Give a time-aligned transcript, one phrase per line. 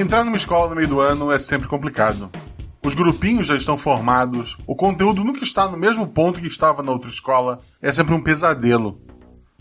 [0.00, 2.30] Entrar numa escola no meio do ano é sempre complicado.
[2.82, 6.90] Os grupinhos já estão formados, o conteúdo nunca está no mesmo ponto que estava na
[6.90, 8.98] outra escola, é sempre um pesadelo.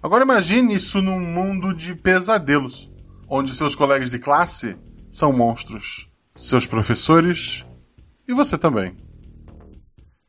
[0.01, 2.89] Agora imagine isso num mundo de pesadelos,
[3.27, 4.77] onde seus colegas de classe
[5.11, 7.65] são monstros, seus professores
[8.25, 8.95] e você também.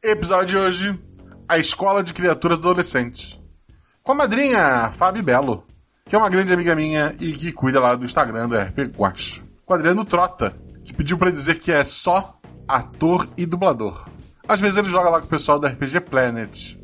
[0.03, 1.01] Episódio de hoje:
[1.49, 3.41] A Escola de Criaturas Adolescentes.
[4.03, 5.65] Com a madrinha Fabi Belo,
[6.05, 9.50] que é uma grande amiga minha e que cuida lá do Instagram do RP Guache.
[9.71, 10.53] Com Adriano Trota,
[10.85, 14.09] que pediu para dizer que é só ator e dublador.
[14.49, 16.77] Às vezes ele joga lá com o pessoal do RPG Planet.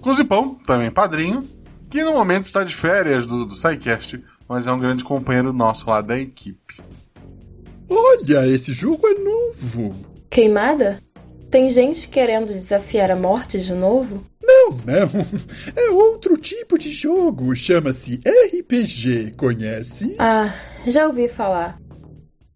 [0.00, 1.48] Com o Zipão, também padrinho,
[1.88, 5.88] que no momento está de férias do, do SciCast, mas é um grande companheiro nosso
[5.88, 6.82] lá da equipe.
[7.88, 9.94] Olha, esse jogo é novo!
[10.28, 10.98] Queimada?
[11.48, 14.26] Tem gente querendo desafiar a morte de novo?
[14.42, 15.26] Não, não.
[15.76, 17.54] É outro tipo de jogo.
[17.54, 19.34] Chama-se RPG.
[19.36, 20.16] Conhece?
[20.18, 20.52] Ah,
[20.86, 21.78] já ouvi falar.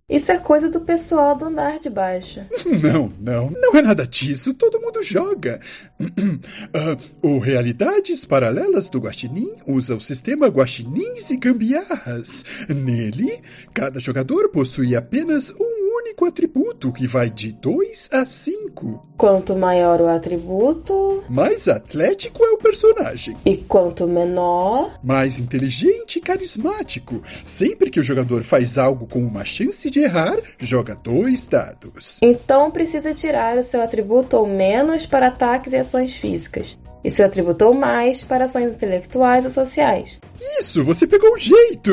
[0.09, 2.41] Isso é coisa do pessoal do andar de baixo.
[2.81, 4.55] Não, não, não é nada disso.
[4.55, 5.61] Todo mundo joga.
[6.01, 12.45] Uh, o Realidades Paralelas do Guaxinim usa o sistema Guaxinins e Gambiarras.
[12.69, 13.41] Nele,
[13.75, 15.76] cada jogador possui apenas um
[16.07, 19.07] único atributo que vai de 2 a 5.
[19.17, 23.37] Quanto maior o atributo, mais atlético é o personagem.
[23.45, 27.23] E quanto menor, mais inteligente e carismático.
[27.45, 32.19] Sempre que o jogador faz algo com uma chance de errar, joga dois dados.
[32.23, 37.23] Então precisa tirar o seu atributo ou menos para ataques e ações físicas e se
[37.23, 40.19] atributou mais para ações intelectuais ou sociais.
[40.59, 41.93] Isso, você pegou o jeito!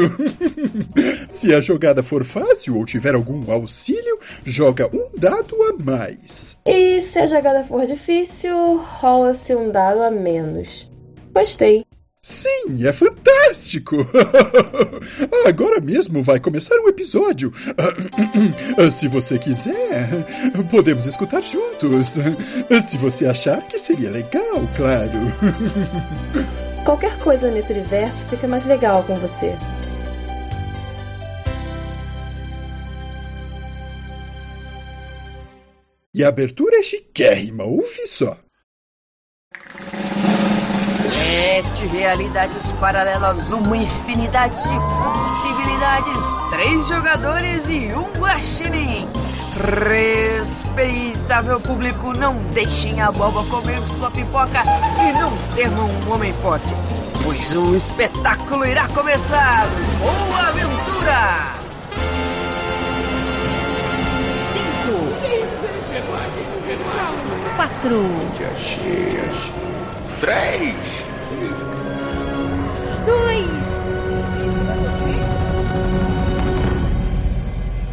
[1.29, 6.57] se a jogada for fácil ou tiver algum auxílio, joga um dado a mais.
[6.65, 10.89] E se a jogada for difícil, rola-se um dado a menos.
[11.31, 11.85] Gostei.
[12.25, 13.97] Sim, é fantástico!
[15.45, 17.51] Agora mesmo vai começar um episódio.
[18.93, 20.07] Se você quiser,
[20.71, 22.13] podemos escutar juntos.
[22.87, 25.11] Se você achar que seria legal, claro.
[26.85, 29.53] Qualquer coisa nesse universo fica mais legal com você.
[36.13, 38.42] E a abertura é chiquérrima, ouve só.
[41.43, 46.25] Sete realidades paralelas, uma infinidade de possibilidades.
[46.49, 49.09] Três jogadores e um guaxinim.
[49.89, 54.63] Respeitável público, não deixem a boba comer sua pipoca
[55.01, 56.73] e não temam um homem forte,
[57.21, 59.67] pois um espetáculo irá começar.
[59.99, 61.55] Boa aventura!
[64.53, 64.97] Cinco.
[67.57, 68.07] Quatro.
[70.21, 71.12] Três.
[73.05, 73.47] Dois.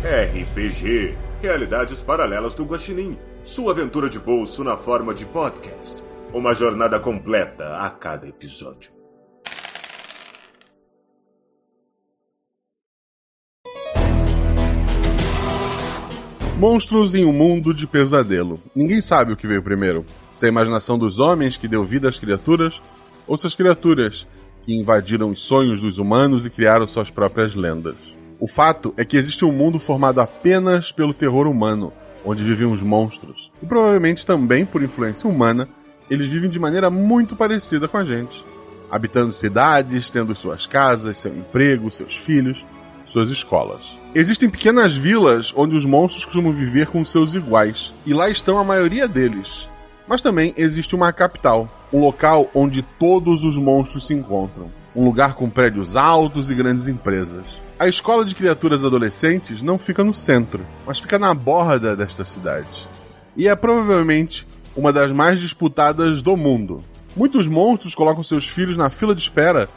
[0.02, 3.16] RPG Realidades Paralelas do Guaxinim.
[3.42, 6.04] Sua aventura de bolso na forma de podcast.
[6.34, 8.90] Uma jornada completa a cada episódio.
[16.58, 18.60] Monstros em um mundo de pesadelo.
[18.76, 20.04] Ninguém sabe o que veio primeiro.
[20.34, 22.82] Se a imaginação dos homens que deu vida às criaturas,
[23.30, 24.26] ou se as criaturas
[24.64, 27.94] que invadiram os sonhos dos humanos e criaram suas próprias lendas.
[28.40, 31.92] O fato é que existe um mundo formado apenas pelo terror humano,
[32.24, 33.52] onde vivem os monstros.
[33.62, 35.68] E provavelmente também por influência humana,
[36.10, 38.44] eles vivem de maneira muito parecida com a gente.
[38.90, 42.66] Habitando cidades, tendo suas casas, seu emprego, seus filhos,
[43.06, 43.96] suas escolas.
[44.12, 48.64] Existem pequenas vilas onde os monstros costumam viver com seus iguais, e lá estão a
[48.64, 49.68] maioria deles.
[50.08, 55.34] Mas também existe uma capital, um local onde todos os monstros se encontram, um lugar
[55.34, 57.60] com prédios altos e grandes empresas.
[57.78, 62.88] A escola de criaturas adolescentes não fica no centro, mas fica na borda desta cidade.
[63.36, 64.46] E é provavelmente
[64.76, 66.84] uma das mais disputadas do mundo.
[67.16, 69.68] Muitos monstros colocam seus filhos na fila de espera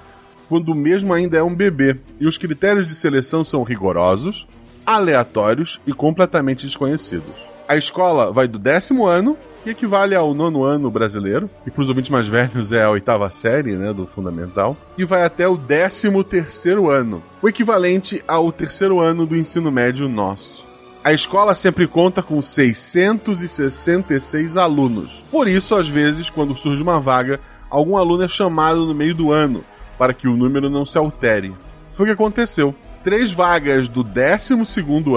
[0.49, 4.45] quando o mesmo ainda é um bebê, e os critérios de seleção são rigorosos,
[4.85, 7.52] aleatórios e completamente desconhecidos.
[7.67, 11.87] A escola vai do décimo ano, que equivale ao nono ano brasileiro, e para os
[11.87, 16.21] ouvintes mais velhos é a oitava série, né, do fundamental, e vai até o décimo
[16.23, 20.67] terceiro ano, o equivalente ao terceiro ano do ensino médio nosso.
[21.03, 25.23] A escola sempre conta com 666 alunos.
[25.31, 27.39] Por isso, às vezes, quando surge uma vaga,
[27.69, 29.63] algum aluno é chamado no meio do ano,
[29.97, 31.53] para que o número não se altere.
[31.93, 32.75] Foi o que aconteceu.
[33.03, 34.53] Três vagas do 12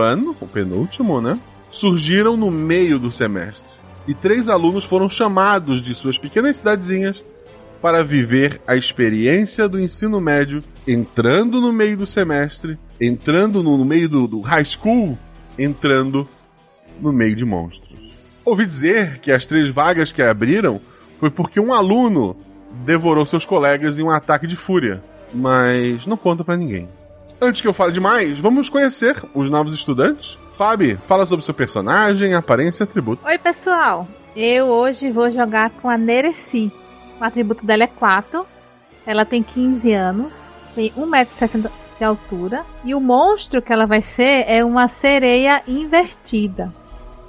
[0.00, 1.36] ano, o penúltimo, né?
[1.76, 3.74] Surgiram no meio do semestre.
[4.08, 7.22] E três alunos foram chamados de suas pequenas cidadezinhas
[7.82, 14.08] para viver a experiência do ensino médio, entrando no meio do semestre, entrando no meio
[14.08, 15.18] do, do high school
[15.58, 16.26] entrando
[16.98, 18.16] no meio de monstros.
[18.42, 20.80] Ouvi dizer que as três vagas que abriram
[21.20, 22.34] foi porque um aluno
[22.86, 26.88] devorou seus colegas em um ataque de fúria, mas não conta para ninguém.
[27.38, 30.38] Antes que eu fale demais, vamos conhecer os novos estudantes.
[30.56, 33.26] Fabi, fala sobre seu personagem, aparência e atributo.
[33.26, 34.08] Oi, pessoal.
[34.34, 36.72] Eu hoje vou jogar com a Nereci.
[37.20, 38.46] O atributo dela é 4.
[39.04, 42.64] Ela tem 15 anos, tem 1,60m de altura.
[42.82, 46.72] E o monstro que ela vai ser é uma sereia invertida.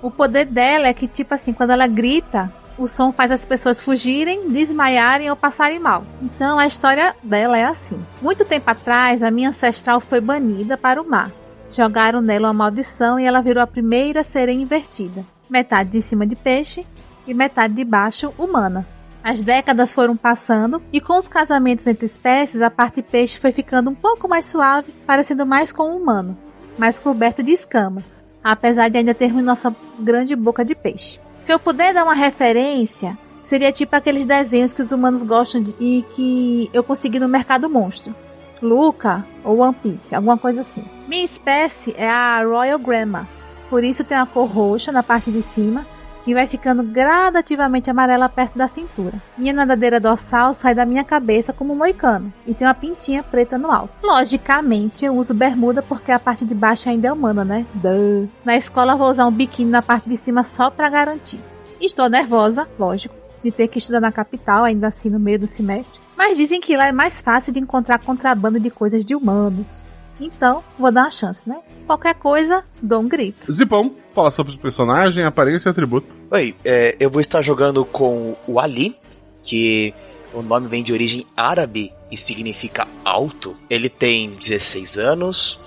[0.01, 3.81] O poder dela é que, tipo assim, quando ela grita, o som faz as pessoas
[3.81, 6.06] fugirem, desmaiarem ou passarem mal.
[6.21, 8.00] Então a história dela é assim.
[8.21, 11.29] Muito tempo atrás, a minha ancestral foi banida para o mar.
[11.71, 15.25] Jogaram nela uma maldição e ela virou a primeira sereia invertida.
[15.49, 16.85] Metade de cima de peixe
[17.25, 18.87] e metade de baixo humana.
[19.23, 23.89] As décadas foram passando e com os casamentos entre espécies, a parte peixe foi ficando
[23.89, 26.37] um pouco mais suave, parecendo mais com o humano,
[26.77, 31.19] mais coberto de escamas, apesar de ainda termos nossa grande boca de peixe.
[31.39, 35.75] Se eu puder dar uma referência, seria tipo aqueles desenhos que os humanos gostam de,
[35.79, 38.15] e que eu consegui no mercado monstro.
[38.62, 40.83] Luca ou One Piece, alguma coisa assim.
[41.07, 43.27] Minha espécie é a Royal Grandma,
[43.69, 45.86] por isso tem uma cor roxa na parte de cima
[46.25, 49.13] e vai ficando gradativamente amarela perto da cintura.
[49.38, 53.57] Minha nadadeira dorsal sai da minha cabeça como um moicano e tem uma pintinha preta
[53.57, 53.94] no alto.
[54.04, 57.65] Logicamente, eu uso bermuda porque a parte de baixo ainda é humana, né?
[57.75, 58.27] Duh.
[58.44, 61.39] Na escola vou usar um biquíni na parte de cima só para garantir.
[61.80, 66.00] Estou nervosa, lógico, de ter que estudar na capital, ainda assim no meio do semestre,
[66.18, 69.89] mas dizem que lá é mais fácil de encontrar contrabando de coisas de humanos.
[70.19, 71.60] Então, vou dar uma chance, né?
[71.86, 73.51] Qualquer coisa, dou um grito.
[73.51, 76.07] Zipão, fala sobre o personagem, aparência e atributo.
[76.31, 78.98] Oi, é, eu vou estar jogando com o Ali,
[79.44, 79.94] que
[80.34, 83.56] o nome vem de origem árabe e significa alto.
[83.69, 85.60] Ele tem 16 anos,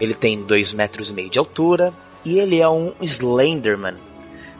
[0.00, 1.92] ele tem 2 metros e meio de altura
[2.24, 3.94] e ele é um Slenderman.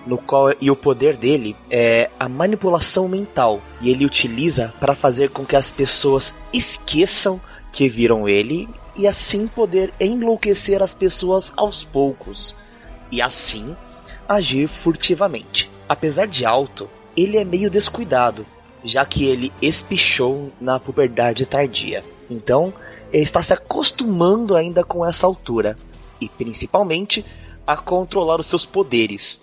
[0.06, 3.60] No qual, e o poder dele é a manipulação mental.
[3.80, 7.40] E ele utiliza para fazer com que as pessoas esqueçam
[7.72, 12.54] que viram ele e assim poder enlouquecer as pessoas aos poucos.
[13.12, 13.76] E assim
[14.28, 15.70] agir furtivamente.
[15.88, 18.44] Apesar de alto, ele é meio descuidado,
[18.84, 22.04] já que ele espichou na puberdade tardia.
[22.28, 22.72] Então,
[23.12, 25.76] ele está se acostumando ainda com essa altura
[26.20, 27.24] e principalmente
[27.66, 29.40] a controlar os seus poderes.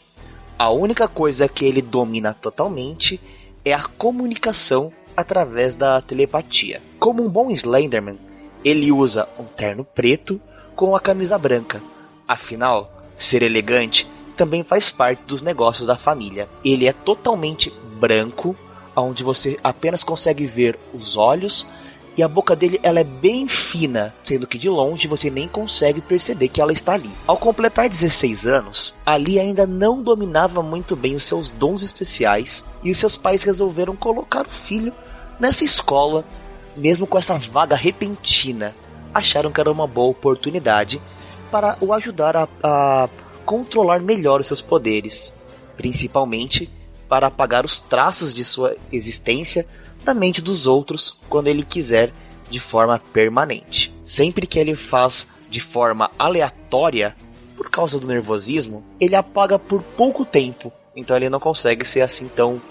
[0.58, 3.20] A única coisa que ele domina totalmente
[3.66, 6.82] é a comunicação através da telepatia.
[6.98, 8.18] Como um bom Slenderman,
[8.64, 10.40] ele usa um terno preto
[10.74, 11.82] com a camisa branca.
[12.26, 14.08] Afinal, ser elegante
[14.38, 16.48] também faz parte dos negócios da família.
[16.64, 17.70] Ele é totalmente
[18.00, 18.56] branco,
[18.96, 21.66] onde você apenas consegue ver os olhos
[22.18, 26.00] e a boca dele ela é bem fina, sendo que de longe você nem consegue
[26.00, 27.12] perceber que ela está ali.
[27.28, 32.90] Ao completar 16 anos, Ali ainda não dominava muito bem os seus dons especiais e
[32.90, 34.94] os seus pais resolveram colocar o filho
[35.40, 36.24] nessa escola,
[36.76, 38.74] mesmo com essa vaga repentina.
[39.14, 41.02] Acharam que era uma boa oportunidade
[41.52, 43.10] para o ajudar a, a
[43.46, 45.34] controlar melhor os seus poderes,
[45.76, 46.70] principalmente
[47.08, 49.66] para apagar os traços de sua existência
[50.06, 52.14] da mente dos outros quando ele quiser
[52.50, 53.94] de forma permanente.
[54.04, 57.16] Sempre que ele faz de forma aleatória,
[57.58, 62.28] por causa do nervosismo, ele apaga por pouco tempo, então ele não consegue ser assim
[62.28, 62.62] tão,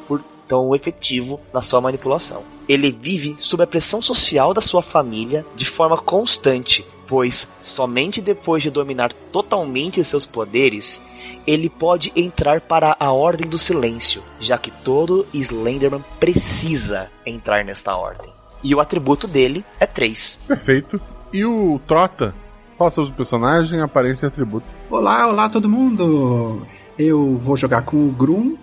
[0.47, 2.43] tão efetivo na sua manipulação.
[2.69, 8.63] Ele vive sob a pressão social da sua família de forma constante, pois somente depois
[8.63, 11.01] de dominar totalmente os seus poderes,
[11.47, 17.97] ele pode entrar para a Ordem do Silêncio, já que todo Slenderman precisa entrar nesta
[17.97, 18.33] ordem.
[18.63, 20.41] E o atributo dele é 3.
[20.49, 21.01] Perfeito.
[21.33, 22.35] E o Trota?
[22.79, 24.67] Fala sobre o personagem, aparência e atributo.
[24.91, 26.67] Olá, olá todo mundo!
[26.99, 28.57] Eu vou jogar com o Grum.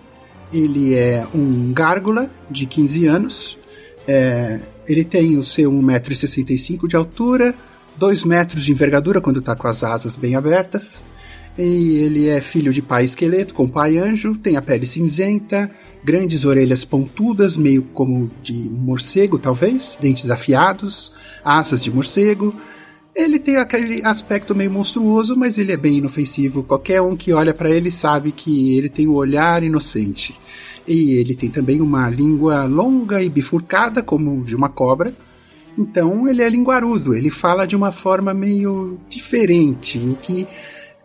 [0.52, 3.58] Ele é um gárgula de 15 anos.
[4.06, 7.54] É, ele tem o seu 1,65m de altura,
[7.96, 11.02] 2 metros de envergadura quando está com as asas bem abertas.
[11.56, 15.70] E ele é filho de pai esqueleto com pai anjo, tem a pele cinzenta,
[16.02, 21.12] grandes orelhas pontudas, meio como de morcego, talvez, dentes afiados,
[21.44, 22.54] asas de morcego.
[23.14, 26.62] Ele tem aquele aspecto meio monstruoso, mas ele é bem inofensivo.
[26.62, 30.34] Qualquer um que olha para ele sabe que ele tem um olhar inocente.
[30.88, 35.14] E ele tem também uma língua longa e bifurcada, como de uma cobra.
[35.76, 40.46] Então ele é linguarudo, ele fala de uma forma meio diferente, o que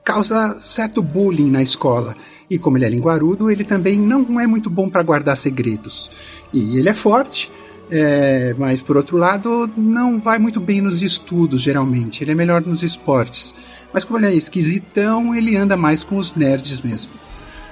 [0.03, 2.15] causa certo bullying na escola.
[2.49, 6.11] E como ele é linguarudo, ele também não é muito bom para guardar segredos.
[6.53, 7.49] E ele é forte,
[7.89, 12.21] É, mas por outro lado, não vai muito bem nos estudos, geralmente.
[12.21, 13.55] Ele é melhor nos esportes.
[13.93, 17.13] Mas como ele é esquisitão, ele anda mais com os nerds mesmo.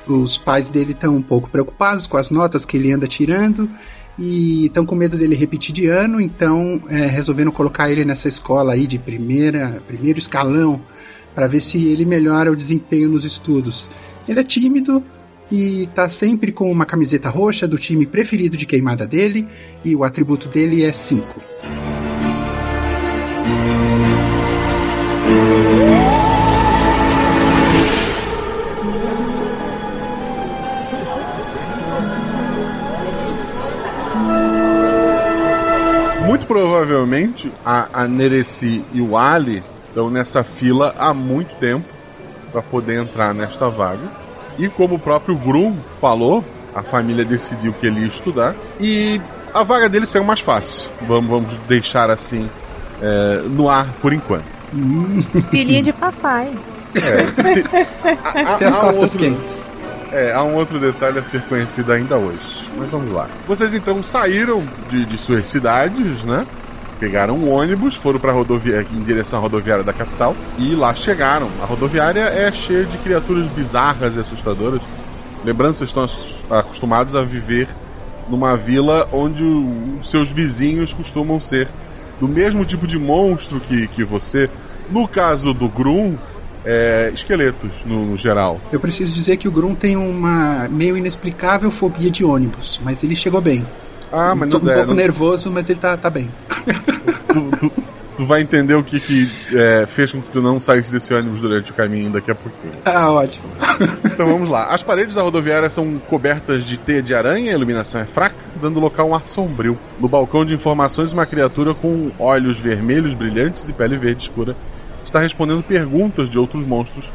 [0.08, 3.70] Os pais dele estão um pouco preocupados com as notas que ele anda tirando
[4.18, 8.74] e estão com medo dele repetir de ano, então é, resolveram colocar ele nessa escola
[8.74, 10.82] aí de primeira, primeiro escalão
[11.34, 13.92] para ver se ele melhora o desempenho nos estudos.
[14.28, 15.04] Ele é tímido
[15.52, 19.48] e tá sempre com uma camiseta roxa do time preferido de queimada dele
[19.84, 21.95] e o atributo dele é 5.
[36.60, 41.84] Provavelmente a, a Nereci e o Ali estão nessa fila há muito tempo
[42.50, 44.10] para poder entrar nesta vaga.
[44.58, 48.56] E como o próprio Grum falou, a família decidiu que ele ia estudar.
[48.80, 49.20] E
[49.54, 50.90] a vaga dele saiu mais fácil.
[51.02, 52.50] Vamos, vamos deixar assim
[53.02, 54.46] é, no ar por enquanto.
[55.52, 56.50] Filhinha de papai.
[58.24, 59.66] Há- Tem as há um costas outro- quentes.
[60.16, 62.70] É, há um outro detalhe a ser conhecido ainda hoje.
[62.78, 63.28] Mas vamos lá.
[63.46, 66.48] Vocês então saíram de, de suas cidades, né?
[67.02, 71.50] Pegaram um ônibus, foram para rodovia em direção à rodoviária da capital e lá chegaram.
[71.62, 74.80] A rodoviária é cheia de criaturas bizarras e assustadoras.
[75.44, 77.68] Lembrando, vocês estão acos- acostumados a viver
[78.30, 81.68] numa vila onde os seus vizinhos costumam ser
[82.22, 84.50] do mesmo tipo de monstro que, que você.
[84.90, 86.16] No caso do Grum,
[86.66, 88.60] é, esqueletos no, no geral.
[88.72, 93.16] Eu preciso dizer que o Grum tem uma meio inexplicável fobia de ônibus, mas ele
[93.16, 93.66] chegou bem.
[94.12, 96.30] Ah, mas Tô não um der, pouco não- nervoso, mas ele tá, tá bem.
[97.28, 97.72] tu, tu-
[98.16, 101.42] tu vai entender o que, que é, fez com que tu não saísse desse ônibus
[101.42, 102.74] durante o caminho daqui a pouquinho.
[102.86, 103.46] Ah, ótimo.
[104.16, 104.68] Então vamos lá.
[104.68, 108.80] As paredes da rodoviária são cobertas de teia de aranha, a iluminação é fraca, dando
[108.80, 109.78] local um ar sombrio.
[110.00, 114.56] No balcão de informações, uma criatura com olhos vermelhos brilhantes e pele verde escura
[115.16, 117.06] está respondendo perguntas de outros monstros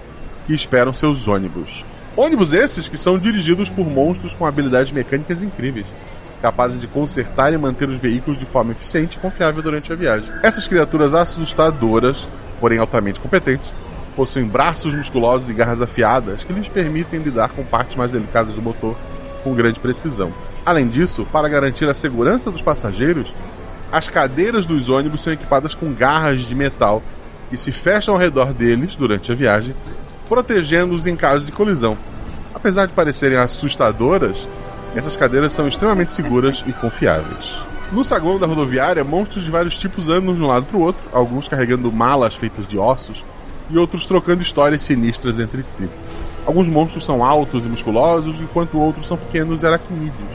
[0.46, 1.84] que esperam seus ônibus.
[2.16, 5.84] Ônibus esses que são dirigidos por monstros com habilidades mecânicas incríveis,
[6.40, 10.30] capazes de consertar e manter os veículos de forma eficiente e confiável durante a viagem.
[10.42, 12.26] Essas criaturas assustadoras,
[12.58, 13.70] porém altamente competentes,
[14.16, 18.62] possuem braços musculosos e garras afiadas que lhes permitem lidar com partes mais delicadas do
[18.62, 18.96] motor
[19.44, 20.32] com grande precisão.
[20.64, 23.34] Além disso, para garantir a segurança dos passageiros,
[23.92, 27.02] as cadeiras dos ônibus são equipadas com garras de metal
[27.50, 29.74] que se fecham ao redor deles durante a viagem,
[30.28, 31.98] protegendo-os em caso de colisão.
[32.54, 34.48] Apesar de parecerem assustadoras,
[34.94, 37.58] essas cadeiras são extremamente seguras e confiáveis.
[37.92, 41.02] No saguão da rodoviária, monstros de vários tipos andam de um lado para o outro,
[41.12, 43.24] alguns carregando malas feitas de ossos
[43.68, 45.88] e outros trocando histórias sinistras entre si.
[46.46, 50.30] Alguns monstros são altos e musculosos, enquanto outros são pequenos e aracnídeos.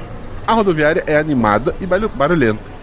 [0.46, 2.75] A rodoviária é animada e barulh- barulhenta,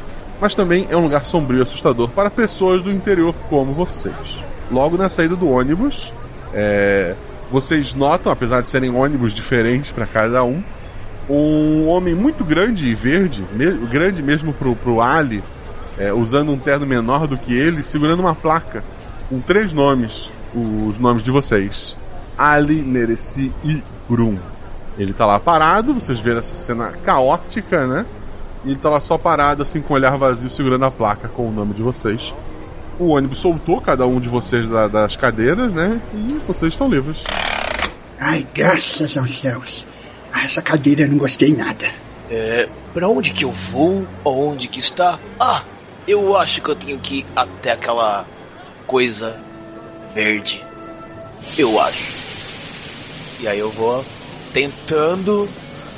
[0.43, 4.45] mas também é um lugar sombrio e assustador para pessoas do interior como vocês.
[4.73, 6.13] Logo na saída do ônibus,
[6.53, 7.15] é,
[7.49, 10.61] vocês notam, apesar de serem ônibus diferentes para cada um,
[11.31, 15.45] um homem muito grande e verde, me- grande mesmo pro, pro Ali,
[15.97, 18.83] é, usando um terno menor do que ele, segurando uma placa
[19.31, 21.97] com três nomes, os nomes de vocês:
[22.37, 23.81] Ali, Nereci e
[24.11, 24.37] Grum.
[24.99, 28.05] Ele tá lá parado, vocês viram essa cena caótica, né?
[28.65, 31.49] E ele tá lá só parado, assim, com o olhar vazio, segurando a placa com
[31.49, 32.35] o nome de vocês.
[32.99, 36.01] O ônibus soltou cada um de vocês da- das cadeiras, né?
[36.15, 37.25] E vocês estão livres.
[38.21, 39.87] Ai, graças aos céus.
[40.33, 41.87] Ah, essa cadeira eu não gostei nada.
[42.31, 44.07] É, pra onde que eu vou?
[44.25, 45.19] Onde que está?
[45.41, 45.63] Ah,
[46.07, 48.25] eu acho que eu tenho que ir até aquela
[48.87, 49.37] coisa
[50.15, 50.65] verde.
[51.59, 52.23] Eu acho.
[53.41, 54.05] E aí eu vou
[54.53, 55.49] tentando,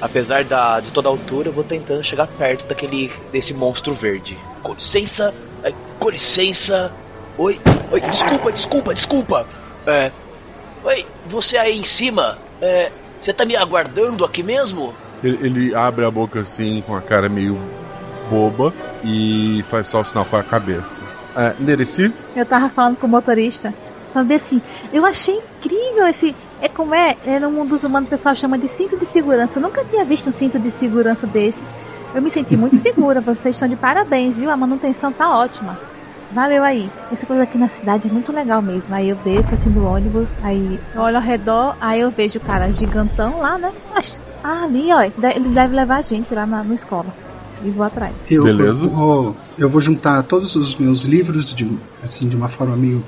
[0.05, 4.39] apesar da, de toda a altura, eu vou tentando chegar perto daquele desse monstro verde.
[4.63, 5.35] Com licença,
[5.99, 6.93] com licença.
[7.39, 7.59] Oi,
[7.91, 9.47] oi, desculpa, desculpa, desculpa.
[9.87, 10.13] É,
[10.85, 12.37] oi, você aí em cima?
[12.61, 14.95] É, você tá me aguardando aqui mesmo?
[15.23, 17.59] Ele, ele abre a boca assim, com a cara meio
[18.29, 21.03] boba, e faz só o sinal com a cabeça.
[21.35, 22.13] É, Nereci?
[22.37, 23.73] Eu tava falando com o motorista,
[24.13, 24.61] falando bem assim,
[24.93, 26.37] eu achei incrível esse.
[26.65, 29.59] É como é, é no mundo dos humanos o pessoal chama de cinto de segurança.
[29.59, 31.75] Eu nunca tinha visto um cinto de segurança desses.
[32.15, 34.49] Eu me senti muito segura, vocês estão de parabéns, viu?
[34.49, 35.79] A manutenção tá ótima.
[36.33, 36.91] Valeu aí.
[37.13, 38.95] Essa coisa aqui na cidade é muito legal mesmo.
[38.95, 42.43] Aí eu desço assim do ônibus, aí eu olho ao redor, aí eu vejo o
[42.43, 43.71] cara gigantão lá, né?
[43.95, 47.15] Mas, ah, ali, ó, ele deve levar a gente lá na, na escola.
[47.63, 48.33] E vou atrás.
[48.33, 48.85] Eu, Beleza.
[48.85, 53.05] Eu vou, eu vou juntar todos os meus livros de, assim, de uma forma meio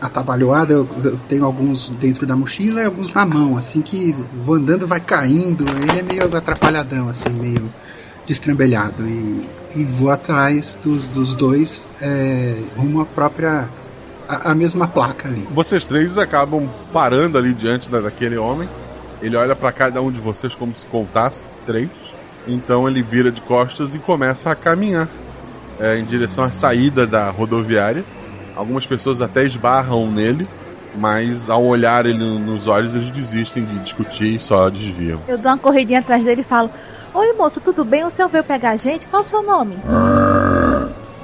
[0.00, 0.72] atabalhoada.
[0.72, 4.86] Eu, eu tenho alguns dentro da mochila e alguns na mão, assim que vou andando
[4.86, 5.64] vai caindo.
[5.68, 7.70] Ele é meio atrapalhadão, assim, meio
[8.26, 13.68] destrambelhado e, e vou atrás dos, dos dois é, rumo à própria.
[14.28, 15.48] A, a, mesma placa ali.
[15.50, 18.68] Vocês três acabam parando ali diante da, daquele homem.
[19.20, 21.90] Ele olha para cada um de vocês como se contasse três.
[22.46, 25.08] Então ele vira de costas e começa a caminhar
[25.80, 28.04] é, em direção à saída da rodoviária.
[28.60, 30.46] Algumas pessoas até esbarram nele,
[30.94, 35.18] mas ao olhar ele nos olhos eles desistem de discutir e só desviam.
[35.26, 36.70] Eu dou uma corridinha atrás dele e falo:
[37.14, 38.04] Oi moço, tudo bem?
[38.04, 39.06] O senhor veio pegar a gente?
[39.06, 39.76] Qual o seu nome?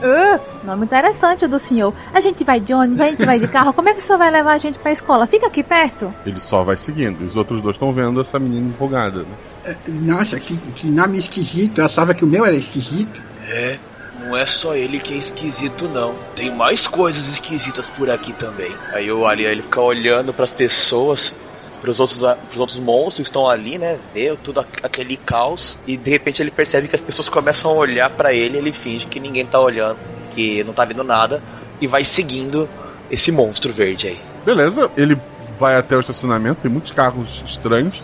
[0.03, 1.93] Uh, nome interessante do senhor.
[2.15, 3.75] A gente vai de ônibus, a gente vai de carro.
[3.75, 5.27] Como é que o senhor vai levar a gente pra escola?
[5.27, 6.11] Fica aqui perto.
[6.25, 7.21] Ele só vai seguindo.
[7.29, 9.21] Os outros dois estão vendo essa menina empolgada.
[9.21, 9.37] Né?
[9.67, 11.83] É, nossa, que, que nome esquisito.
[11.83, 13.21] Eu achava que o meu era esquisito.
[13.47, 13.79] É,
[14.21, 16.15] não é só ele que é esquisito, não.
[16.35, 18.75] Tem mais coisas esquisitas por aqui também.
[18.93, 21.35] Aí o Ali ele fica olhando para as pessoas
[21.81, 23.99] pros outros, pros outros monstros que estão ali, né?
[24.13, 25.79] Vê tudo aquele caos.
[25.87, 28.59] E de repente ele percebe que as pessoas começam a olhar para ele.
[28.59, 29.99] Ele finge que ninguém tá olhando,
[30.33, 31.43] que não tá vendo nada.
[31.81, 32.69] E vai seguindo
[33.11, 34.21] esse monstro verde aí.
[34.45, 35.17] Beleza, ele
[35.59, 36.63] vai até o estacionamento.
[36.63, 38.03] Tem muitos carros estranhos.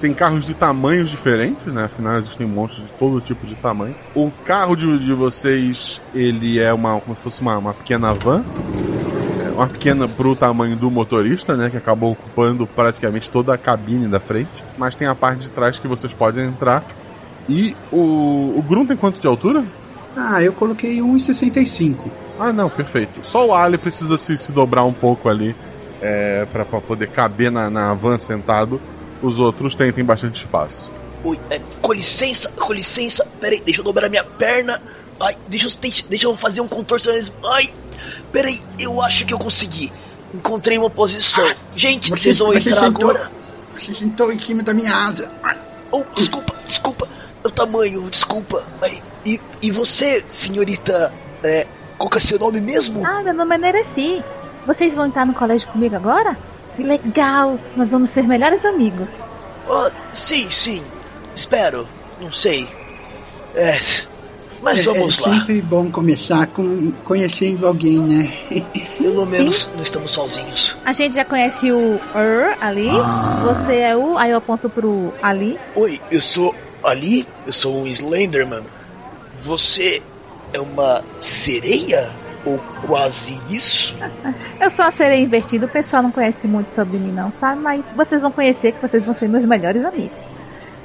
[0.00, 1.84] Tem carros de tamanhos diferentes, né?
[1.84, 3.94] Afinal, existem monstros de todo tipo de tamanho.
[4.14, 8.44] O carro de, de vocês, ele é uma como se fosse uma, uma pequena van
[9.54, 11.70] uma pequena pro tamanho do motorista, né?
[11.70, 14.50] Que acabou ocupando praticamente toda a cabine da frente.
[14.76, 16.84] Mas tem a parte de trás que vocês podem entrar.
[17.48, 19.64] E o, o Grum tem quanto de altura?
[20.16, 22.10] Ah, eu coloquei 1,65.
[22.38, 23.20] Ah, não, perfeito.
[23.22, 25.54] Só o Ali precisa se, se dobrar um pouco ali
[26.00, 28.80] é, para poder caber na, na van sentado.
[29.24, 30.90] Os outros têm, têm bastante espaço.
[31.24, 33.26] Oi, é, com licença, com licença.
[33.40, 34.80] Peraí, deixa eu dobrar minha perna.
[35.20, 37.34] Ai, deixa eu, deixa, deixa eu fazer um contorcionismo.
[37.44, 37.72] Ai,
[38.32, 39.92] Peraí, eu acho que eu consegui.
[40.34, 41.46] Encontrei uma posição.
[41.46, 43.30] Ah, Gente, você, vocês vão você entrar sentou, agora?
[43.78, 45.30] Você sentou em cima da minha asa.
[45.92, 47.08] Oh, desculpa, desculpa.
[47.44, 48.64] É o tamanho, desculpa.
[49.24, 51.12] E, e você, senhorita,
[51.44, 51.66] é,
[51.96, 53.06] qual que é seu nome mesmo?
[53.06, 54.22] Ah, meu nome é Nereci.
[54.66, 56.36] Vocês vão entrar no colégio comigo agora?
[56.74, 57.58] Que legal!
[57.76, 59.24] Nós vamos ser melhores amigos.
[59.68, 60.82] Oh, sim, sim.
[61.34, 61.88] Espero.
[62.20, 62.68] Não sei.
[63.54, 63.78] É,
[64.64, 65.36] mas é, vamos é lá.
[65.36, 68.32] É sempre bom começar com conhecendo alguém, né?
[68.86, 70.76] Sim, Pelo menos não estamos sozinhos.
[70.86, 72.88] A gente já conhece o Er ali.
[72.88, 73.42] Ah.
[73.46, 74.16] Você é o.
[74.16, 75.58] Aí eu aponto pro Ali.
[75.76, 77.28] Oi, eu sou Ali.
[77.46, 78.64] Eu sou um Slenderman.
[79.42, 80.02] Você
[80.54, 82.10] é uma sereia?
[82.46, 83.96] Ou quase isso?
[84.60, 85.66] Eu sou a sereia invertida.
[85.66, 87.60] O pessoal não conhece muito sobre mim, não, sabe?
[87.60, 90.26] Mas vocês vão conhecer que vocês vão ser meus melhores amigos.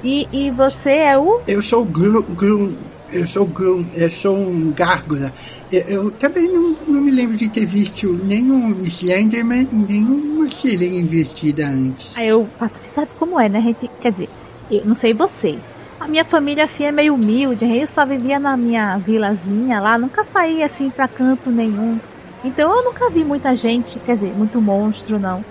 [0.03, 1.41] E, e você é o.
[1.47, 2.73] Eu sou o Gru, Gru,
[3.11, 3.49] eu sou,
[3.95, 5.33] eu sou um gárgula.
[5.71, 10.97] Eu, eu também não, não, me lembro de ter visto nenhum Slenderman e nenhuma sereia
[10.97, 12.17] investida antes.
[12.17, 13.59] Aí eu faço, você sabe como é, né?
[13.59, 14.29] A gente, quer dizer,
[14.71, 15.73] eu não sei vocês.
[15.99, 20.23] A minha família assim é meio humilde, eu só vivia na minha vilazinha lá, nunca
[20.23, 21.99] saía assim pra canto nenhum.
[22.43, 25.43] Então eu nunca vi muita gente, quer dizer, muito monstro não.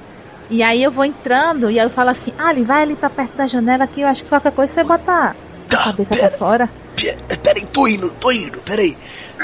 [0.48, 3.36] E aí eu vou entrando e aí eu falo assim, Ali, vai ali pra perto
[3.36, 5.34] da janela que eu acho que qualquer coisa você bota
[5.68, 6.28] tá, a cabeça pera.
[6.28, 6.70] pra fora.
[6.96, 8.96] Pera aí, tô indo, tô indo, pera aí.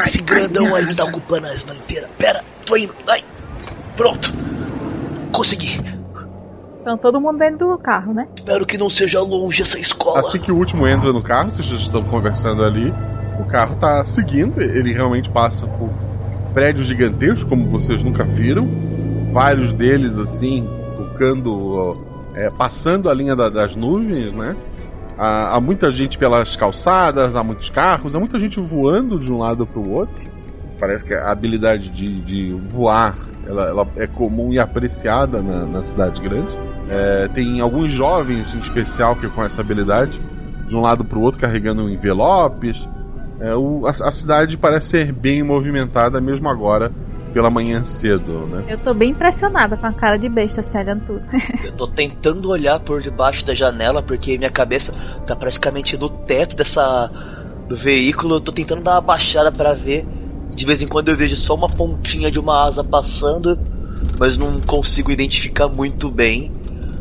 [0.05, 2.09] Esse grandão aí tá ocupando a van inteira.
[2.17, 3.23] Pera, tô indo, vai.
[3.95, 4.33] Pronto.
[5.31, 5.79] Consegui.
[6.85, 8.29] Então todo mundo dentro do carro, né?
[8.37, 10.21] Espero que não seja longe essa escola.
[10.21, 12.93] Assim que o último entra no carro, vocês já estão conversando ali.
[13.41, 15.89] O carro tá seguindo, ele realmente passa por
[16.53, 18.69] prédios gigantescos, como vocês nunca viram.
[19.33, 21.97] Vários deles, assim, tocando,
[22.35, 24.55] é, passando a linha da, das nuvens, né?
[25.17, 29.39] Há, há, muita gente pelas calçadas, há muitos carros, há muita gente voando de um
[29.39, 30.34] lado para o outro.
[30.85, 33.17] Parece que a habilidade de, de voar
[33.47, 36.55] ela, ela, é comum e apreciada na, na cidade grande.
[36.91, 40.21] É, tem alguns jovens em especial que com essa habilidade,
[40.69, 42.87] de um lado para o outro carregando envelopes.
[43.41, 46.93] É, o, a, a cidade parece ser bem movimentada mesmo agora
[47.33, 48.65] pela manhã cedo, né?
[48.69, 51.23] Eu tô bem impressionada com a cara de besta se olhando tudo.
[51.65, 54.93] eu tô tentando olhar por debaixo da janela porque minha cabeça
[55.27, 57.11] tá praticamente no teto dessa
[57.67, 58.35] do veículo.
[58.35, 60.07] Eu tô tentando dar uma baixada para ver.
[60.55, 63.59] De vez em quando eu vejo só uma pontinha de uma asa passando,
[64.19, 66.53] mas não consigo identificar muito bem.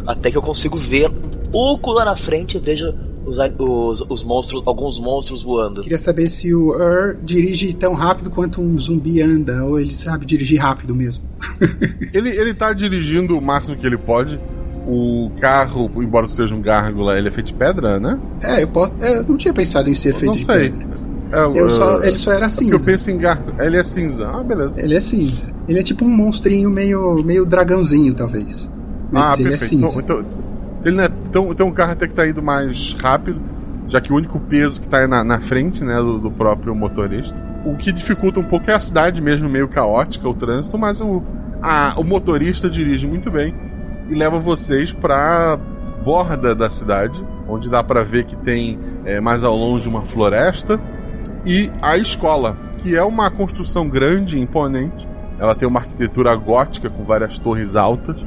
[0.05, 2.93] Até que eu consigo ver um pouco lá na frente, eu vejo
[3.25, 5.81] os, os, os, monstros, alguns monstros voando.
[5.81, 10.25] Queria saber se o Ur dirige tão rápido quanto um zumbi anda, ou ele sabe
[10.25, 11.23] dirigir rápido mesmo.
[12.13, 14.39] ele, ele tá dirigindo o máximo que ele pode.
[14.85, 18.19] O carro, embora seja um gárgula, ele é feito de pedra, né?
[18.41, 20.71] É, eu, posso, é, eu não tinha pensado em ser eu feito de sei.
[20.71, 20.92] pedra.
[21.33, 22.75] É, eu só, ele só era cinza.
[22.75, 23.65] É eu penso em gárgula.
[23.65, 24.29] Ele é cinza.
[24.29, 24.79] Ah, beleza.
[24.79, 25.51] Ele é cinza.
[25.67, 28.71] Ele é tipo um monstrinho meio, meio dragãozinho, talvez.
[29.11, 29.85] Mas ah, ele é perfeito.
[29.85, 29.99] é cinza.
[29.99, 30.43] Então, então,
[30.85, 33.41] ele não é tão, então o carro até que tá indo mais rápido.
[33.87, 37.35] já que o único peso que está na, na frente né, do, do, próprio motorista.
[37.65, 41.23] O que dificulta um pouco é a cidade mesmo meio caótica, o trânsito, mas o,
[41.61, 43.55] a, o motorista dirige muito bem
[44.09, 45.57] e leva vocês para
[46.03, 50.79] borda da cidade, onde dá para ver que tem é, mais ao longe uma floresta
[51.45, 55.07] e a escola, que é uma construção grande e imponente.
[55.39, 58.17] Ela tem uma arquitetura gótica com várias torres altas.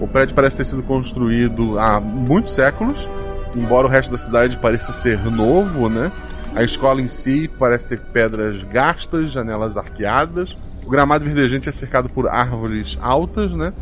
[0.00, 3.08] O prédio parece ter sido construído há muitos séculos
[3.56, 6.10] embora o resto da cidade pareça ser novo, né?
[6.54, 10.56] A escola em si parece ter pedras gastas, janelas arqueadas.
[10.84, 13.72] O gramado verdejante é cercado por árvores altas, né?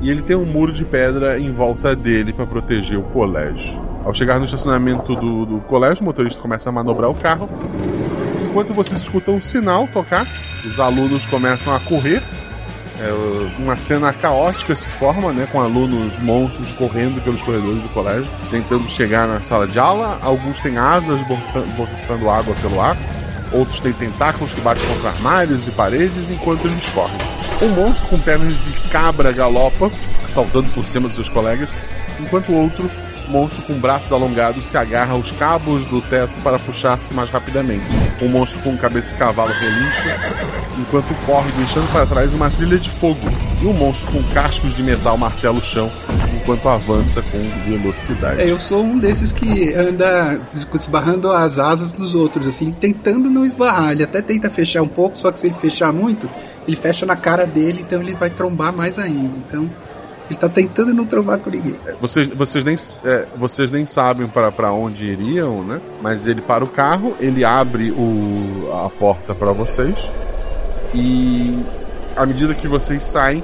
[0.00, 3.95] E ele tem um muro de pedra em volta dele para proteger o colégio.
[4.06, 7.50] Ao chegar no estacionamento do, do colégio, o motorista começa a manobrar o carro.
[8.48, 12.22] Enquanto vocês escutam um sinal tocar, os alunos começam a correr
[13.00, 18.28] é, uma cena caótica se forma, né, com alunos monstros correndo pelos corredores do colégio,
[18.48, 20.20] tentando chegar na sala de aula.
[20.22, 22.96] Alguns têm asas botando água pelo ar,
[23.50, 27.18] outros têm tentáculos que batem contra armários e paredes enquanto eles correm.
[27.60, 29.90] Um monstro com pernas de cabra galopa,
[30.28, 31.68] saltando por cima dos seus colegas,
[32.20, 32.88] enquanto outro
[33.28, 37.84] monstro com braços alongados se agarra aos cabos do teto para puxar-se mais rapidamente.
[38.20, 40.16] Um monstro com cabeça de cavalo relincha,
[40.78, 43.20] enquanto corre deixando para trás uma trilha de fogo.
[43.60, 45.90] E um monstro com cascos de metal martela o chão,
[46.34, 48.42] enquanto avança com velocidade.
[48.42, 50.40] É, eu sou um desses que anda
[50.74, 53.92] esbarrando as asas dos outros, assim, tentando não esbarrar.
[53.92, 56.28] Ele até tenta fechar um pouco, só que se ele fechar muito,
[56.68, 59.32] ele fecha na cara dele, então ele vai trombar mais ainda.
[59.46, 59.70] Então
[60.28, 61.76] ele tá tentando não trombar com ninguém.
[61.86, 65.80] É, vocês, vocês, nem, é, vocês nem sabem para onde iriam, né?
[66.02, 70.10] Mas ele para o carro, ele abre o, a porta para vocês.
[70.94, 71.58] E
[72.16, 73.42] à medida que vocês saem,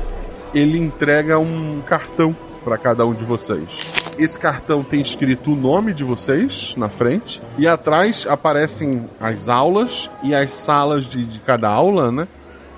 [0.52, 4.02] ele entrega um cartão para cada um de vocês.
[4.18, 10.10] Esse cartão tem escrito o nome de vocês na frente e atrás aparecem as aulas
[10.22, 12.28] e as salas de, de cada aula, né?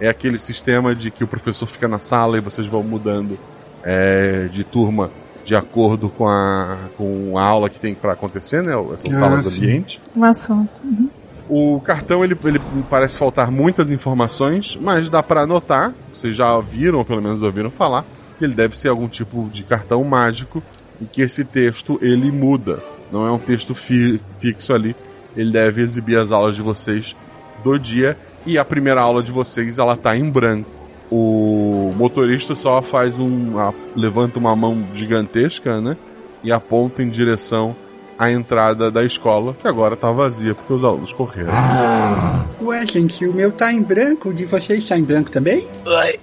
[0.00, 3.38] É aquele sistema de que o professor fica na sala e vocês vão mudando
[3.84, 5.10] é, de turma
[5.44, 8.72] de acordo com a, com a aula que tem para acontecer, né?
[8.72, 9.64] São ah, salas sim.
[9.64, 10.00] ambiente.
[10.16, 10.72] Um assunto.
[10.82, 11.10] Uhum.
[11.46, 15.92] O cartão ele, ele parece faltar muitas informações, mas dá para anotar.
[16.12, 18.04] Vocês já viram, ou pelo menos ouviram falar,
[18.38, 20.62] que ele deve ser algum tipo de cartão mágico
[21.00, 22.82] e que esse texto ele muda.
[23.12, 24.96] Não é um texto fi, fixo ali.
[25.36, 27.14] Ele deve exibir as aulas de vocês
[27.62, 28.16] do dia
[28.46, 30.83] e a primeira aula de vocês ela tá em branco
[31.16, 33.58] o motorista só faz um.
[33.58, 35.96] A, levanta uma mão gigantesca, né?
[36.42, 37.76] E aponta em direção
[38.18, 41.52] à entrada da escola, que agora tá vazia porque os alunos correram.
[41.52, 42.44] Ah.
[42.60, 45.66] Ué, gente, o meu tá em branco, de vocês tá em branco também?
[45.86, 46.18] Ai,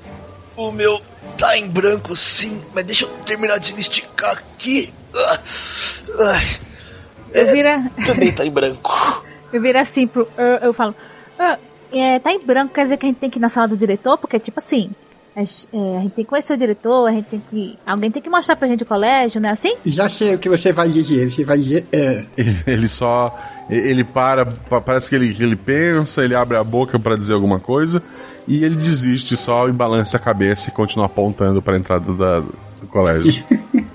[0.57, 0.99] o meu
[1.37, 4.93] tá em branco sim, mas deixa eu terminar de esticar aqui.
[6.19, 6.45] Ai,
[7.33, 7.91] eu é, vira...
[8.05, 8.91] Também tá em branco.
[9.53, 10.27] Eu viro assim pro.
[10.37, 10.95] Eu, eu falo.
[11.39, 11.57] Ah,
[11.91, 13.77] é, tá em branco, quer dizer que a gente tem que ir na sala do
[13.77, 14.91] diretor, porque, tipo assim,
[15.35, 17.77] a gente, é, a gente tem que conhecer o diretor, a gente tem que.
[17.85, 19.75] Alguém tem que mostrar pra gente o colégio, não é assim?
[19.85, 21.31] Já sei o que você vai dizer.
[21.31, 21.85] Você vai dizer.
[21.91, 22.25] É.
[22.37, 23.37] Ele, ele só.
[23.69, 28.03] Ele para, parece que ele, ele pensa, ele abre a boca para dizer alguma coisa
[28.45, 32.39] e ele desiste só e balança a cabeça e continua apontando para a entrada da,
[32.41, 33.45] do colégio.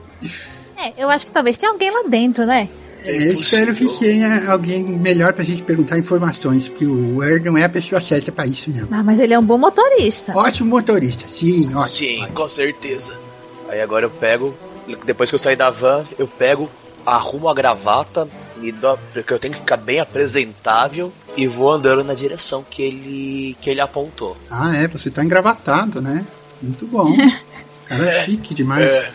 [0.78, 2.70] é, eu acho que talvez tenha alguém lá dentro, né?
[3.04, 7.56] É, eu espero que tenha alguém melhor pra gente perguntar informações, porque o Er não
[7.56, 8.88] é a pessoa certa pra isso, não.
[8.90, 10.36] Ah, mas ele é um bom motorista.
[10.36, 11.84] Ótimo motorista, sim, ótimo.
[11.84, 12.34] Sim, ótimo.
[12.34, 13.18] com certeza.
[13.68, 14.54] Aí agora eu pego,
[15.04, 16.70] depois que eu sair da van, eu pego,
[17.04, 22.02] arrumo a gravata, me dou, porque eu tenho que ficar bem apresentável e vou andando
[22.02, 24.36] na direção que ele, que ele apontou.
[24.50, 26.26] Ah, é, você tá engravatado, né?
[26.62, 27.14] Muito bom.
[27.86, 28.86] Cara é, chique demais.
[28.86, 29.12] É.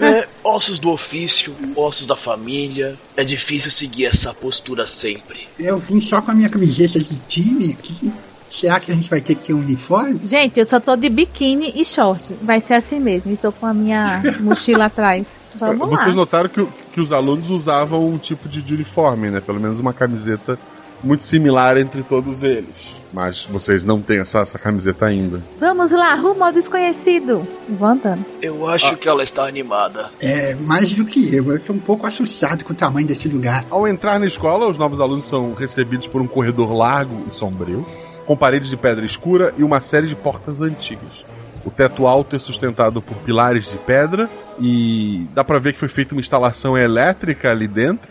[0.00, 2.96] É, ossos do ofício, ossos da família.
[3.16, 5.46] É difícil seguir essa postura sempre.
[5.58, 8.12] Eu vim só com a minha camiseta de time aqui.
[8.50, 10.20] Será que a gente vai ter que ter um uniforme?
[10.22, 12.34] Gente, eu só tô de biquíni e short.
[12.42, 13.32] Vai ser assim mesmo.
[13.32, 15.38] E tô com a minha mochila atrás.
[15.56, 16.14] Vamos Vocês lá.
[16.14, 19.40] notaram que, que os alunos usavam um tipo de uniforme, né?
[19.40, 20.58] Pelo menos uma camiseta
[21.02, 23.00] muito similar entre todos eles.
[23.12, 25.42] Mas vocês não têm essa, essa camiseta ainda.
[25.60, 27.46] Vamos lá, rumo ao desconhecido.
[27.80, 28.24] Andando.
[28.40, 28.96] Eu acho ah.
[28.96, 30.10] que ela está animada.
[30.20, 31.50] É, mais do que eu.
[31.50, 33.66] Eu estou um pouco assustado com o tamanho desse lugar.
[33.70, 37.86] Ao entrar na escola, os novos alunos são recebidos por um corredor largo e sombrio,
[38.24, 41.26] com paredes de pedra escura e uma série de portas antigas.
[41.64, 45.88] O teto alto é sustentado por pilares de pedra e dá para ver que foi
[45.88, 48.10] feita uma instalação elétrica ali dentro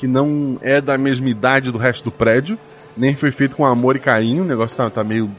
[0.00, 2.58] que não é da mesma idade do resto do prédio,
[2.96, 5.30] nem foi feito com amor e carinho, o negócio tá, tá meio.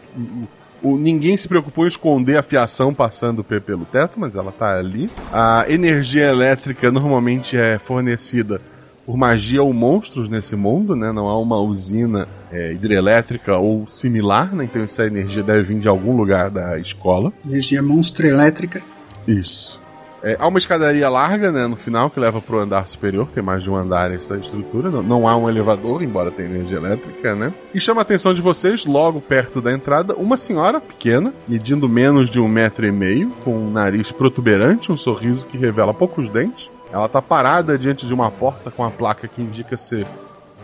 [0.84, 5.10] O, ninguém se preocupou em esconder a fiação passando pelo teto, mas ela tá ali.
[5.34, 8.62] A energia elétrica normalmente é fornecida
[9.04, 11.12] por magia ou monstros nesse mundo, né?
[11.12, 14.66] Não há uma usina é, hidrelétrica ou similar, né?
[14.66, 17.34] Então essa energia deve vir de algum lugar da escola.
[17.44, 18.82] Energia monstro elétrica.
[19.28, 19.81] Isso.
[20.24, 23.42] É, há uma escadaria larga, né, no final, que leva para o andar superior, tem
[23.42, 24.90] mais de um andar essa estrutura.
[24.90, 27.54] Não, não, há um elevador, embora tenha energia elétrica, né?
[27.74, 32.30] E chama a atenção de vocês, logo perto da entrada, uma senhora pequena, medindo menos
[32.30, 36.70] de um metro e meio, com um nariz protuberante, um sorriso que revela poucos dentes.
[36.92, 40.06] Ela está parada diante de uma porta com a placa que indica ser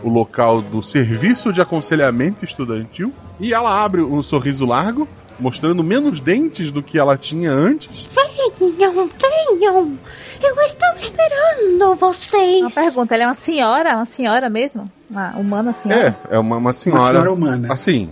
[0.02, 3.12] o local do Serviço de Aconselhamento Estudantil.
[3.40, 8.08] E ela abre um sorriso largo, mostrando menos dentes do que ela tinha antes.
[8.14, 9.98] Venham, venham!
[10.42, 12.60] Eu estava esperando vocês!
[12.60, 13.96] Uma pergunta, ela é uma senhora?
[13.96, 14.90] Uma senhora mesmo?
[15.10, 16.16] Uma humana senhora?
[16.30, 17.02] É, é uma, uma senhora.
[17.02, 17.72] Uma senhora humana.
[17.72, 18.10] Assim,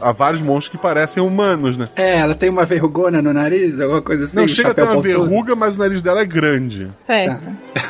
[0.00, 1.88] há vários monstros que parecem humanos, né?
[1.96, 4.36] É, ela tem uma verrugona no nariz, alguma coisa assim.
[4.36, 5.08] Não chega a ter uma pontudo.
[5.08, 6.90] verruga, mas o nariz dela é grande.
[7.00, 7.48] Certo.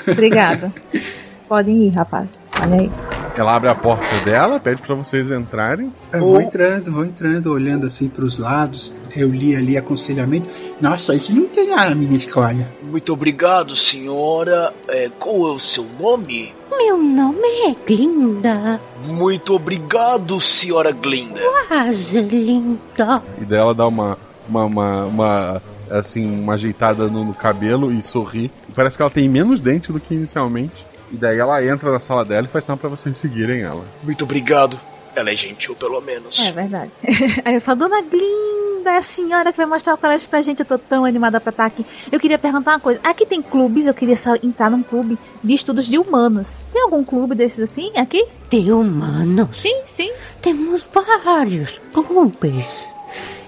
[0.09, 0.73] Obrigada.
[1.49, 2.51] Podem ir, rapazes.
[2.61, 2.91] Olha aí.
[3.37, 5.93] Ela abre a porta dela, pede para vocês entrarem.
[6.13, 8.95] Eu vou entrando, vou entrando, olhando assim pros lados.
[9.17, 10.49] Eu li ali aconselhamento.
[10.81, 12.71] Nossa, isso não tem a minha escolha.
[12.81, 14.73] Muito obrigado, senhora.
[14.89, 16.55] É, qual é o seu nome?
[16.79, 18.81] Meu nome é Glinda.
[19.05, 21.41] Muito obrigado, senhora Glinda.
[21.67, 23.21] Quase linda.
[23.41, 24.17] E daí ela dá uma,
[24.49, 28.49] uma, uma, uma, assim, uma ajeitada no, no cabelo e sorri.
[28.77, 30.87] Parece que ela tem menos dente do que inicialmente.
[31.15, 33.85] E daí ela entra na sala dela e faz sinal pra vocês seguirem ela.
[34.03, 34.79] Muito obrigado.
[35.15, 36.45] Ela é gentil, pelo menos.
[36.45, 36.91] É verdade.
[37.45, 40.59] Aí eu falo, Dona Glinda, é a senhora que vai mostrar o colégio pra gente.
[40.59, 41.87] Eu tô tão animada pra estar aqui.
[42.11, 42.99] Eu queria perguntar uma coisa.
[43.05, 46.59] Aqui tem clubes, eu queria só entrar num clube de estudos de humanos.
[46.73, 48.27] Tem algum clube desses assim aqui?
[48.51, 49.57] De humanos?
[49.57, 50.13] Sim, sim.
[50.43, 52.89] Temos vários clubes.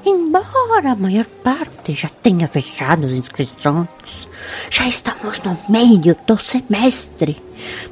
[0.04, 3.88] Embora a maior parte já tenha fechado as inscrições,
[4.70, 7.36] já estamos no meio do semestre.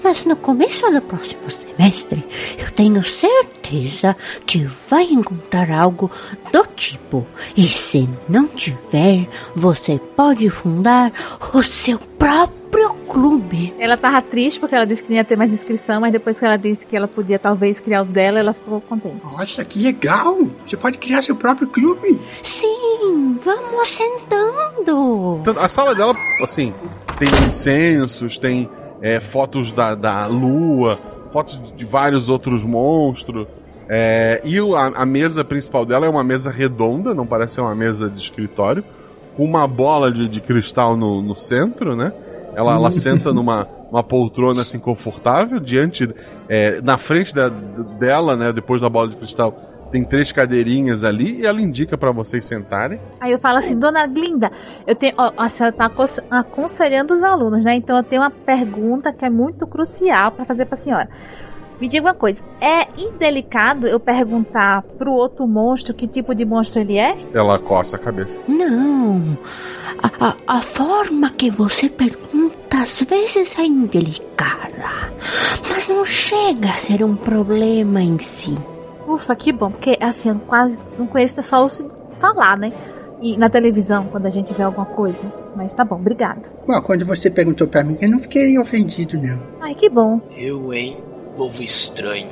[0.02, 2.24] Mas no começo do próximo semestre,
[2.58, 6.10] eu tenho certeza que vai encontrar algo
[6.52, 7.26] do tipo.
[7.56, 11.12] E se não tiver, você pode fundar
[11.52, 13.72] o seu próprio clube.
[13.78, 16.44] Ela tava triste porque ela disse que não ia ter mais inscrição, mas depois que
[16.44, 19.22] ela disse que ela podia talvez criar o dela, ela ficou contente.
[19.22, 20.38] Nossa, que legal!
[20.66, 22.20] Você pode criar seu próprio clube.
[22.42, 25.38] Sim, vamos sentando.
[25.40, 26.14] Então, a sala dela,
[26.44, 26.72] assim,
[27.18, 28.68] tem incensos, tem
[29.02, 30.98] é, fotos da, da lua,
[31.32, 33.46] fotos de vários outros monstros.
[33.88, 37.74] É, e a, a mesa principal dela é uma mesa redonda, não parece ser uma
[37.74, 38.84] mesa de escritório,
[39.36, 42.12] com uma bola de, de cristal no, no centro, né?
[42.54, 46.08] Ela, ela senta numa uma poltrona assim confortável, diante,
[46.48, 48.52] é, na frente da- dela, né?
[48.52, 49.56] Depois da bola de cristal,
[49.94, 52.98] tem três cadeirinhas ali e ela indica para vocês sentarem.
[53.20, 54.50] Aí eu falo assim, Dona Glinda,
[54.88, 57.76] eu tenho, ó, a senhora tá acon- aconselhando os alunos, né?
[57.76, 61.08] Então eu tenho uma pergunta que é muito crucial pra fazer pra senhora.
[61.80, 66.80] Me diga uma coisa, é indelicado eu perguntar pro outro monstro que tipo de monstro
[66.80, 67.16] ele é?
[67.32, 68.40] Ela coça a cabeça.
[68.48, 69.38] Não.
[70.02, 74.90] A, a, a forma que você pergunta às vezes é indelicada,
[75.70, 78.58] mas não chega a ser um problema em si.
[79.06, 81.86] Ufa, que bom, porque assim, eu quase não conheço, só ouço
[82.18, 82.72] falar, né?
[83.20, 85.32] E na televisão, quando a gente vê alguma coisa.
[85.56, 86.50] Mas tá bom, obrigado.
[86.66, 89.40] Bom, quando você perguntou pra mim, eu não fiquei ofendido, não.
[89.60, 90.20] Ai, que bom.
[90.36, 90.98] Eu, hein?
[91.36, 92.28] Povo estranho.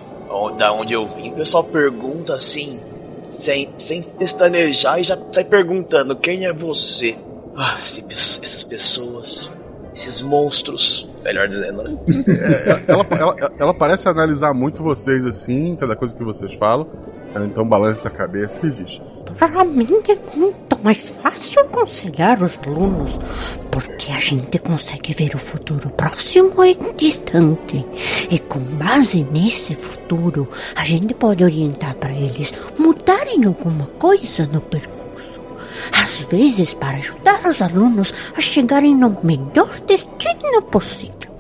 [0.57, 2.81] Da onde eu vim, o pessoal pergunta assim,
[3.29, 7.17] sem, sem pestanejar e já sai perguntando: quem é você?
[7.55, 9.53] Ah, esse essas pessoas,
[9.95, 11.97] esses monstros, melhor dizendo, né?
[12.29, 16.87] É, ela, ela, ela parece analisar muito vocês assim, cada coisa que vocês falam.
[17.35, 19.01] Ela então balança a cabeça e diz:
[19.39, 23.19] Para mim é muito mais fácil aconselhar os alunos,
[23.71, 27.87] porque a gente consegue ver o futuro próximo e distante.
[28.31, 34.61] E com base nesse futuro, a gente pode orientar para eles mudarem alguma coisa no
[34.61, 35.02] percurso.
[35.93, 41.33] Às vezes, para ajudar os alunos a chegarem no melhor destino possível.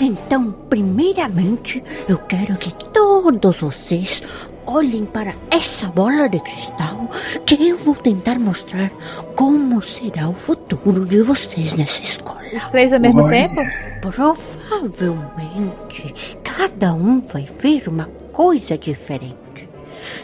[0.00, 4.22] Então, primeiramente, eu quero que todos vocês
[4.66, 7.08] olhem para essa bola de cristal
[7.46, 8.90] que eu vou tentar mostrar
[9.34, 12.42] como será o futuro de vocês nessa escola.
[12.54, 13.48] Os três ao mesmo Olha.
[13.48, 13.62] tempo?
[14.02, 19.36] Provavelmente cada um vai ver uma coisa diferente,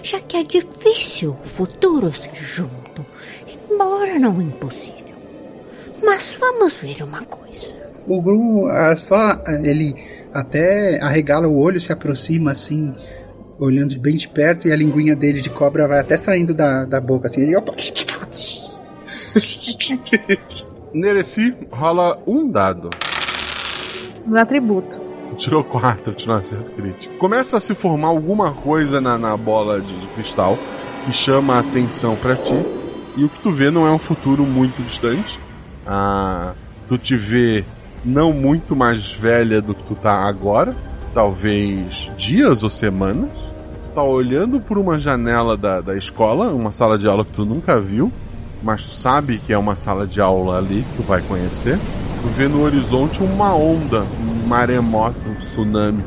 [0.03, 3.05] já que é difícil o futuro ser junto,
[3.71, 5.17] embora não impossível.
[6.03, 7.75] Mas vamos ver uma coisa.
[8.07, 9.95] O Grum, ah, só ele
[10.33, 12.93] até arregala o olho, se aproxima assim,
[13.59, 17.01] olhando bem de perto, e a linguinha dele de cobra vai até saindo da, da
[17.01, 17.43] boca, assim.
[17.43, 17.73] Ele, opa,
[20.93, 22.91] Nereci rola um dado.
[24.27, 25.04] No atributo.
[25.39, 27.17] Tirou 4, tirou um acerto crítico.
[27.17, 30.59] Começa a se formar alguma coisa na, na bola de, de cristal
[31.05, 32.55] que chama a atenção para ti.
[33.17, 35.39] E o que tu vê não é um futuro muito distante.
[35.87, 36.55] Ah,
[36.89, 37.65] tu te vê
[38.05, 40.75] não muito mais velha do que tu tá agora,
[41.13, 43.31] talvez dias ou semanas.
[43.95, 47.81] Tá olhando por uma janela da, da escola, uma sala de aula que tu nunca
[47.81, 48.13] viu,
[48.65, 51.79] mas tu sabe que é uma sala de aula ali que tu vai conhecer.
[52.23, 56.03] Tu vê no horizonte uma onda, um maremoto, um tsunami.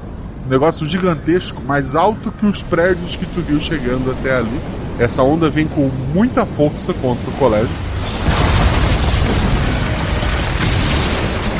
[0.45, 4.59] Um negócio gigantesco, mais alto que os prédios que tu viu chegando até ali.
[4.99, 7.69] Essa onda vem com muita força contra o colégio.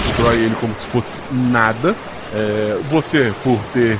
[0.01, 1.95] Destrói ele como se fosse nada.
[2.33, 3.99] É, você, por ter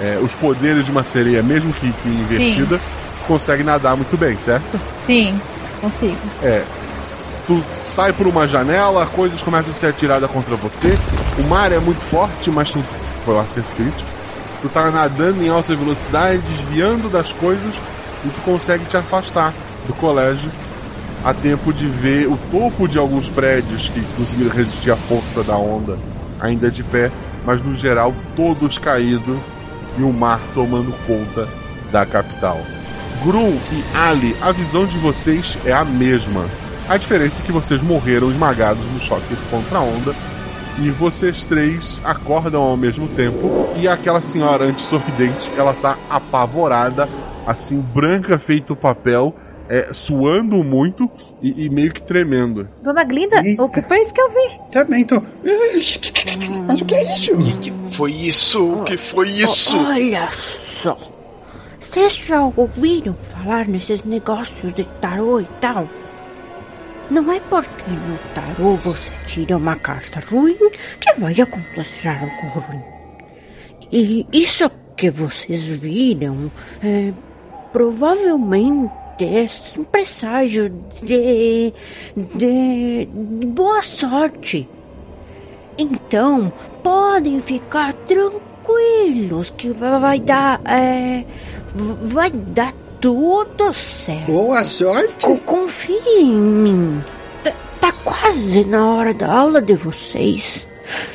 [0.00, 2.80] é, os poderes de uma sereia, mesmo que, que invertida,
[3.26, 4.78] consegue nadar muito bem, certo?
[4.98, 5.40] Sim,
[5.82, 6.16] consigo.
[6.42, 6.64] É.
[7.46, 10.88] Tu sai por uma janela, coisas começam a ser atiradas contra você.
[11.38, 12.82] O mar é muito forte, mas tu
[13.24, 14.08] foi um acerto crítico.
[14.62, 17.74] Tu tá nadando em alta velocidade, desviando das coisas,
[18.24, 19.52] e tu consegue te afastar
[19.86, 20.50] do colégio
[21.24, 25.56] a tempo de ver o topo de alguns prédios que conseguiram resistir à força da
[25.56, 25.98] onda
[26.40, 27.10] ainda de pé,
[27.44, 29.38] mas no geral todos caídos
[29.96, 31.48] e o mar tomando conta
[31.92, 32.58] da capital.
[33.24, 36.44] Grum e Ali, a visão de vocês é a mesma.
[36.88, 40.12] A diferença é que vocês morreram esmagados no choque contra a onda
[40.78, 47.08] e vocês três acordam ao mesmo tempo e aquela senhora antissorridente, ela tá apavorada,
[47.46, 49.34] assim branca feito papel,
[49.68, 51.08] é, suando muito
[51.40, 52.68] e, e meio que tremendo.
[52.82, 54.60] Dona Glinda, o que foi isso que eu vi?
[54.72, 55.22] Também tô.
[56.66, 57.32] Mas o que é isso?
[57.90, 58.64] Foi isso?
[58.64, 59.78] O que foi isso?
[59.78, 61.11] Olha só.
[61.92, 65.86] Vocês já ouviram falar nesses negócios de tarô e tal?
[67.10, 70.56] Não é porque no tarô você tira uma carta ruim
[70.98, 72.82] que vai acontecer algo ruim.
[73.92, 76.50] E isso que vocês viram
[76.82, 77.12] é,
[77.74, 79.44] provavelmente é
[79.78, 80.70] um presságio
[81.02, 81.74] de,
[82.16, 83.06] de,
[83.48, 84.66] boa sorte.
[85.76, 86.50] Então,
[86.82, 88.51] podem ficar tranquilos
[89.56, 90.60] que vai, dar.
[90.64, 91.24] É,
[91.74, 94.26] vai dar tudo certo.
[94.26, 95.24] Boa sorte?
[95.24, 97.04] Co- Confie em mim.
[97.42, 100.66] Tá, tá quase na hora da aula de vocês.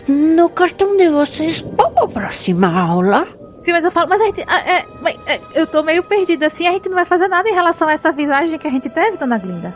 [0.07, 3.27] No cartão de vocês, para a próxima aula.
[3.59, 4.41] Sim, mas eu falo, mas a gente.
[4.41, 4.85] é,
[5.33, 7.91] é, eu tô meio perdida assim, a gente não vai fazer nada em relação a
[7.91, 9.75] essa visagem que a gente teve, Dona Glinda.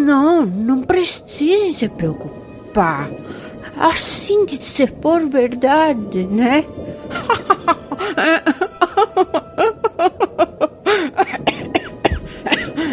[0.00, 3.08] Não, não precisem se preocupar.
[3.76, 6.64] Assim que se for verdade, né?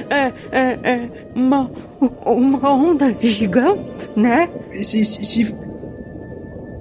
[0.09, 1.69] É, é, é uma,
[2.25, 4.49] uma onda gigante, né?
[4.71, 5.55] Se, se, se-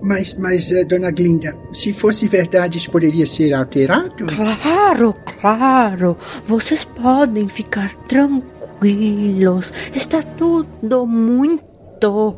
[0.02, 4.26] Mas, mas, eh, dona Glinda, se fosse verdade, isso poderia ser alterado?
[4.26, 6.16] Claro, claro.
[6.44, 9.72] Vocês podem ficar tranquilos.
[9.94, 12.36] Está tudo muito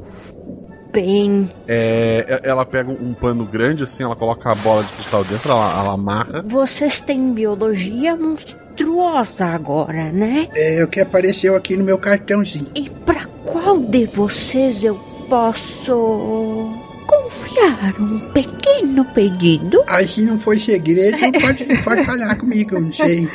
[0.92, 1.51] bem.
[1.66, 5.81] É, ela pega um pano grande, assim, ela coloca a bola de cristal dentro, ela,
[5.81, 6.42] ela amarra.
[6.44, 10.48] Vocês têm biologia monstruosa agora, né?
[10.55, 12.68] É o que apareceu aqui no meu cartãozinho.
[12.74, 14.96] E para qual de vocês eu
[15.29, 16.72] posso
[17.07, 19.83] confiar um pequeno pedido?
[19.87, 23.29] Aí se não for segredo, pode, pode falar comigo, não sei.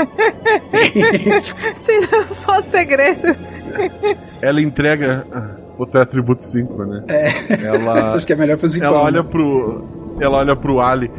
[1.74, 3.36] Se não for segredo.
[4.40, 5.26] Ela entrega.
[5.80, 7.04] Outro atributo 5, né?
[7.08, 7.64] É.
[7.64, 8.88] Ela, Acho que é melhor pro Zipão.
[8.88, 9.84] ela olha pro.
[10.20, 11.10] Ela olha pro Ali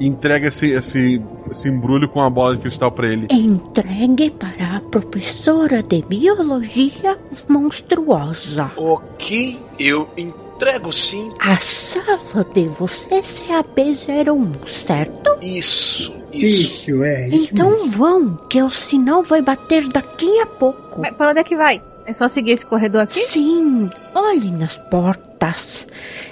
[0.00, 3.26] e entrega esse, esse, esse embrulho com a bola de cristal pra ele.
[3.30, 7.16] Entregue para a professora de biologia
[7.48, 8.70] monstruosa.
[8.76, 11.32] Ok, eu entrego sim.
[11.40, 15.36] A sala de vocês é a B01, certo?
[15.42, 16.90] Isso, isso.
[16.90, 17.28] Isso, é.
[17.28, 17.88] Isso Então mesmo.
[17.90, 21.00] vão, que o sinal vai bater daqui a pouco.
[21.00, 21.80] Mas pra onde é que vai?
[22.08, 23.20] É só seguir esse corredor aqui?
[23.26, 25.86] Sim, olhem nas portas.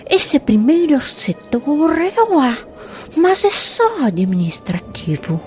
[0.08, 2.56] Esse primeiro setor é o A,
[3.14, 5.38] mas é só administrativo.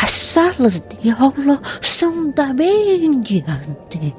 [0.00, 4.14] As salas de aula são da bem diante.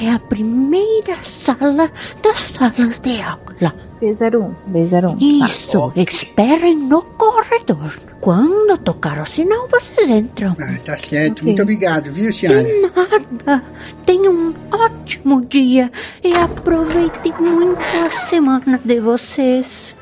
[0.00, 1.90] É a primeira sala
[2.22, 3.74] das salas de aula.
[4.04, 5.16] B01, B01.
[5.46, 7.98] Isso, esperem no corredor.
[8.20, 10.54] Quando tocar o sinal, vocês entram.
[10.60, 11.38] Ah, tá certo.
[11.38, 11.44] Ok.
[11.44, 12.62] Muito obrigado, viu, senhora?
[12.64, 13.64] De nada.
[14.04, 15.90] Tenham um ótimo dia
[16.22, 19.96] e aproveitem muito a semana de vocês.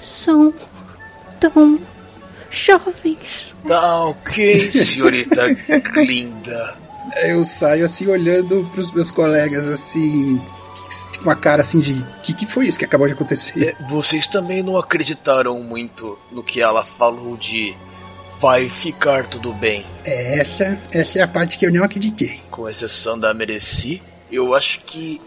[0.00, 0.52] São
[1.38, 1.78] tão
[2.50, 3.54] jovens.
[3.66, 5.48] Tá ok, senhorita
[5.94, 6.74] Glinda.
[7.22, 10.40] Eu saio assim olhando pros meus colegas assim.
[11.24, 13.74] Com a cara assim de: que que foi isso que acabou de acontecer?
[13.88, 17.74] Vocês também não acreditaram muito no que ela falou de
[18.38, 19.86] vai ficar tudo bem.
[20.04, 22.42] É, essa, essa é a parte que eu não acreditei.
[22.50, 25.18] Com exceção da Mereci, eu acho que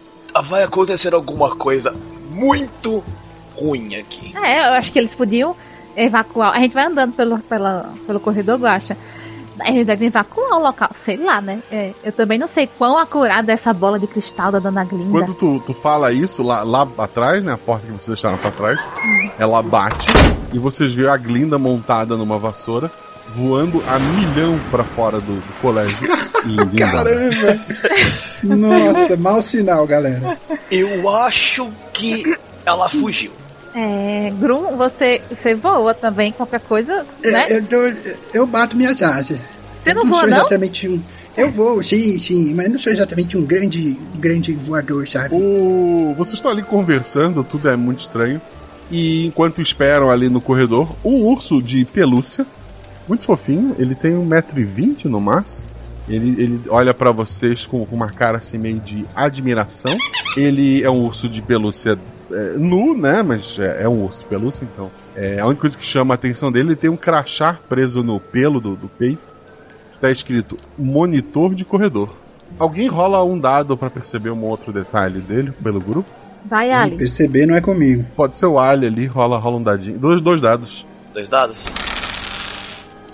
[0.44, 1.92] vai acontecer alguma coisa
[2.30, 3.02] muito
[3.56, 4.32] ruim aqui.
[4.36, 5.56] É, eu acho que eles podiam
[5.96, 6.54] evacuar.
[6.54, 8.96] A gente vai andando pelo, pela, pelo corredor Guacha.
[9.66, 11.60] Eles devem evacuar o local, sei lá, né?
[11.70, 15.10] É, eu também não sei quão acurada é essa bola de cristal da Dona Glinda.
[15.10, 17.52] Quando tu, tu fala isso, lá, lá atrás, né?
[17.52, 18.78] A porta que vocês deixaram pra trás,
[19.38, 20.08] ela bate
[20.52, 22.90] e vocês veem a Glinda montada numa vassoura,
[23.34, 25.98] voando a milhão pra fora do, do colégio.
[26.46, 26.56] e.
[26.78, 27.60] Caramba!
[28.42, 30.38] Nossa, mau sinal, galera.
[30.70, 33.32] Eu acho que ela fugiu.
[33.80, 37.46] É, Grum, você, você voa também, qualquer coisa, né?
[37.48, 37.92] É, eu, dou-
[38.34, 39.38] eu bato minhas asas.
[39.80, 40.36] Você Eu não voa, sou não?
[40.38, 41.00] exatamente um.
[41.36, 45.36] Eu vou, sim, sim, mas não sou exatamente um grande, grande voador, sabe?
[45.36, 46.12] O...
[46.18, 48.40] Vocês estão ali conversando, tudo é muito estranho.
[48.90, 52.44] E enquanto esperam ali no corredor, um urso de pelúcia,
[53.06, 55.64] muito fofinho, ele tem 1,20m no máximo.
[56.08, 59.94] Ele, ele olha pra vocês com, com uma cara assim meio de admiração.
[60.36, 61.96] Ele é um urso de pelúcia
[62.30, 63.22] é, nu, né?
[63.22, 64.90] Mas é, é um urso de pelúcia, então.
[65.16, 68.20] É, a única coisa que chama a atenção dele, ele tem um crachá preso no
[68.20, 69.22] pelo do, do peito.
[70.00, 72.14] Tá escrito monitor de corredor.
[72.58, 76.08] Alguém rola um dado pra perceber um outro detalhe dele pelo grupo?
[76.44, 76.96] Vai, E Ali.
[76.96, 78.04] perceber não é comigo.
[78.16, 79.98] Pode ser o Ali ali, rola, rola um dadinho.
[79.98, 80.86] Dois, dois dados.
[81.12, 81.74] Dois dados?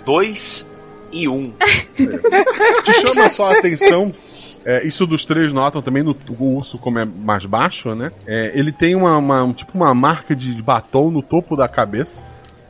[0.05, 0.71] Dois
[1.15, 1.53] e um.
[2.85, 4.13] Te chama só a atenção.
[4.67, 8.11] é, isso dos três notam também no o urso, como é mais baixo, né?
[8.27, 12.23] É, ele tem uma, uma- um- tipo uma marca de, batom no topo da cabeça.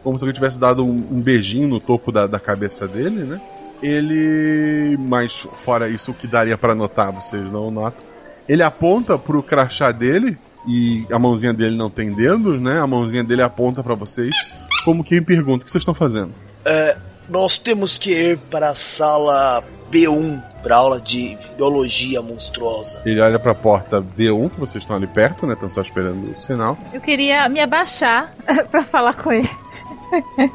[0.03, 3.41] Como se alguém tivesse dado um, um beijinho no topo da, da cabeça dele, né?
[3.83, 4.97] Ele.
[4.99, 8.03] Mas fora isso, o que daria pra notar, vocês não notam.
[8.49, 10.37] Ele aponta pro crachá dele.
[10.67, 12.81] E a mãozinha dele não tem dedos, né?
[12.81, 14.35] A mãozinha dele aponta pra vocês.
[14.83, 16.31] Como quem pergunta: o que vocês estão fazendo?
[16.65, 16.97] É,
[17.29, 23.03] nós temos que ir para a sala B1 para aula de biologia monstruosa.
[23.05, 25.53] Ele olha pra porta B1, que vocês estão ali perto, né?
[25.53, 26.79] Estão só esperando o sinal.
[26.93, 28.31] Eu queria me abaixar
[28.71, 29.49] pra falar com ele.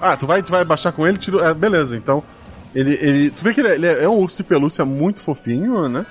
[0.01, 1.49] Ah, tu vai, tu vai baixar com ele, tira.
[1.49, 2.23] É, beleza, então.
[2.73, 3.31] Ele, ele.
[3.31, 6.05] Tu vê que ele é, ele é um urso de pelúcia muito fofinho, né?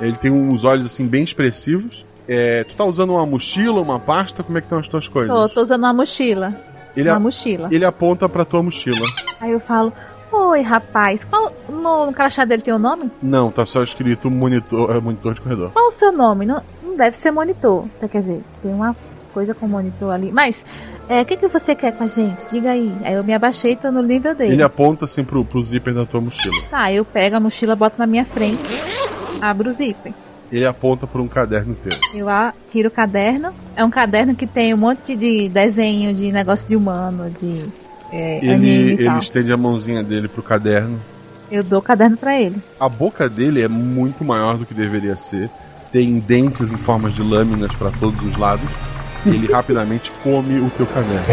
[0.00, 2.06] Ele tem uns olhos assim bem expressivos.
[2.28, 4.42] É, tu tá usando uma mochila, uma pasta?
[4.42, 5.34] Como é que estão as tuas coisas?
[5.34, 6.54] Tô, tô usando uma mochila.
[6.96, 7.68] Ele, uma a- mochila.
[7.70, 9.06] ele aponta pra tua mochila.
[9.40, 9.92] Aí eu falo,
[10.32, 13.10] oi rapaz, qual, no, no crachá dele tem o nome?
[13.22, 15.70] Não, tá só escrito monitor, é, monitor de corredor.
[15.72, 16.46] Qual o seu nome?
[16.46, 17.86] Não, não deve ser monitor.
[17.96, 18.94] Então, Quer dizer, tem uma
[19.32, 20.32] coisa com monitor ali.
[20.32, 20.64] Mas,
[21.08, 22.48] é, o que, que você quer com a gente?
[22.50, 22.92] Diga aí.
[23.04, 24.52] Aí eu me abaixei e tô no nível dele.
[24.54, 26.54] Ele aponta assim pro, pro zíper da tua mochila.
[26.68, 28.60] Tá, eu pego a mochila, boto na minha frente,
[29.40, 30.12] abro o zíper.
[30.52, 31.98] Ele aponta pra um caderno inteiro.
[32.14, 33.52] Eu a- tiro o caderno.
[33.76, 37.62] É um caderno que tem um monte de desenho de negócio de humano, de
[38.12, 39.18] é, Ele, e ele tal.
[39.20, 40.98] estende a mãozinha dele pro caderno.
[41.50, 42.56] Eu dou o caderno pra ele.
[42.80, 45.48] A boca dele é muito maior do que deveria ser.
[45.92, 48.68] Tem dentes em formas de lâminas para todos os lados.
[49.26, 51.24] E ele rapidamente come o teu caderno.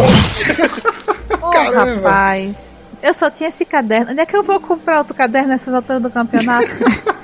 [1.41, 1.95] Ô, Caramba.
[2.09, 2.79] rapaz.
[3.01, 4.11] Eu só tinha esse caderno.
[4.11, 6.67] Onde é que eu vou comprar outro caderno nessas alturas do campeonato?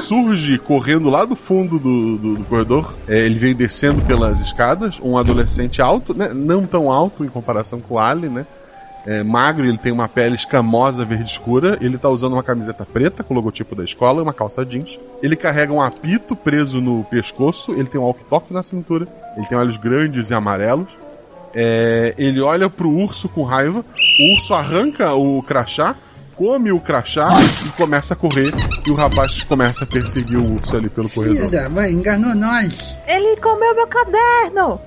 [0.00, 2.94] Surge correndo lá do fundo do, do- do corredor.
[3.06, 4.98] É, ele vem descendo pelas escadas.
[5.02, 6.30] Um adolescente alto, né?
[6.34, 8.46] não tão alto em comparação com o Ali, né?
[9.04, 11.76] É, magro, ele tem uma pele escamosa verde escura.
[11.80, 14.98] Ele tá usando uma camiseta preta com o logotipo da escola e uma calça jeans.
[15.22, 17.72] Ele carrega um apito preso no pescoço.
[17.72, 19.06] Ele tem um walkie-talkie na cintura.
[19.36, 20.88] Ele tem olhos grandes e amarelos.
[21.54, 23.80] É, ele olha pro urso com raiva.
[24.20, 25.96] O urso arranca o crachá,
[26.36, 27.28] come o crachá
[27.66, 28.52] e começa a correr.
[28.86, 31.50] E o rapaz começa a perseguir o urso ali pelo Filha corredor.
[31.50, 32.98] da mãe, enganou nós.
[33.06, 34.80] ele comeu meu caderno!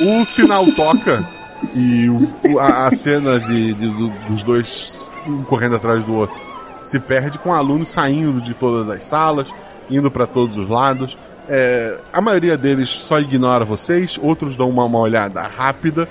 [0.00, 1.26] O sinal toca
[1.74, 6.16] e o- o- a, a cena de, de- do- dos dois um correndo atrás do
[6.16, 6.36] outro
[6.82, 9.52] se perde com alunos saindo de todas as salas,
[9.88, 11.16] indo para todos os lados.
[11.48, 16.08] É, a maioria deles só ignora vocês, outros dão uma, uma olhada rápida,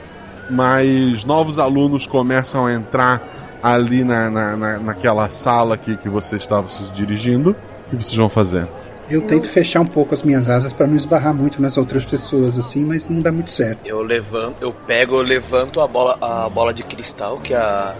[0.50, 3.22] mas novos alunos começam a entrar
[3.62, 7.56] ali na, na, na- naquela sala que, que vocês estavam se dirigindo.
[7.88, 8.68] O que vocês vão fazer?
[9.10, 12.58] Eu tento fechar um pouco as minhas asas pra não esbarrar muito nas outras pessoas
[12.58, 13.86] assim, mas não dá muito certo.
[13.86, 17.94] Eu levanto, eu pego, eu levanto a bola, a bola de cristal que a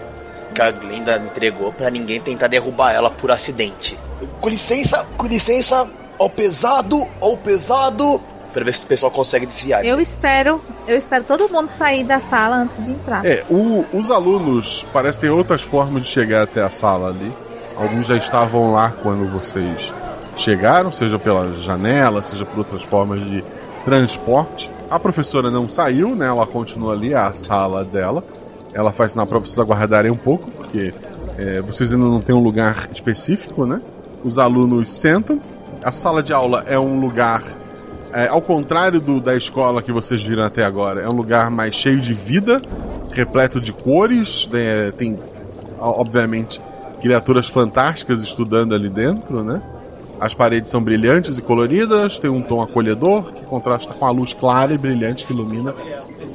[0.54, 3.98] que a Glinda entregou pra ninguém tentar derrubar ela por acidente.
[4.38, 5.88] Com licença, com licença,
[6.18, 8.20] ao pesado, ao pesado.
[8.52, 9.84] Pra ver se o pessoal consegue desviar.
[9.84, 13.24] Eu espero, eu espero todo mundo sair da sala antes de entrar.
[13.24, 17.32] É, o- os alunos parecem ter outras formas de chegar até a sala ali.
[17.76, 19.92] Alguns já estavam lá quando vocês
[20.36, 23.42] chegaram, seja pela janela, seja por outras formas de
[23.84, 24.70] transporte.
[24.90, 26.26] A professora não saiu, né?
[26.26, 28.22] Ela continua ali, a sala dela.
[28.74, 30.92] Ela faz sinal para vocês aguardarem um pouco, porque
[31.38, 33.80] é, vocês ainda não têm um lugar específico, né?
[34.24, 35.38] Os alunos sentam.
[35.82, 37.42] A sala de aula é um lugar,
[38.12, 41.74] é, ao contrário do, da escola que vocês viram até agora, é um lugar mais
[41.74, 42.60] cheio de vida,
[43.10, 44.48] repleto de cores.
[44.52, 44.90] Né?
[44.92, 45.18] Tem,
[45.78, 46.60] obviamente,
[47.00, 49.60] criaturas fantásticas estudando ali dentro, né?
[50.20, 54.32] As paredes são brilhantes e coloridas, tem um tom acolhedor que contrasta com a luz
[54.32, 55.74] clara e brilhante que ilumina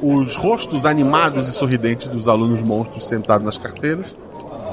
[0.02, 4.08] os rostos animados e sorridentes dos alunos monstros sentados nas carteiras.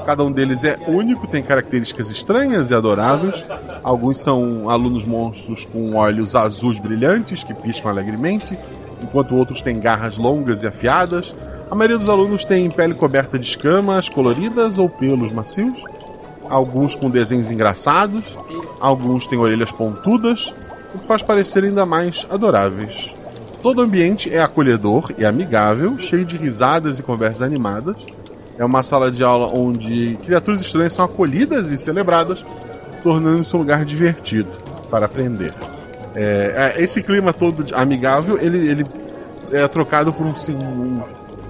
[0.05, 3.43] Cada um deles é único, tem características estranhas e adoráveis.
[3.83, 8.57] Alguns são alunos monstros com olhos azuis brilhantes que piscam alegremente,
[9.01, 11.33] enquanto outros têm garras longas e afiadas.
[11.69, 15.83] A maioria dos alunos tem pele coberta de escamas coloridas ou pelos macios
[16.49, 18.37] alguns com desenhos engraçados,
[18.79, 20.53] alguns têm orelhas pontudas,
[20.93, 23.13] o que faz parecer ainda mais adoráveis.
[23.61, 27.95] Todo o ambiente é acolhedor e amigável, cheio de risadas e conversas animadas.
[28.57, 32.45] É uma sala de aula onde criaturas estranhas são acolhidas e celebradas,
[33.03, 34.49] tornando-se um lugar divertido
[34.89, 35.53] para aprender.
[36.15, 38.85] É, é esse clima todo amigável, ele, ele
[39.51, 40.57] é trocado por um, sim,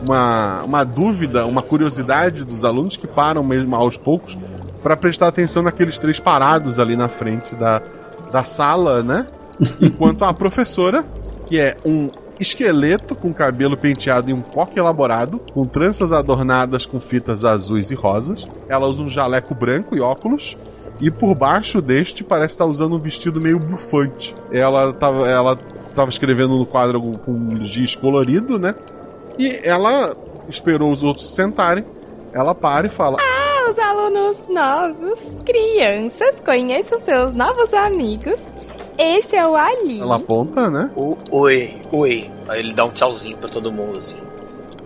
[0.02, 4.38] uma, uma dúvida, uma curiosidade dos alunos que param mesmo aos poucos
[4.82, 7.82] para prestar atenção naqueles três parados ali na frente da,
[8.32, 9.28] da sala, né?
[9.82, 11.06] Enquanto a professora,
[11.46, 12.08] que é um
[12.40, 17.96] esqueleto com cabelo penteado em um coque elaborado, com tranças adornadas com fitas azuis e
[17.96, 18.48] rosas.
[18.68, 20.58] Ela usa um jaleco branco e óculos.
[21.00, 24.36] E por baixo deste parece estar usando um vestido meio bufante.
[24.52, 25.56] Ela estava ela
[25.94, 28.76] tava escrevendo no quadro com giz colorido, né?
[29.38, 30.16] E ela
[30.48, 31.86] esperou os outros se sentarem.
[32.34, 33.45] Ela para e fala: Ah!
[33.70, 38.54] Os alunos novos, crianças, conheçam seus novos amigos.
[38.98, 40.00] Esse é o Ali.
[40.00, 40.90] Ela aponta, né?
[40.96, 42.30] O, oi, oi.
[42.48, 44.18] Aí ele dá um tchauzinho pra todo mundo, assim.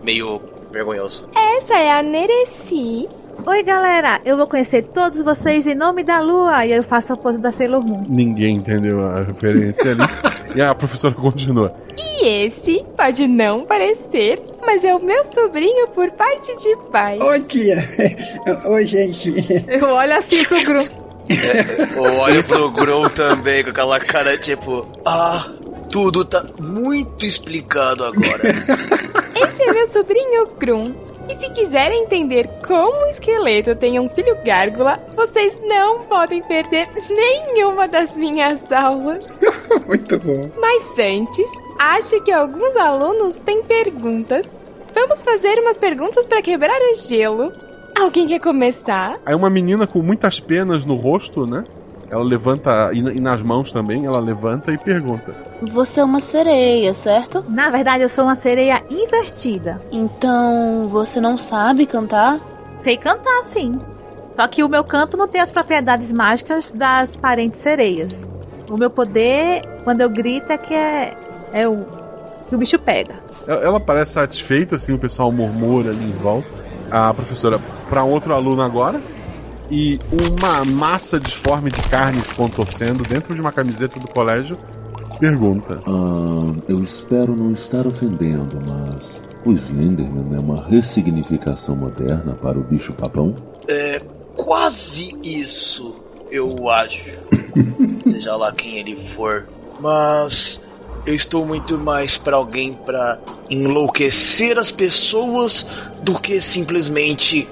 [0.04, 1.28] Meio vergonhoso.
[1.36, 3.08] Essa é a Nereci.
[3.46, 4.22] Oi, galera.
[4.26, 6.66] Eu vou conhecer todos vocês em nome da lua.
[6.66, 8.06] E eu faço a pose da Sailor Moon.
[8.08, 10.04] Ninguém entendeu a referência ali.
[10.56, 11.74] e a professora continua.
[11.98, 17.20] E esse pode não parecer, mas é o meu sobrinho por parte de pai.
[17.20, 17.78] Oi, tia.
[18.66, 19.34] Oi, gente.
[19.68, 20.82] Eu olho assim pro Gru.
[21.30, 25.50] É, eu olho pro Gru também com aquela cara tipo, ah,
[25.92, 28.42] tudo tá muito explicado agora.
[29.36, 31.09] Esse é meu sobrinho Grum.
[31.30, 36.90] E se quiserem entender como o esqueleto tem um filho gárgula, vocês não podem perder
[37.08, 39.28] nenhuma das minhas aulas.
[39.88, 40.50] Muito bom.
[40.60, 44.58] Mas antes, acho que alguns alunos têm perguntas.
[44.96, 47.54] Vamos fazer umas perguntas para quebrar o gelo.
[48.00, 49.20] Alguém quer começar?
[49.24, 51.64] Aí uma menina com muitas penas no rosto, né?
[52.10, 57.44] Ela levanta, e nas mãos também, ela levanta e pergunta: Você é uma sereia, certo?
[57.50, 59.82] Na verdade, eu sou uma sereia invertida.
[59.92, 62.40] Então, você não sabe cantar?
[62.78, 63.78] Sei cantar, sim.
[64.30, 68.30] Só que o meu canto não tem as propriedades mágicas das parentes sereias.
[68.70, 71.18] O meu poder, quando eu grito, é que é,
[71.52, 71.86] é o
[72.48, 73.16] que o bicho pega.
[73.46, 76.48] Ela parece satisfeita, assim, o pessoal murmura ali em volta.
[76.90, 79.02] A professora, para outro aluno agora,
[79.70, 84.58] e uma massa disforme de carne se contorcendo dentro de uma camiseta do colégio
[85.20, 92.58] pergunta: ah, Eu espero não estar ofendendo, mas o Slenderman é uma ressignificação moderna para
[92.58, 93.36] o bicho-papão?
[93.68, 94.02] É
[94.36, 95.96] quase isso,
[96.32, 97.18] eu acho.
[98.02, 99.48] Seja lá quem ele for.
[99.80, 100.62] Mas
[101.06, 105.66] eu estou muito mais para alguém para enlouquecer as pessoas
[106.04, 107.48] do que simplesmente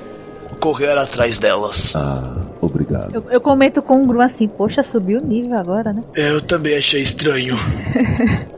[0.59, 1.95] correr atrás delas.
[1.95, 3.13] Ah, obrigado.
[3.13, 6.03] Eu, eu comento com o Gru assim, poxa, subiu o nível agora, né?
[6.15, 7.55] Eu também achei estranho.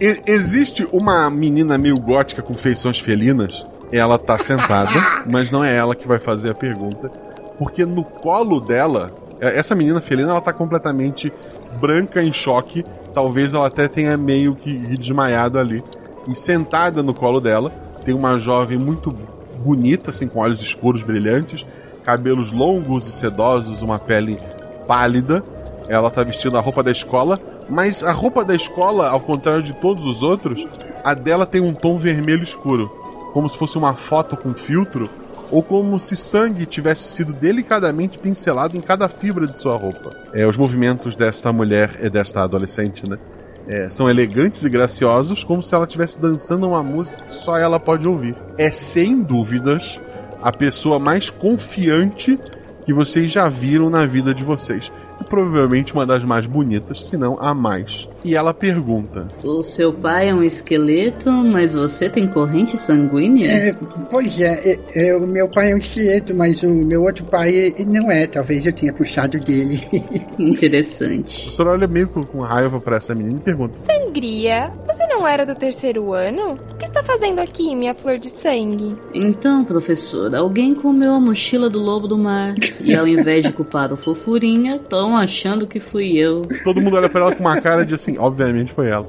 [0.00, 3.66] E- existe uma menina meio gótica com feições felinas.
[3.90, 4.90] Ela tá sentada,
[5.28, 7.10] mas não é ela que vai fazer a pergunta.
[7.58, 11.32] Porque no colo dela, é- essa menina felina, ela tá completamente
[11.80, 12.84] branca em choque.
[13.12, 15.82] Talvez ela até tenha meio que desmaiado ali.
[16.28, 17.70] E sentada no colo dela,
[18.04, 19.14] tem uma jovem muito
[19.58, 21.66] bonita, assim, com olhos escuros brilhantes,
[22.08, 24.38] cabelos longos e sedosos, uma pele
[24.86, 25.44] pálida.
[25.90, 27.38] Ela tá vestindo a roupa da escola,
[27.68, 30.66] mas a roupa da escola, ao contrário de todos os outros,
[31.04, 32.90] a dela tem um tom vermelho escuro,
[33.34, 35.10] como se fosse uma foto com filtro,
[35.50, 40.08] ou como se sangue tivesse sido delicadamente pincelado em cada fibra de sua roupa.
[40.32, 43.18] É, os movimentos desta mulher e desta adolescente, né?
[43.66, 47.78] É, são elegantes e graciosos, como se ela estivesse dançando uma música que só ela
[47.78, 48.34] pode ouvir.
[48.56, 50.00] É sem dúvidas
[50.42, 52.38] a pessoa mais confiante
[52.84, 54.90] que vocês já viram na vida de vocês.
[55.20, 58.08] E provavelmente uma das mais bonitas, se não a mais.
[58.24, 63.50] E ela pergunta: O seu pai é um esqueleto, mas você tem corrente sanguínea?
[63.50, 63.72] É,
[64.10, 67.74] pois é, é, é, o meu pai é um esqueleto, mas o meu outro pai
[67.86, 68.26] não é.
[68.26, 69.80] Talvez eu tenha puxado dele.
[70.38, 71.48] Interessante.
[71.48, 75.26] O senhor olha meio com, com raiva pra essa menina e pergunta: Sangria, você não
[75.26, 76.58] era do terceiro ano?
[76.72, 78.96] O que está fazendo aqui, minha flor de sangue?
[79.14, 83.92] Então, professor, alguém comeu a mochila do lobo do mar e ao invés de culpar
[83.92, 86.42] o fofurinha, estão achando que fui eu.
[86.64, 89.08] Todo mundo olha pra ela com uma cara de assim, obviamente foi ela.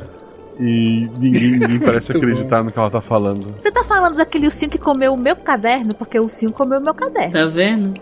[0.60, 3.56] E ninguém, ninguém parece acreditar no que ela tá falando.
[3.58, 5.94] Você tá falando daquele ursinho que comeu o meu caderno?
[5.94, 7.34] Porque o ursinho comeu o meu caderno.
[7.34, 7.94] Tá vendo?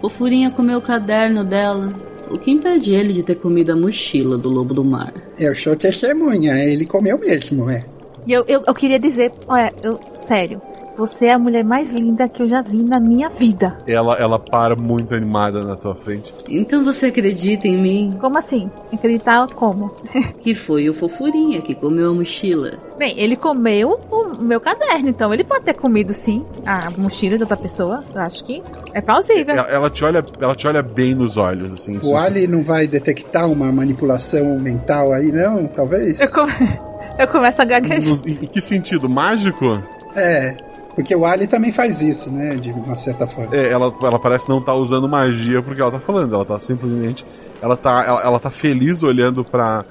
[0.00, 1.92] O Furinha comeu o caderno dela.
[2.30, 5.12] O que impede ele de ter comido a mochila do lobo do mar?
[5.38, 7.84] Eu sou testemunha, ele comeu mesmo, é.
[8.26, 10.60] E eu, eu, eu queria dizer, olha, eu, sério,
[10.98, 13.78] você é a mulher mais linda que eu já vi na minha vida.
[13.86, 16.34] Ela, ela para muito animada na tua frente.
[16.48, 18.18] Então você acredita em mim?
[18.20, 18.68] Como assim?
[18.92, 19.94] Acreditar como?
[20.42, 22.72] que foi o Fofurinha que comeu a mochila.
[22.98, 27.44] Bem, ele comeu o meu caderno, então ele pode ter comido sim a mochila de
[27.44, 28.02] outra pessoa.
[28.12, 28.60] Eu acho que
[28.92, 29.54] é plausível.
[29.54, 32.00] Ela, ela te olha, ela te olha bem nos olhos, assim.
[32.02, 35.68] O Ali não vai detectar uma manipulação mental aí, não?
[35.68, 36.20] Talvez?
[36.20, 36.52] Eu, come...
[37.16, 38.18] eu começo a gaguejar.
[38.18, 39.08] No, em que sentido?
[39.08, 39.80] Mágico?
[40.16, 40.67] É.
[40.98, 42.56] Porque o Ali também faz isso, né?
[42.56, 43.54] De uma certa forma.
[43.54, 46.34] É, ela, ela parece não estar tá usando magia porque ela tá falando.
[46.34, 47.24] Ela tá simplesmente.
[47.62, 49.84] Ela tá, ela, ela tá feliz olhando pra,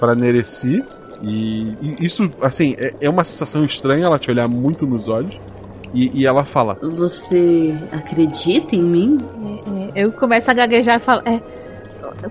[0.00, 0.82] pra Nereci.
[1.20, 5.38] E, e isso, assim, é, é, uma sensação estranha ela te olhar muito nos olhos.
[5.92, 9.18] E, e ela fala: Você acredita em mim?
[9.94, 11.42] É, é, eu começo a gaguejar e falo: É,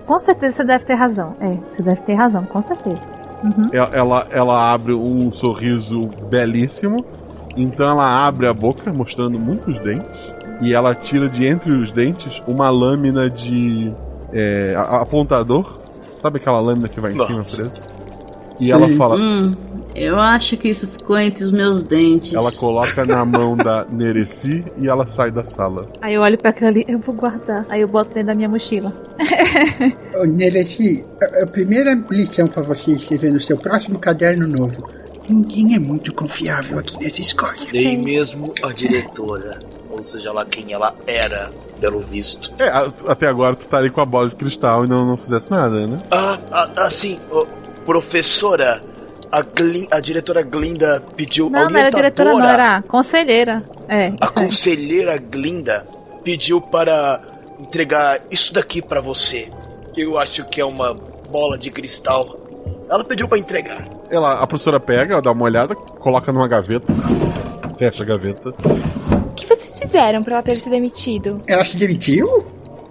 [0.00, 1.36] com certeza você deve ter razão.
[1.38, 3.08] É, você deve ter razão, com certeza.
[3.44, 3.70] Uhum.
[3.72, 7.06] Ela, ela, ela abre um sorriso belíssimo
[7.56, 12.42] então ela abre a boca, mostrando muitos dentes, e ela tira de entre os dentes
[12.46, 13.92] uma lâmina de
[14.32, 15.78] é, apontador.
[16.20, 17.42] Sabe aquela lâmina que vai em Nossa.
[17.42, 17.94] cima presa?
[18.60, 18.72] E Sim.
[18.72, 19.56] ela fala: hum,
[19.94, 22.32] Eu acho que isso ficou entre os meus dentes.
[22.32, 25.88] Ela coloca na mão da Nereci e ela sai da sala.
[26.00, 27.66] Aí eu olho para aquilo ali, eu vou guardar.
[27.68, 28.92] Aí eu boto dentro da minha mochila.
[30.26, 34.88] Nereci, a, a primeira lição para você escrever no seu próximo caderno novo
[35.28, 37.54] Ninguém é muito confiável aqui nessa escola.
[37.72, 39.60] Nem mesmo a diretora.
[39.90, 41.50] Ou seja lá quem ela era,
[41.80, 42.52] pelo visto.
[42.58, 42.68] É,
[43.06, 45.86] até agora tu tá ali com a bola de cristal e não, não fizesse nada,
[45.86, 46.02] né?
[46.10, 47.46] Ah, ah assim, oh,
[47.86, 48.82] professora,
[49.30, 51.50] a, Glin, a diretora Glinda pediu.
[51.50, 53.64] Não, não era diretora, não, era conselheira.
[53.88, 55.86] É, a conselheira Glinda
[56.22, 57.20] pediu para
[57.58, 59.50] entregar isso daqui para você.
[59.92, 62.38] Que eu acho que é uma bola de cristal.
[62.88, 63.88] Ela pediu para entregar.
[64.10, 66.92] Ela, a professora pega, dá uma olhada, coloca numa gaveta,
[67.76, 68.50] fecha a gaveta.
[68.50, 71.42] O que vocês fizeram para ela ter se demitido?
[71.46, 72.46] Ela se demitiu?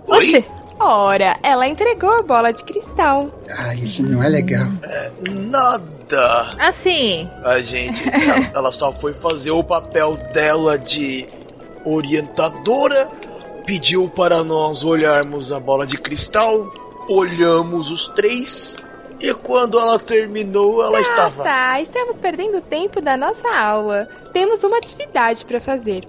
[0.08, 0.46] Oxe!
[0.80, 3.30] Ora, ela entregou a bola de cristal.
[3.50, 4.68] Ah, isso não é legal.
[4.84, 6.50] É, nada.
[6.60, 7.30] Assim.
[7.44, 8.04] A gente.
[8.10, 11.28] ela, ela só foi fazer o papel dela de
[11.86, 13.08] orientadora,
[13.66, 16.74] pediu para nós olharmos a bola de cristal,
[17.08, 18.76] olhamos os três
[19.24, 21.44] e quando ela terminou, ela tá, estava.
[21.44, 24.06] Tá, estamos perdendo tempo da nossa aula.
[24.34, 26.04] Temos uma atividade para fazer.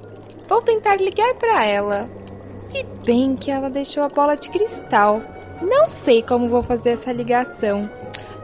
[0.48, 2.10] Vou tentar ligar para ela.
[2.52, 5.22] Se bem que ela deixou a bola de cristal.
[5.62, 7.88] Não sei como vou fazer essa ligação.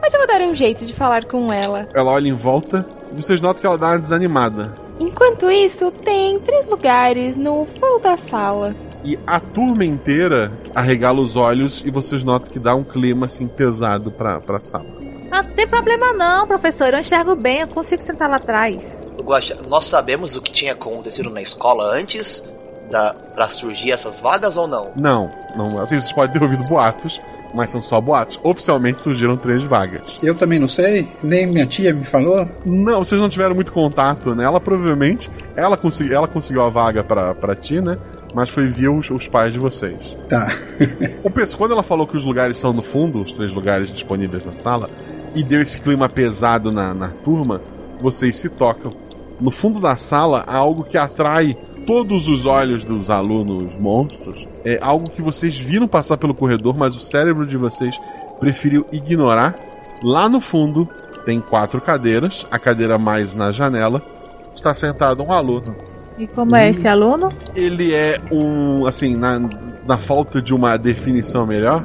[0.01, 1.89] Mas eu vou dar um jeito de falar com ela.
[1.93, 4.73] Ela olha em volta e vocês notam que ela dá uma desanimada.
[5.01, 8.73] Enquanto isso, tem três lugares no fundo da sala
[9.03, 13.47] e a turma inteira arregala os olhos e vocês notam que dá um clima assim
[13.47, 14.85] pesado pra, pra sala.
[15.31, 16.93] Ah, não tem problema não, professor.
[16.93, 19.01] Eu enxergo bem, eu consigo sentar lá atrás.
[19.21, 22.43] Guaxa, nós sabemos o que tinha acontecido na escola antes
[22.91, 24.91] da, pra surgir essas vagas ou não?
[24.95, 25.79] Não, não.
[25.79, 27.21] Assim, vocês podem ter ouvido boatos,
[27.53, 28.39] mas são só boatos.
[28.43, 30.19] Oficialmente surgiram três vagas.
[30.21, 32.47] Eu também não sei, nem minha tia me falou.
[32.65, 34.43] Não, vocês não tiveram muito contato, né?
[34.43, 37.97] Ela provavelmente, ela, consegui, ela conseguiu a vaga pra, pra ti, né?
[38.33, 40.15] Mas foi via os, os pais de vocês.
[40.29, 40.51] Tá.
[41.23, 44.45] o pessoal, quando ela falou que os lugares são no fundo, os três lugares disponíveis
[44.45, 44.89] na sala,
[45.35, 47.61] e deu esse clima pesado na, na turma,
[47.99, 48.93] vocês se tocam.
[49.39, 54.47] No fundo da sala há algo que atrai todos os olhos dos alunos monstros.
[54.63, 57.99] É algo que vocês viram passar pelo corredor, mas o cérebro de vocês
[58.39, 59.55] preferiu ignorar.
[60.03, 60.87] Lá no fundo
[61.25, 64.01] tem quatro cadeiras, a cadeira mais na janela
[64.55, 65.90] está sentado um aluno
[66.21, 67.31] e como é esse aluno?
[67.55, 69.39] Ele é um, assim, na,
[69.87, 71.83] na falta de uma definição melhor,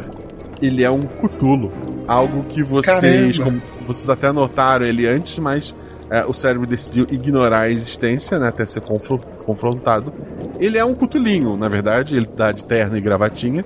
[0.61, 1.72] ele é um cutulo.
[2.07, 5.74] Algo que vocês, como, vocês até notaram ele antes, mas
[6.11, 10.12] é, o cérebro decidiu ignorar a existência, né, até ser confrontado.
[10.61, 13.64] Ele é um cutulinho, na verdade, ele dá de terno e gravatinha.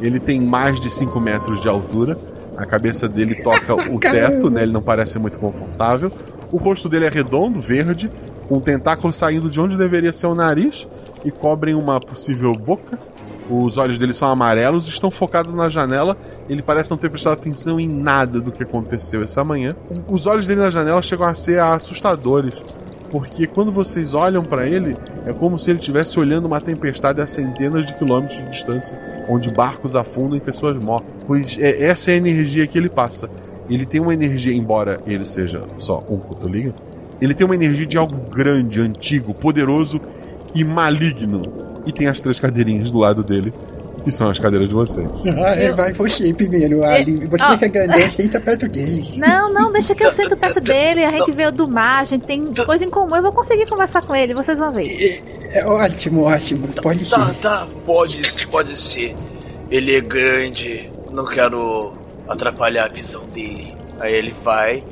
[0.00, 2.16] Ele tem mais de 5 metros de altura.
[2.56, 4.62] A cabeça dele toca o teto, né?
[4.62, 6.12] Ele não parece muito confortável.
[6.52, 8.10] O rosto dele é redondo, verde,
[8.50, 10.88] com um tentáculo saindo de onde deveria ser o nariz
[11.24, 12.98] e cobrem uma possível boca.
[13.48, 16.16] Os olhos dele são amarelos, estão focados na janela.
[16.48, 19.72] Ele parece não ter prestado atenção em nada do que aconteceu essa manhã.
[20.08, 22.54] Os olhos dele na janela chegam a ser assustadores,
[23.12, 27.28] porque quando vocês olham para ele, é como se ele estivesse olhando uma tempestade a
[27.28, 28.98] centenas de quilômetros de distância,
[29.28, 31.06] onde barcos afundam e pessoas morrem.
[31.24, 33.30] Pois é, essa é a energia que ele passa.
[33.68, 36.74] Ele tem uma energia, embora ele seja só um cotolinho,
[37.20, 40.00] ele tem uma energia de algo grande, antigo, poderoso
[40.54, 41.42] e maligno.
[41.86, 43.52] E tem as três cadeirinhas do lado dele,
[44.04, 45.08] que são as cadeiras de vocês.
[45.26, 47.26] Ah, vai você primeiro, Ali.
[47.26, 47.56] Você Ah.
[47.56, 49.12] que é grandão, senta perto dele.
[49.16, 51.04] Não, não, deixa que eu sento perto dele.
[51.04, 53.16] A gente veio do mar, a gente tem coisa em comum.
[53.16, 55.22] Eu vou conseguir conversar com ele, vocês vão ver.
[55.52, 56.68] É ótimo, ótimo.
[56.82, 57.14] Pode ser.
[57.14, 59.16] Tá, tá, pode, pode ser.
[59.70, 61.92] Ele é grande, não quero
[62.28, 63.74] atrapalhar a visão dele.
[63.98, 64.82] Aí ele vai,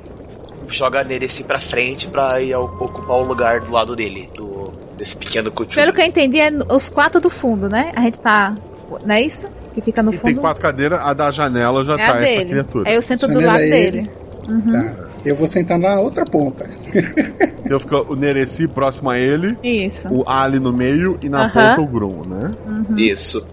[0.68, 4.72] joga nele assim pra frente pra ir ao- ocupar o lugar do lado dele, do,
[4.96, 5.74] desse pequeno cutulo.
[5.76, 7.92] Pelo que eu entendi, é os quatro do fundo, né?
[7.96, 8.56] A gente tá.
[9.04, 9.46] Não é isso?
[9.74, 10.40] Que fica no E tem fundo.
[10.40, 12.88] quatro cadeiras, a da janela já é tá a essa criatura.
[12.88, 13.98] Aí eu sento do lado é dele.
[13.98, 14.10] ele.
[14.48, 14.72] Uhum.
[14.72, 14.94] Tá.
[15.24, 16.68] Eu vou sentar na outra ponta.
[17.68, 20.08] Então fica o Nereci próximo a ele, Isso.
[20.10, 22.54] o Ali no meio e na ponta o Grum, né?
[22.96, 23.46] Isso.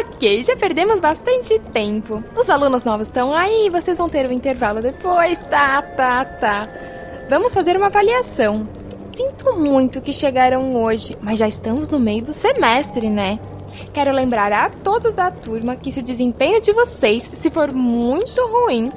[0.00, 2.22] Ok, já perdemos bastante tempo.
[2.36, 5.38] Os alunos novos estão aí, vocês vão ter um intervalo depois.
[5.38, 6.62] Tá, tá, tá.
[7.28, 8.68] Vamos fazer uma avaliação.
[9.00, 13.38] Sinto muito que chegaram hoje, mas já estamos no meio do semestre, né?
[13.92, 18.40] Quero lembrar a todos da turma que se o desempenho de vocês, se for muito
[18.48, 18.92] ruim,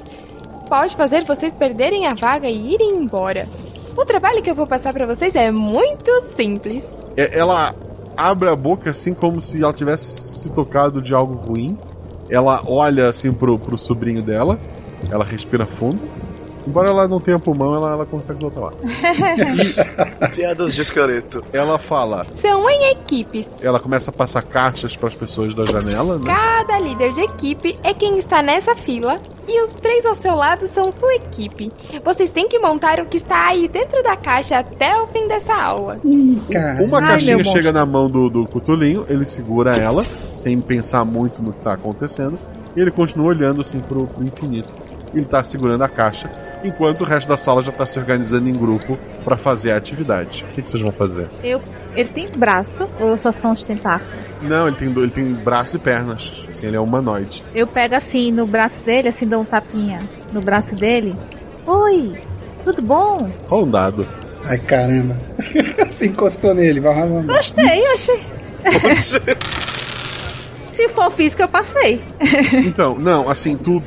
[0.68, 3.48] pode fazer vocês perderem a vaga e irem embora.
[3.96, 7.02] O trabalho que eu vou passar pra vocês é muito simples.
[7.16, 7.74] É- Ela
[8.16, 11.76] abre a boca assim como se ela tivesse se tocado de algo ruim.
[12.28, 14.58] Ela olha assim pro, pro sobrinho dela.
[15.10, 16.00] Ela respira fundo.
[16.66, 18.72] Embora ela não tenha pulmão, ela, ela consegue soltar lá.
[20.34, 21.44] Piadas de esqueleto.
[21.52, 22.26] Ela fala.
[22.34, 23.50] São em equipes.
[23.60, 26.24] Ela começa a passar caixas pras pessoas da janela, né?
[26.26, 30.66] Cada líder de equipe é quem está nessa fila e os três ao seu lado
[30.66, 31.72] são sua equipe.
[32.04, 35.54] Vocês têm que montar o que está aí dentro da caixa até o fim dessa
[35.54, 35.98] aula.
[36.04, 37.72] Uma Ai, caixinha chega monstro.
[37.72, 40.04] na mão do, do cutulinho, ele segura ela,
[40.36, 42.38] sem pensar muito no que tá acontecendo,
[42.76, 44.81] e ele continua olhando assim pro, pro infinito.
[45.14, 46.30] Ele tá segurando a caixa,
[46.64, 50.44] enquanto o resto da sala já tá se organizando em grupo pra fazer a atividade.
[50.44, 51.28] O que, que vocês vão fazer?
[51.44, 51.60] Eu,
[51.94, 54.40] ele tem braço ou só são os tentáculos?
[54.40, 56.44] Não, ele tem, ele tem braço e pernas.
[56.50, 57.44] Assim, ele é humanoide.
[57.54, 60.00] Eu pego assim no braço dele, assim, dou um tapinha
[60.32, 61.14] no braço dele.
[61.66, 62.18] Oi,
[62.64, 63.30] tudo bom?
[63.48, 64.08] Rola um dado.
[64.44, 65.16] Ai, caramba.
[65.94, 67.24] Se encostou nele, vai ramar.
[67.24, 68.22] Gostei, achei.
[70.66, 72.00] Se for físico, eu passei.
[72.64, 73.82] Então, não, assim, tu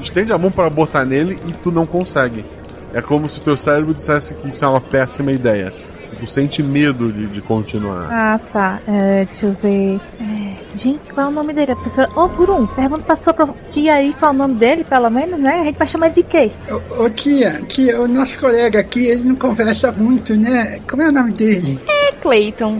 [0.00, 2.44] estende a mão pra botar nele e tu não consegue.
[2.92, 5.72] É como se o teu cérebro dissesse que isso é uma péssima ideia.
[6.20, 8.08] Tu sente medo de, de continuar.
[8.10, 8.80] Ah, tá.
[8.86, 10.00] É, deixa eu ver.
[10.20, 11.72] É, gente, qual é o nome dele?
[11.72, 12.08] A professora.
[12.14, 13.52] Ô, Gurum, pergunta pra sua prof...
[13.68, 15.60] tia aí qual é o nome dele, pelo menos, né?
[15.60, 16.50] A gente vai chamar ele de quê?
[16.98, 20.80] Ô, tia, tia, o nosso colega aqui, ele não conversa muito, né?
[20.88, 21.78] Como é o nome dele?
[21.88, 22.78] É Clayton.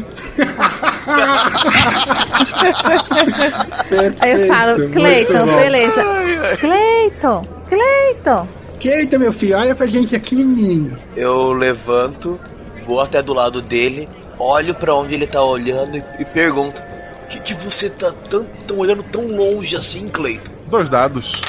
[4.20, 5.56] Aí eu falo, bom.
[5.56, 6.02] beleza.
[6.60, 8.48] Cleiton, Cleiton.
[8.80, 10.98] Cleiton, meu filho, olha pra gente aqui, menino.
[11.16, 12.38] Eu levanto,
[12.86, 14.08] vou até do lado dele,
[14.38, 16.82] olho pra onde ele tá olhando e, e pergunto:
[17.24, 20.52] O que, que você tá tão, tão olhando tão longe assim, Cleiton?
[20.68, 21.42] Dois dados.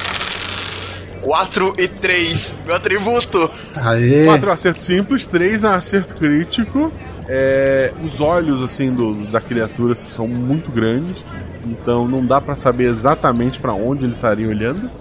[1.21, 3.49] 4 e 3, meu atributo.
[3.75, 4.25] Aê.
[4.25, 6.91] Quatro é um acerto simples, três é um acerto crítico.
[7.27, 11.25] É, os olhos assim do, da criatura assim, são muito grandes,
[11.65, 14.91] então não dá pra saber exatamente pra onde ele estaria olhando.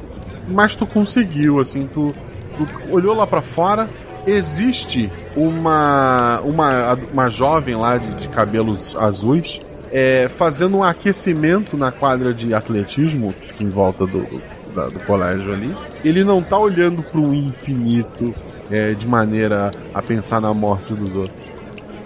[0.49, 2.15] Mas tu conseguiu, assim, tu,
[2.57, 3.89] tu olhou lá pra fora.
[4.27, 9.61] Existe uma uma, uma jovem lá de, de cabelos azuis
[9.93, 14.43] é, fazendo um aquecimento na quadra de atletismo que fica em volta do, do,
[14.75, 15.75] da- do colégio ali.
[16.05, 18.35] Ele não tá olhando para o infinito
[18.71, 21.47] é, de maneira a pensar na morte dos outros.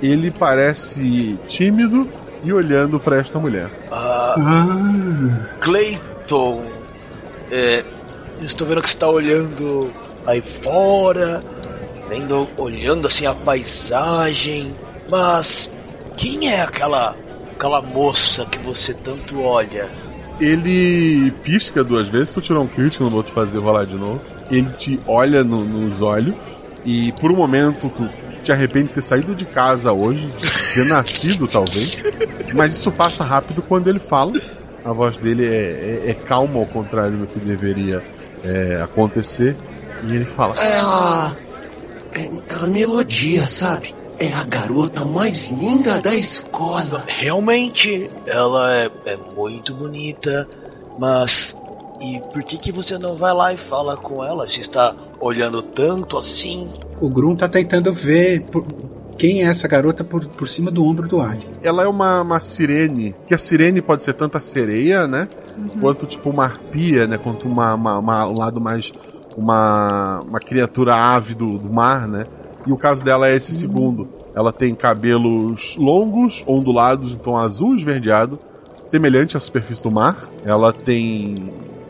[0.03, 2.07] Ele parece tímido
[2.45, 3.71] e olhando para esta mulher.
[3.91, 4.35] Ah,
[5.61, 6.63] Cleiton,
[7.51, 7.85] é,
[8.43, 9.91] estou vendo que você está olhando
[10.27, 11.41] aí fora,
[12.09, 14.75] vendo, olhando assim a paisagem,
[15.09, 15.71] mas
[16.17, 17.15] quem é aquela
[17.53, 19.89] aquela moça que você tanto olha?
[20.41, 24.21] Ele pisca duas vezes, tu tirou um crit, não vou te fazer rolar de novo.
[24.51, 26.35] Ele te olha no- nos olhos
[26.85, 28.09] e por um momento tu
[28.43, 32.03] te arrepende de ter saído de casa hoje, de ter nascido talvez.
[32.55, 34.33] Mas isso passa rápido quando ele fala.
[34.85, 38.01] A voz dele é, é, é calma, ao contrário do que deveria
[38.45, 39.57] é, acontecer.
[40.09, 41.37] E ele fala: É a.
[42.15, 43.95] É a melodia, sabe?
[44.19, 47.05] É a garota mais linda da escola.
[47.07, 50.49] Realmente, ela é, é muito bonita,
[50.99, 51.57] mas.
[52.01, 54.49] E por que, que você não vai lá e fala com ela?
[54.49, 56.71] Você está olhando tanto assim?
[57.01, 58.65] O Grum tá tentando ver por-
[59.17, 61.45] quem é essa garota por, por cima do ombro do Ali.
[61.61, 65.29] Ela é uma, uma sirene, que a sirene pode ser tanto a sereia, né?
[65.81, 67.19] Quanto tipo uma arpia, né?
[67.19, 68.93] Quanto uma, uma- uma- um lado mais.
[69.39, 72.27] Uma, uma criatura ave do, do mar, né?
[72.67, 74.09] E o caso dela é esse segundo.
[74.35, 78.39] Ela tem cabelos longos, ondulados, tom azul esverdeado,
[78.83, 80.29] semelhante à superfície do mar.
[80.45, 81.35] Ela tem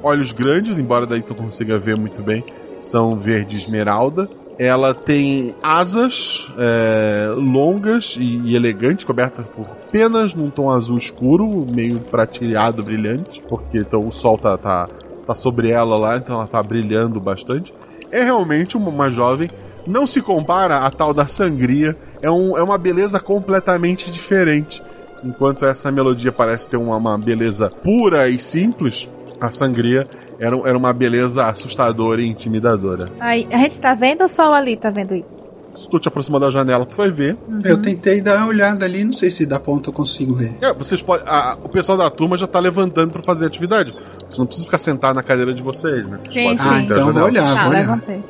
[0.03, 2.45] olhos grandes, embora daí tu consiga ver muito bem,
[2.81, 4.29] são verde esmeralda.
[4.59, 11.65] Ela tem asas é, longas e, e elegantes, cobertas por penas num tom azul escuro,
[11.73, 14.89] meio prateado, brilhante, porque então o sol tá, tá,
[15.29, 17.75] tá sobre ela lá, então ela tá brilhando bastante.
[18.11, 19.51] É realmente uma, jovem,
[19.87, 24.83] não se compara à tal da sangria, é, um, é uma beleza completamente diferente.
[25.23, 29.09] Enquanto essa melodia parece ter uma, uma beleza pura e simples,
[29.41, 30.09] a sangria
[30.39, 33.09] era, era uma beleza assustadora e intimidadora.
[33.21, 35.48] Aí, a gente tá vendo o Ali tá vendo isso?
[35.79, 37.37] Se tu te aproximar da janela, tu vai ver.
[37.65, 40.57] Eu tentei dar uma olhada ali, não sei se da ponta eu consigo ver.
[40.61, 41.25] É, vocês podem.
[41.29, 43.95] a- o pessoal da turma já tá levantando pra fazer atividade.
[44.29, 46.19] Você não precisa ficar sentado na cadeira de vocês, né?
[46.19, 46.69] Vocês Sim, sim.
[46.69, 47.81] Ah, então na vou olhar, Tá, vou olhar.
[47.81, 48.23] levantei.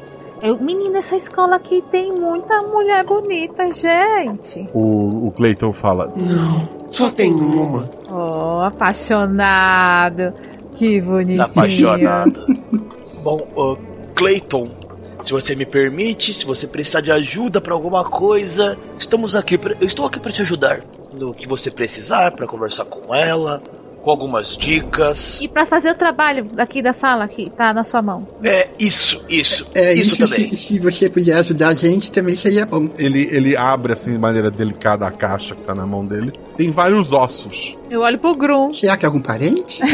[0.43, 4.69] Eu, menina, essa escola aqui tem muita mulher bonita, gente.
[4.73, 6.13] O, o Clayton fala.
[6.15, 7.91] Não, só tem uma.
[8.11, 10.33] Oh, apaixonado.
[10.75, 11.43] Que bonitinho.
[11.43, 12.47] Apaixonado.
[13.25, 13.77] Bom, ô,
[14.15, 14.69] Clayton,
[15.23, 19.59] se você me permite, se você precisar de ajuda pra alguma coisa, estamos aqui.
[19.59, 20.81] Pra, eu estou aqui pra te ajudar
[21.13, 23.63] no que você precisar, pra conversar com ela,
[24.03, 25.41] com algumas dicas.
[25.41, 28.27] E pra fazer o trabalho aqui da sala, aqui, tá na sua mão.
[28.45, 30.51] É isso, isso, É isso, isso, também.
[30.51, 32.89] se, se você puder ajudar a gente, também seria bom.
[32.97, 36.33] Ele, ele abre assim de maneira delicada a caixa que tá na mão dele.
[36.57, 37.77] Tem vários ossos.
[37.91, 38.73] Eu olho pro Grum.
[38.73, 39.81] Será que é algum parente?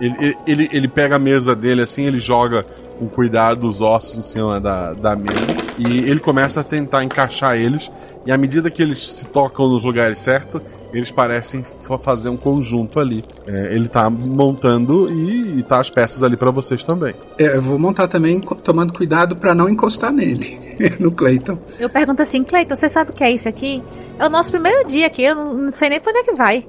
[0.00, 2.64] Ele, ele- ele, pega a mesa dele assim, ele joga
[2.98, 5.34] com cuidado os ossos em cima da, da mesa.
[5.78, 7.90] E ele começa a tentar encaixar eles.
[8.26, 10.60] E à medida que eles se tocam nos lugares certos,
[10.92, 13.24] eles parecem fa- fazer um conjunto ali.
[13.46, 17.14] É, ele tá montando e, e tá as peças ali pra vocês também.
[17.38, 20.58] É, eu vou montar também tomando cuidado pra não encostar nele,
[21.00, 21.58] no Clayton.
[21.78, 23.82] Eu pergunto assim, Cleiton, você sabe o que é isso aqui?
[24.18, 26.64] É o nosso primeiro dia aqui, eu não, sei nem pra onde é que vai.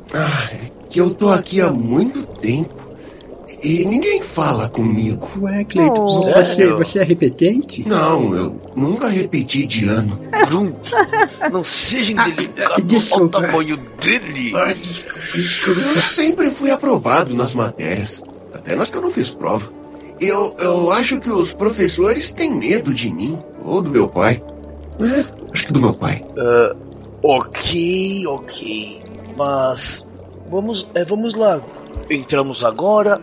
[0.90, 2.85] Que eu tô aqui há muito tempo.
[3.64, 5.28] E ninguém fala comigo.
[5.42, 6.10] Ué, Cleiton, Oh.
[6.10, 6.78] você, Sério?
[6.78, 7.88] você é repetente?
[7.88, 10.20] Não, eu nunca repeti de ano.
[10.48, 10.74] Grum,
[11.52, 13.42] não seja indelicado ao desculpa.
[13.42, 14.52] tamanho dele.
[14.56, 18.22] Eu sempre fui aprovado nas matérias.
[18.54, 19.70] Até nas que eu não fiz prova.
[20.20, 23.38] Eu, eu acho que os professores têm medo de mim.
[23.64, 24.42] Ou do meu pai.
[25.00, 26.24] É, acho que do meu pai.
[26.38, 26.76] Ah,
[27.22, 29.04] ok, ok.
[29.38, 30.06] Mas
[30.50, 31.62] vamos, é, vamos lá.
[32.10, 33.20] Entramos agora.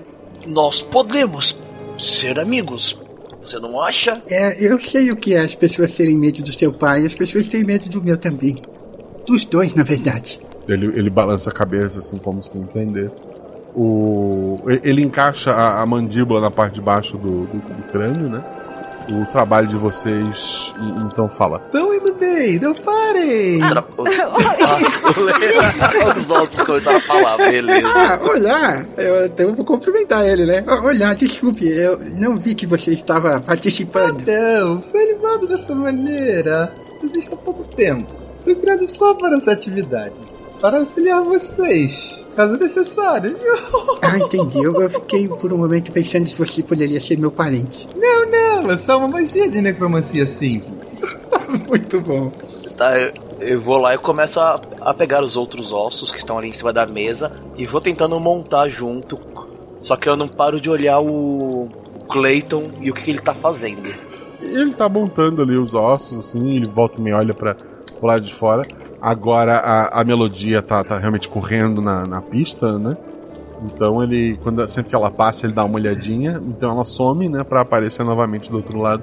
[0.47, 1.61] Nós podemos
[1.99, 3.01] ser amigos.
[3.43, 4.23] Você não acha?
[4.29, 7.49] É, eu sei o que é as pessoas terem medo do seu pai, as pessoas
[7.49, 8.57] têm medo do meu também.
[9.27, 10.41] Dos dois, na verdade.
[10.69, 13.27] Ele, ele balança a cabeça assim como se não entendesse.
[13.75, 18.45] O, ele encaixa a, a mandíbula na parte de baixo do, do, do crânio, né?
[19.09, 21.63] O trabalho de vocês e- então fala.
[21.67, 23.61] Estão indo bem, não parem!
[23.63, 23.85] Ah,
[26.19, 27.89] Os outros começaram a falar, beleza.
[27.89, 28.85] Ah, olá!
[28.97, 30.65] Eu, eu vou cumprimentar ele, né?
[30.67, 34.23] Olá, desculpe, eu não vi que você estava participando.
[34.27, 36.73] Não, foi animado dessa maneira.
[37.03, 38.11] Existe há pouco tempo.
[38.45, 40.15] Fui criado só para essa atividade.
[40.63, 43.37] Para auxiliar vocês, caso necessário.
[44.05, 44.63] Ah, entendi.
[44.63, 47.89] Eu, eu fiquei por um momento pensando se você poderia ser meu parente.
[47.97, 51.01] Não, não, é só uma magia de necromancia simples.
[51.69, 52.33] Muito bom.
[52.77, 56.37] Tá, eu, eu vou lá e começo a, a pegar os outros ossos que estão
[56.37, 59.19] ali em cima da mesa e vou tentando montar junto.
[59.81, 61.69] Só que eu não paro de olhar o
[62.11, 63.89] Clayton e o que, que ele tá fazendo.
[64.41, 68.23] Ele tá montando ali os ossos, assim, ele volta e me olha para pro lado
[68.23, 68.67] de fora.
[69.03, 72.97] Agora a, a melodia tá, tá realmente correndo na, na pista, né?
[73.65, 76.41] Então ele, quando, sempre que ela passa, ele dá uma olhadinha.
[76.47, 79.03] Então ela some, né, para aparecer novamente do outro lado.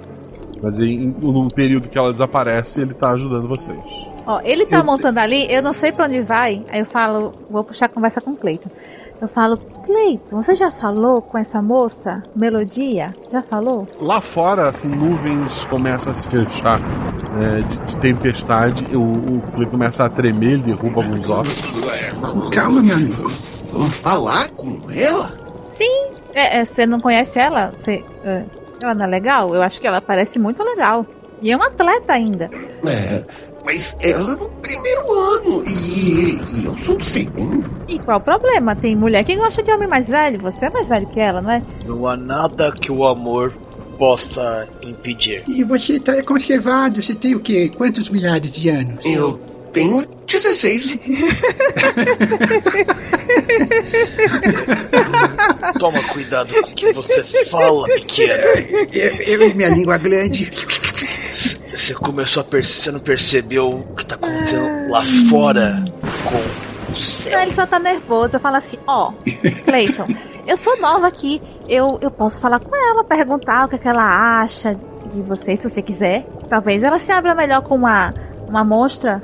[0.62, 3.80] Mas em, no período que ela desaparece, ele tá ajudando vocês.
[4.26, 6.64] Ó, ele tá montando ali, eu não sei pra onde vai.
[6.70, 8.70] Aí eu falo, vou puxar a conversa com o Cleiton.
[9.22, 12.24] Eu falo, Cleiton, você já falou com essa moça?
[12.34, 13.14] Melodia?
[13.30, 13.86] Já falou?
[14.00, 16.80] Lá fora, assim, nuvens começam a se fechar
[17.42, 18.86] é, de, de tempestade.
[18.96, 21.72] O, o Cleiton começa a tremer, ele derruba alguns ossos.
[22.52, 23.28] Calma, meu amigo.
[23.74, 25.34] Vou falar com ela?
[25.68, 26.12] Sim.
[26.34, 27.72] É, é, você não conhece ela?
[27.76, 28.46] Você, é,
[28.82, 29.54] ela não é legal?
[29.54, 31.06] Eu acho que ela parece muito legal.
[31.42, 32.50] E é uma atleta ainda.
[32.86, 33.24] É,
[33.66, 37.70] mas ela no primeiro ano e, e eu sou do segundo.
[37.88, 38.76] E qual o problema?
[38.76, 40.40] Tem mulher que gosta de homem mais velho.
[40.40, 41.64] Você é mais velho que ela, não é?
[41.86, 43.54] Não há nada que o amor
[43.98, 45.44] possa impedir.
[45.48, 47.70] E você tá conservado, você tem o quê?
[47.76, 49.06] Quantos milhares de anos?
[49.06, 49.38] Eu
[49.74, 51.00] tenho 16.
[55.80, 58.34] Toma cuidado com o que você fala, pequeno.
[58.94, 60.52] Eu, eu e minha língua grande.
[61.72, 65.86] Você começou a perceber, você não percebeu o que tá acontecendo lá fora
[66.26, 67.34] com o céu.
[67.34, 68.36] Não, ele só tá nervoso.
[68.36, 69.14] Eu falo assim, ó,
[69.66, 70.08] Cleiton,
[70.48, 71.42] eu sou nova aqui.
[71.68, 74.76] Eu, eu posso falar com ela, perguntar o que, é que ela acha
[75.10, 76.26] de você, se você quiser.
[76.48, 78.14] Talvez ela se abra melhor com uma,
[78.50, 79.22] uma monstra,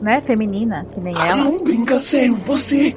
[0.00, 1.36] né, feminina, que nem ela.
[1.44, 2.94] não brinca sério, você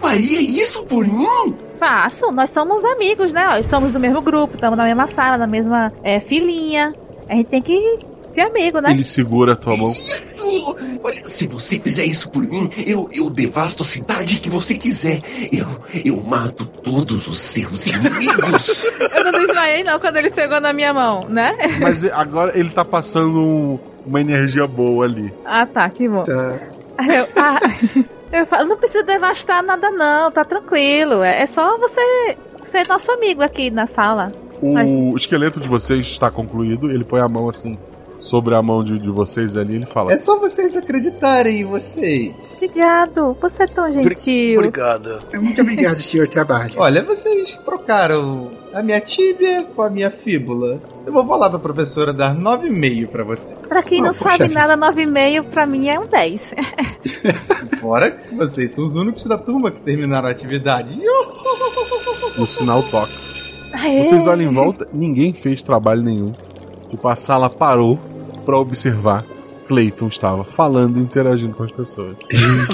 [0.00, 1.54] faria isso por mim?
[1.74, 3.46] Faço, nós somos amigos, né?
[3.46, 6.94] Nós somos do mesmo grupo, estamos na mesma sala, na mesma é, filinha.
[7.28, 8.90] A gente tem que ser amigo, né?
[8.90, 9.90] Ele segura a tua mão.
[9.90, 10.76] Isso!
[11.02, 15.20] Olha, se você fizer isso por mim, eu, eu devasto a cidade que você quiser.
[15.50, 15.66] Eu,
[16.04, 18.84] eu mato todos os seus inimigos.
[19.14, 21.56] Eu não desmaiei não quando ele pegou na minha mão, né?
[21.80, 25.32] Mas agora ele tá passando um- uma energia boa ali.
[25.44, 26.24] Ah, tá, que bom.
[26.98, 27.58] Aí Eu, ah,
[28.40, 31.22] eu falo, não precisa devastar nada não, tá tranquilo.
[31.22, 34.32] É, é só você ser nosso amigo aqui na sala.
[34.60, 36.90] O Mas- esqueleto de vocês está concluído.
[36.90, 37.76] Ele põe a mão assim
[38.20, 39.76] sobre a mão de, de vocês ali.
[39.76, 42.36] Ele fala: É só vocês acreditarem em vocês.
[42.56, 44.60] Obrigado, você é tão gentil.
[44.60, 45.22] Obrigado.
[45.34, 46.74] Muito obrigado, senhor trabalho.
[46.76, 50.80] Olha, vocês trocaram a minha tíbia com a minha fíbula.
[51.06, 53.56] Eu vou falar pra professora dar 9,5 pra você.
[53.68, 54.54] Pra quem não Ah, sabe vida.
[54.54, 56.54] nada, 9,5 pra mim é um 10.
[57.80, 61.00] Fora que vocês são os únicos da turma que terminaram a atividade.
[62.38, 63.10] o sinal toca.
[63.72, 64.04] Aê.
[64.04, 66.32] Vocês olham em volta, ninguém fez trabalho nenhum.
[66.90, 67.98] Tipo, a sala parou
[68.44, 69.24] pra observar.
[69.68, 72.16] Clayton estava falando e interagindo com as pessoas.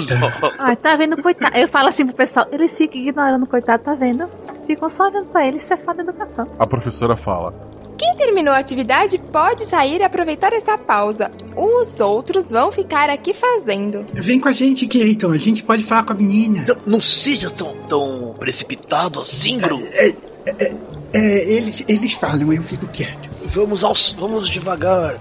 [0.57, 1.55] Ai, tá vendo, coitado.
[1.55, 4.27] Eu falo assim pro pessoal, eles ficam ignorando coitado, tá vendo?
[4.65, 6.49] Ficam só olhando pra ele, isso é foda da educação.
[6.57, 7.53] A professora fala:
[7.97, 11.31] Quem terminou a atividade pode sair e aproveitar essa pausa.
[11.55, 14.05] Os outros vão ficar aqui fazendo.
[14.13, 15.31] Vem com a gente, Cleiton.
[15.31, 16.65] A gente pode falar com a menina.
[16.67, 19.81] Não, não seja tão, tão precipitado assim, Gru.
[19.91, 20.09] É,
[20.45, 20.75] é,
[21.13, 23.29] é, eles, eles falam, eu fico quieto.
[23.45, 25.17] Vamos aos, vamos devagar.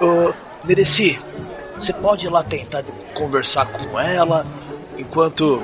[0.00, 0.32] Ô,
[0.66, 1.18] Nereci,
[1.76, 2.82] você pode ir lá tentar
[3.14, 4.46] conversar com ela
[4.96, 5.60] enquanto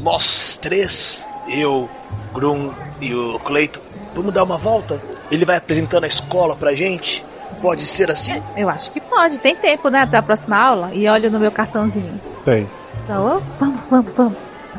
[0.00, 1.88] nós três, eu,
[2.32, 3.80] Grum e o Cleiton,
[4.14, 5.02] vamos dar uma volta?
[5.32, 7.24] Ele vai apresentando a escola pra gente?
[7.60, 8.42] Pode ser assim?
[8.56, 10.00] Eu acho que pode, tem tempo, né?
[10.00, 10.90] Até a próxima aula.
[10.92, 12.20] E olho no meu cartãozinho.
[12.44, 12.68] Tem.
[13.04, 14.34] Então, vamos, vamos, vamos.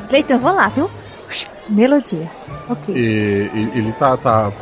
[0.08, 0.88] Cleiton, eu vou lá, viu?
[1.68, 2.30] Melodia.
[2.68, 2.94] Ok.
[2.94, 4.52] E, e- ele tá, tá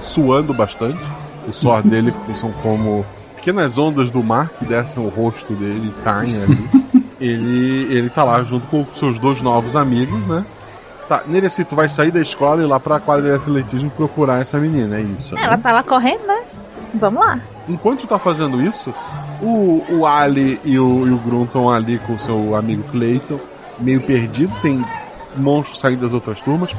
[0.00, 1.02] suando bastante.
[1.48, 3.04] O suor dele são como
[3.36, 6.70] pequenas ondas do mar que descem o rosto dele e caem ali.
[7.20, 10.44] ele, ele tá lá junto com seus dois novos amigos, né?
[11.10, 14.42] Tá, Nereci, tu vai sair da escola e ir lá pra quadra de atletismo procurar
[14.42, 15.34] essa menina, é isso?
[15.34, 15.42] né?
[15.42, 16.44] Ela tá lá correndo, né?
[16.94, 17.40] Vamos lá.
[17.68, 18.94] Enquanto tu tá fazendo isso,
[19.42, 23.40] o, o Ali e o, e o estão ali com o seu amigo Clayton,
[23.80, 24.86] meio perdido, tem
[25.36, 26.70] monstros saindo das outras turmas.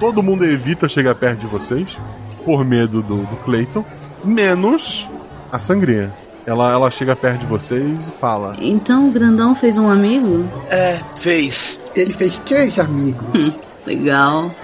[0.00, 2.00] Todo mundo evita chegar perto de vocês,
[2.44, 3.84] por medo do, do Clayton,
[4.24, 5.08] menos
[5.52, 6.12] a Sangria.
[6.44, 10.44] Ela, ela chega perto de vocês e fala: Então o grandão fez um amigo?
[10.68, 11.80] É, fez.
[11.94, 13.26] Ele fez três amigos.
[13.32, 14.54] Hum, legal.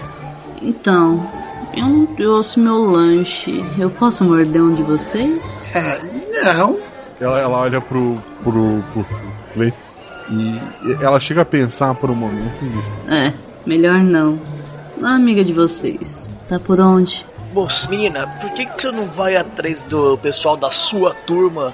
[0.60, 1.30] Então,
[1.74, 3.64] eu não trouxe meu lanche.
[3.78, 5.74] Eu posso morder um de vocês?
[5.74, 6.00] É,
[6.54, 6.78] não.
[7.20, 9.06] Ela, ela olha pro, pro, pro
[9.54, 9.76] Clayton
[10.30, 10.60] e
[11.00, 13.32] ela chega a pensar por um momento e É,
[13.66, 14.38] melhor não.
[15.02, 16.28] A amiga de vocês.
[16.48, 17.24] Tá por onde?
[17.52, 21.72] Moça, menina, por que, que você não vai atrás do pessoal da sua turma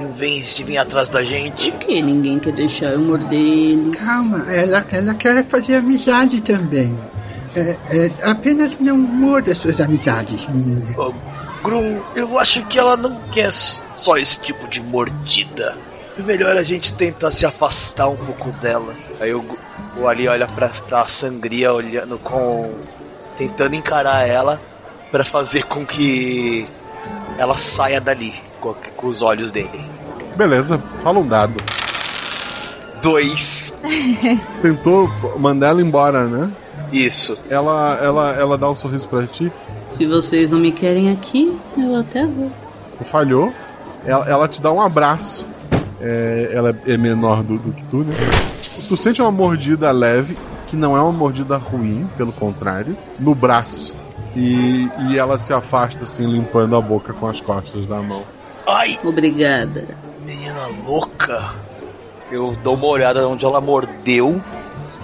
[0.00, 1.70] em vez de vir atrás da gente?
[1.72, 3.98] Por que ninguém quer deixar eu morder eles?
[3.98, 6.98] Calma, ela, ela quer fazer amizade também.
[7.54, 10.98] É, é, apenas não morda suas amizades, menina.
[10.98, 11.12] Ô,
[11.62, 15.76] Grum, eu acho que ela não quer só esse tipo de mordida.
[16.18, 18.94] É melhor a gente tentar se afastar um pouco dela.
[19.20, 19.44] Aí o,
[19.96, 22.72] o Ali olha pra, pra sangria olhando com.
[23.36, 24.60] tentando encarar ela
[25.10, 26.66] pra fazer com que
[27.36, 29.84] ela saia dali com, com os olhos dele.
[30.36, 31.60] Beleza, fala um dado.
[33.02, 33.74] Dois.
[34.62, 35.08] Tentou
[35.38, 36.50] mandar ela embora, né?
[36.92, 37.36] Isso.
[37.48, 39.52] Ela, ela, ela dá um sorriso pra ti.
[39.92, 42.50] Se vocês não me querem aqui, eu até vou.
[42.98, 43.52] Tu falhou.
[44.04, 45.48] Ela, ela te dá um abraço.
[46.00, 48.14] É, ela é menor do, do que tu, né?
[48.88, 50.36] Tu sente uma mordida leve,
[50.66, 53.94] que não é uma mordida ruim, pelo contrário, no braço.
[54.34, 58.24] E, e ela se afasta, assim, limpando a boca com as costas da mão.
[58.70, 58.98] Ai!
[59.04, 59.84] Obrigada.
[60.24, 61.52] Menina louca.
[62.30, 64.40] Eu dou uma olhada onde ela mordeu,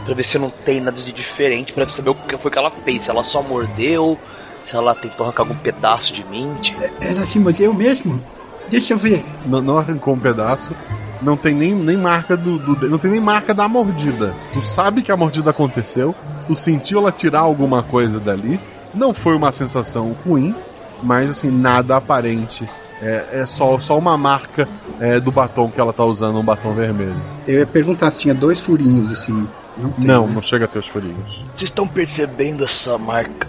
[0.05, 2.71] pra ver se não tem nada de diferente, pra saber o que foi que ela
[2.85, 3.03] fez.
[3.03, 4.17] Se ela só mordeu,
[4.63, 6.55] se ela tentou arrancar algum pedaço de mim.
[7.01, 8.23] Ela se mordeu mesmo?
[8.71, 9.25] Deixa eu ver.
[9.45, 10.75] Não, não arrancou um pedaço.
[11.21, 14.35] Não tem nem, nem marca do, do- Não tem nem marca da mordida.
[14.53, 16.15] Tu sabe que a mordida aconteceu.
[16.47, 18.61] Tu sentiu ela tirar alguma coisa dali.
[18.95, 20.55] Não foi uma sensação ruim,
[21.03, 22.69] mas assim, nada aparente.
[23.03, 24.67] É, é só, só uma marca
[25.01, 27.21] é, do batom que ela tá usando, um batom vermelho.
[27.47, 29.47] Eu ia perguntar se tinha dois furinhos assim.
[29.77, 30.35] Não, tem, Não, né?
[30.35, 31.45] não chega a ter os furinhos.
[31.55, 33.47] Vocês estão percebendo essa marca?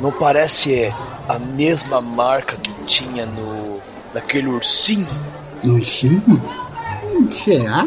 [0.00, 0.92] Não parece
[1.28, 3.78] a mesma marca que tinha no.
[4.14, 5.06] naquele ursinho?
[5.62, 6.22] No ursinho?
[7.04, 7.86] Hum, Será?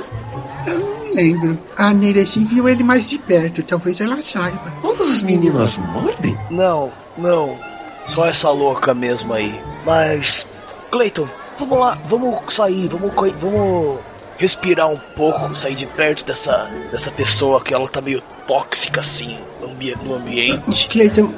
[0.67, 1.57] Eu não lembro.
[1.75, 4.71] A Nereci viu ele mais de perto, talvez ela saiba.
[4.81, 6.37] Todas as meninas mordem?
[6.51, 7.57] Não, não.
[8.05, 9.59] Só essa louca mesmo aí.
[9.85, 10.45] Mas.
[10.91, 11.27] Clayton,
[11.59, 13.99] vamos lá, vamos sair, vamos, vamos
[14.37, 19.37] respirar um pouco, sair de perto dessa, dessa pessoa que ela tá meio tóxica assim
[19.61, 20.87] no, ambi- no ambiente.
[20.87, 21.31] Cleiton,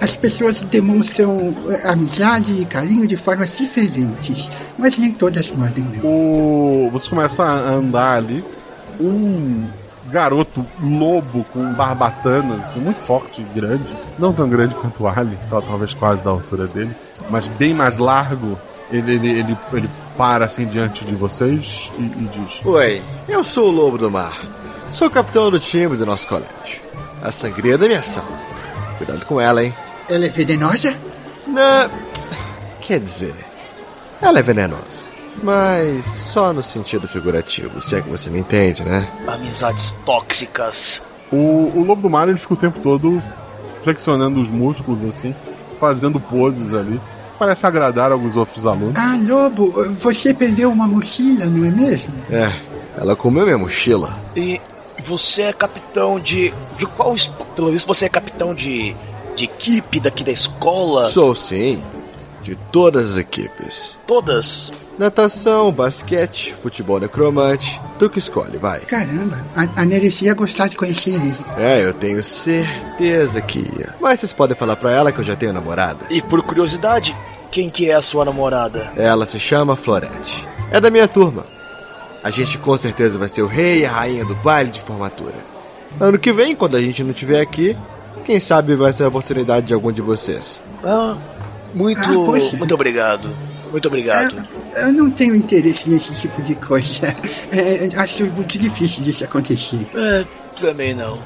[0.00, 6.04] as pessoas demonstram eh, amizade e carinho de formas diferentes, mas nem todas mordem não.
[6.08, 6.90] O...
[6.92, 8.44] Você começa a andar ali.
[9.00, 9.66] Um
[10.10, 13.84] garoto lobo com barbatanas, muito forte e grande.
[14.18, 16.90] Não tão grande quanto o Ali, tal- talvez quase da altura dele,
[17.30, 18.58] mas bem mais largo.
[18.90, 23.68] Ele, ele, ele, ele para assim diante de vocês e, e diz: Oi, eu sou
[23.68, 24.40] o Lobo do Mar.
[24.92, 26.80] Sou o capitão do time do nosso colégio.
[27.22, 28.24] A sangria da minha ação.
[28.98, 29.74] Cuidado com ela, hein?
[30.08, 30.94] Ela é venenosa?
[31.46, 31.90] Não.
[32.80, 33.34] Quer dizer,
[34.22, 35.04] ela é venenosa.
[35.42, 39.06] Mas só no sentido figurativo, se é que você me entende, né?
[39.26, 41.02] Amizades tóxicas.
[41.30, 41.36] O,
[41.74, 43.22] o lobo do mar ele fica o tempo todo
[43.82, 45.34] flexionando os músculos assim,
[45.78, 47.00] fazendo poses ali.
[47.38, 48.94] Parece agradar alguns outros alunos.
[48.96, 52.10] Ah, Lobo, você perdeu uma mochila, não é mesmo?
[52.30, 52.52] É,
[52.96, 54.16] ela comeu minha mochila.
[54.34, 54.60] E
[55.02, 56.52] você é capitão de.
[56.78, 57.14] De qual.
[57.54, 58.94] Pelo visto você é capitão de.
[59.34, 61.08] de equipe daqui da escola?
[61.10, 61.82] Sou sim.
[62.46, 63.98] De todas as equipes.
[64.06, 64.72] Todas?
[64.96, 67.80] Natação, basquete, futebol necromante.
[67.98, 68.78] Tu que escolhe, vai.
[68.82, 71.34] Caramba, a, a Nereci ia gostar de conhecer ele.
[71.58, 73.96] É, eu tenho certeza que ia.
[74.00, 76.06] Mas vocês podem falar pra ela que eu já tenho namorada.
[76.08, 77.16] E por curiosidade,
[77.50, 78.92] quem que é a sua namorada?
[78.96, 80.46] Ela se chama Florete.
[80.70, 81.44] É da minha turma.
[82.22, 85.34] A gente com certeza vai ser o rei e a rainha do baile de formatura.
[85.98, 87.76] Ano que vem, quando a gente não estiver aqui,
[88.24, 90.62] quem sabe vai ser a oportunidade de algum de vocês.
[90.84, 91.16] Ah,
[91.76, 92.00] muito.
[92.00, 92.56] Ah, poxa.
[92.56, 93.30] muito obrigado.
[93.70, 94.42] Muito obrigado.
[94.74, 97.14] Eu não tenho interesse nesse tipo de coisa.
[97.52, 99.86] É, acho muito difícil disso acontecer.
[99.94, 100.24] É,
[100.58, 101.22] também não.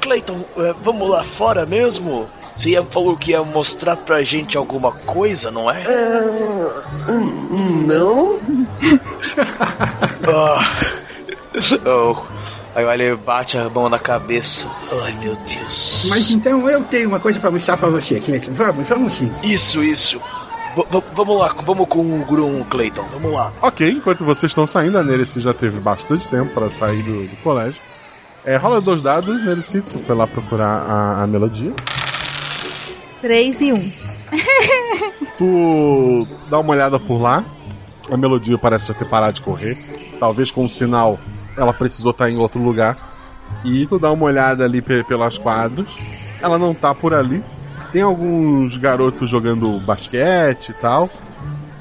[0.00, 2.28] Clayton, é, vamos lá fora mesmo?
[2.56, 5.84] Você ia, falou que ia mostrar pra gente alguma coisa, não é?
[7.86, 8.38] Não?
[10.30, 10.60] Ah.
[11.86, 12.57] oh.
[12.74, 14.66] Aí o Ali bate a mão na cabeça.
[15.04, 16.06] Ai meu Deus.
[16.08, 18.52] Mas então eu tenho uma coisa pra mostrar pra você, Cleiton.
[18.52, 19.32] Vamos, vamos sim.
[19.42, 20.20] Isso, isso.
[20.76, 23.04] V- vamos lá, vamos com o Grum, Clayton.
[23.12, 23.52] Vamos lá.
[23.62, 27.36] Ok, enquanto vocês estão saindo, a Nereci já teve bastante tempo para sair do, do
[27.38, 27.80] colégio.
[28.44, 31.72] É, rola dois dados, Nereci, você foi lá procurar a, a melodia.
[33.20, 33.92] 3 e 1.
[35.36, 37.44] Tu dá uma olhada por lá.
[38.10, 39.76] A melodia parece já ter parado de correr.
[40.20, 41.18] Talvez com um sinal
[41.58, 42.96] ela precisou estar em outro lugar.
[43.64, 45.98] E tu dá uma olhada ali pe- pelas quadras.
[46.40, 47.42] Ela não tá por ali.
[47.92, 51.10] Tem alguns garotos jogando basquete e tal.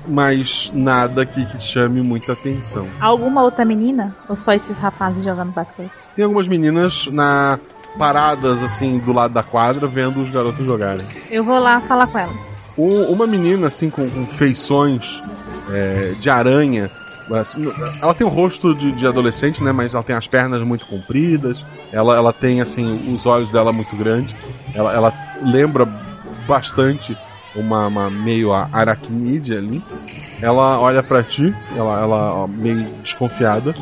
[0.07, 2.87] Mas nada que, que chame muita atenção.
[2.99, 4.15] Alguma outra menina?
[4.29, 5.91] Ou só esses rapazes jogando basquete?
[6.15, 7.59] Tem algumas meninas na
[7.97, 11.05] paradas assim do lado da quadra vendo os garotos jogarem.
[11.31, 12.63] Eu vou lá falar com elas.
[12.77, 15.21] Um- uma menina assim com, com feições
[15.69, 16.89] é, de aranha.
[17.35, 17.71] Assim,
[18.01, 19.71] ela tem o rosto de, de adolescente, né?
[19.71, 21.65] Mas ela tem as pernas muito compridas.
[21.91, 24.35] Ela, ela tem assim os olhos dela muito grandes.
[24.73, 25.85] Ela, ela lembra
[26.47, 27.17] bastante
[27.55, 29.83] uma, uma meio aracnídea ali.
[30.41, 33.75] Ela olha pra ti, ela, ela ó, meio desconfiada,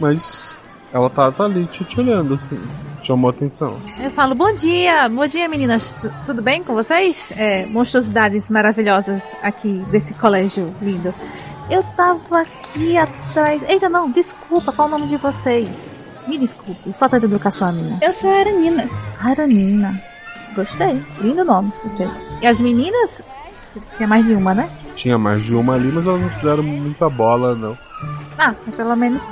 [0.00, 0.58] mas
[0.92, 2.60] ela tá, tá ali te, te olhando assim.
[3.02, 3.80] chamou atenção.
[3.98, 7.32] Eu falo, bom dia, bom dia meninas, tudo bem com vocês?
[7.36, 11.14] É, monstruosidades maravilhosas aqui desse colégio lindo.
[11.70, 13.62] Eu tava aqui atrás.
[13.68, 15.88] Eita, não, desculpa, qual o nome de vocês?
[16.26, 17.98] Me desculpe, falta de educação minha.
[18.02, 18.88] Eu sou a Aranina.
[19.20, 20.02] Aranina.
[20.54, 22.08] Gostei, lindo nome, você.
[22.42, 23.22] E as meninas?
[23.96, 24.70] Tinha mais de uma, né?
[24.96, 27.78] Tinha mais de uma ali, mas elas não fizeram muita bola, não.
[28.36, 29.22] Ah, pelo menos.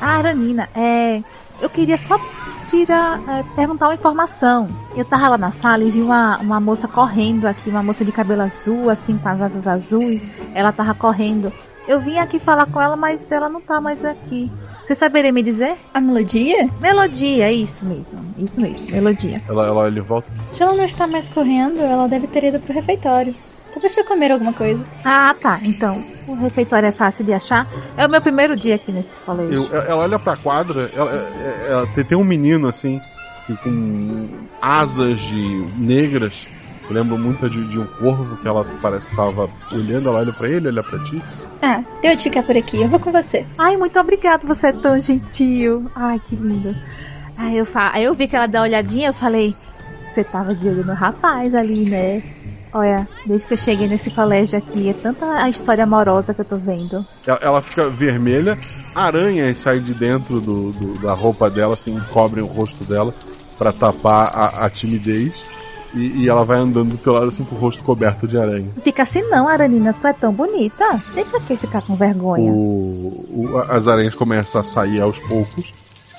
[0.00, 1.22] Ah, Aranina, é.
[1.60, 2.18] Eu queria só
[2.66, 4.68] tirar, é, perguntar uma informação.
[4.96, 8.12] Eu tava lá na sala e vi uma, uma moça correndo aqui, uma moça de
[8.12, 10.26] cabelo azul, assim, com as asas azuis.
[10.54, 11.52] Ela tava correndo.
[11.86, 14.50] Eu vim aqui falar com ela, mas ela não tá mais aqui.
[14.82, 15.76] Você saberia me dizer?
[15.94, 16.68] A melodia?
[16.80, 18.20] Melodia, isso mesmo.
[18.38, 19.40] Isso mesmo, melodia.
[19.48, 20.28] Ela, ela olha e volta.
[20.48, 23.34] Se ela não está mais correndo, ela deve ter ido pro refeitório.
[23.72, 24.84] Talvez foi comer alguma coisa.
[25.04, 25.60] Ah, tá.
[25.64, 27.66] Então, o refeitório é fácil de achar.
[27.96, 29.68] É o meu primeiro dia aqui nesse colégio.
[29.72, 33.00] Eu- ela olha pra quadra, ela, é- ela- tem, tem um menino assim,
[33.62, 34.28] com
[34.60, 36.46] asas de negras,
[36.86, 40.32] que lembram muito de, de um corvo, que ela parece que tava olhando, ela olha
[40.32, 41.22] pra ele, olha pra ti.
[41.62, 42.80] Ah, deu de ficar por aqui.
[42.82, 43.46] Eu vou com você.
[43.56, 45.88] Ai, muito obrigado, você é tão gentil.
[45.94, 46.74] Ai, que lindo.
[47.36, 47.90] Aí eu, fa...
[47.94, 49.54] Aí eu vi que ela deu uma olhadinha, eu falei,
[50.06, 52.22] você tava de olho no rapaz ali, né?
[52.74, 56.44] Olha, desde que eu cheguei nesse colégio aqui, é tanta a história amorosa que eu
[56.44, 57.04] tô vendo.
[57.26, 58.58] Ela, fica vermelha,
[58.94, 63.14] aranhas saem de dentro do, do- da roupa dela, assim, cobrem o rosto dela
[63.58, 65.50] pra tapar a, a timidez.
[65.94, 68.70] E, e ela vai andando do teu lado assim com o rosto coberto de aranha.
[68.80, 71.02] Fica assim não, Aranina, tu é tão bonita.
[71.14, 72.50] Tem pra que ficar com vergonha?
[72.50, 75.74] O- o- as aranhas começam a sair aos poucos.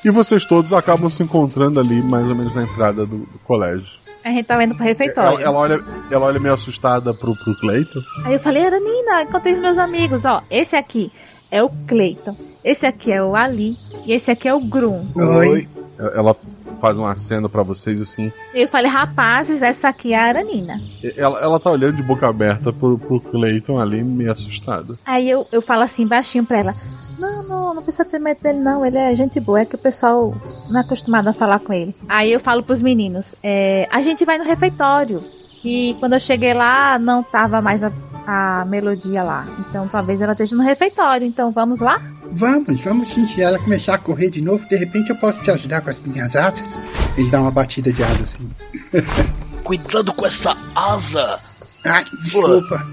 [0.05, 3.87] E vocês todos acabam se encontrando ali, mais ou menos na entrada do, do colégio.
[4.23, 5.31] A gente tava indo pro refeitório.
[5.31, 5.81] Ela, ela olha,
[6.11, 7.99] ela olha meio assustada pro, pro Cleiton.
[8.25, 10.41] Aí eu falei, Aranina, encontrei os meus amigos, ó.
[10.51, 11.11] Esse aqui
[11.51, 13.75] é o Cleiton, esse aqui é o Ali
[14.05, 15.05] e esse aqui é o Grum.
[15.15, 15.67] Oi.
[15.97, 16.35] Ela
[16.81, 18.31] faz um aceno pra vocês assim.
[18.53, 20.79] Eu falei, rapazes, essa aqui é a Aranina.
[21.15, 24.95] Ela, ela tá olhando de boca aberta pro, pro Cleiton ali, meio assustada.
[25.05, 26.75] Aí eu, eu falo assim baixinho pra ela:
[27.17, 28.85] Não, não, não precisa ter medo dele, não.
[28.85, 30.35] Ele é gente boa, é que o pessoal
[30.69, 31.95] não é acostumado a falar com ele.
[32.09, 35.23] Aí eu falo pros meninos: é, A gente vai no refeitório.
[35.51, 37.91] Que quando eu cheguei lá, não tava mais a,
[38.27, 39.45] a melodia lá.
[39.59, 41.25] Então talvez ela esteja no refeitório.
[41.25, 41.99] Então vamos lá?
[42.31, 43.25] Vamos, vamos sim.
[43.25, 45.99] Se ela começar a correr de novo, de repente eu posso te ajudar com as
[45.99, 46.79] minhas asas.
[47.17, 48.49] Ele dá uma batida de asa assim.
[49.63, 51.39] Cuidado com essa asa!
[51.85, 52.85] Ai, desculpa.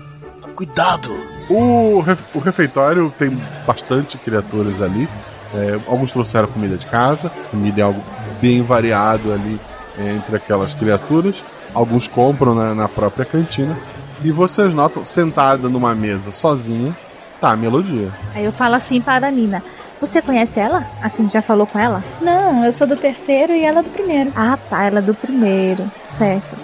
[0.54, 1.10] Cuidado!
[1.48, 3.30] O, ref- o refeitório tem
[3.66, 5.08] bastante criaturas ali.
[5.52, 8.00] É, alguns trouxeram comida de casa, comida é algo
[8.40, 9.60] bem variado ali
[9.98, 11.42] é, entre aquelas criaturas.
[11.74, 13.76] Alguns compram na, na própria cantina.
[14.22, 16.94] E vocês notam, sentada numa mesa sozinha,
[17.40, 18.12] tá a melodia.
[18.34, 19.62] Aí eu falo assim para a Nina:
[20.00, 20.86] Você conhece ela?
[21.02, 22.04] Assim, já falou com ela?
[22.20, 24.30] Não, eu sou do terceiro e ela do primeiro.
[24.36, 25.90] Ah, tá, ela é do primeiro.
[26.06, 26.56] Certo.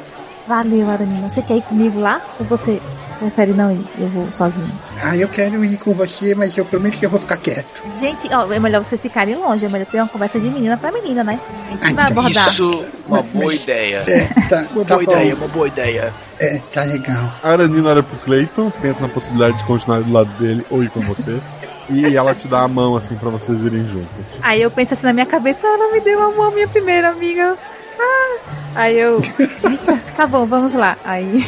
[0.47, 1.29] Valeu, Aranina.
[1.29, 2.21] Você quer ir comigo lá?
[2.39, 2.81] Ou você
[3.19, 3.85] prefere não ir?
[3.99, 4.71] Eu vou sozinho.
[5.03, 7.83] Ah, eu quero ir com você, mas eu prometo que eu vou ficar quieto.
[7.99, 9.65] Gente, ó, é melhor vocês ficarem longe.
[9.65, 11.39] É melhor ter uma conversa de menina pra menina, né?
[11.69, 12.49] A gente Ah, vai então abordar.
[12.49, 14.05] Isso, uma boa ideia.
[14.09, 15.13] É, tá, uma tá boa bom.
[15.13, 16.13] ideia, uma boa ideia.
[16.39, 17.33] É, tá legal.
[17.43, 20.91] A Aranina olha pro Clayton, pensa na possibilidade de continuar do lado dele ou ir
[20.91, 21.41] com você.
[21.89, 24.09] e ela te dá a mão assim pra vocês irem juntos.
[24.43, 27.57] Aí eu penso assim na minha cabeça, ela me deu a mão, minha primeira amiga.
[27.99, 28.37] Ah!
[28.75, 29.23] Aí eu.
[29.39, 30.97] Eita, tá bom, vamos lá.
[31.05, 31.43] Aí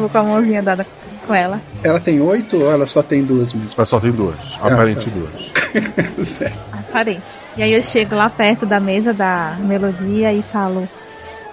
[0.00, 0.86] vou com a mãozinha dada
[1.26, 1.60] com ela.
[1.84, 3.70] Ela tem oito ou ela só tem duas mesmo?
[3.76, 5.16] Ela só tem duas, Ah, aparente tá.
[5.16, 5.52] duas.
[6.26, 6.58] certo.
[6.72, 7.38] Aparente.
[7.56, 10.88] E aí eu chego lá perto da mesa da melodia e falo: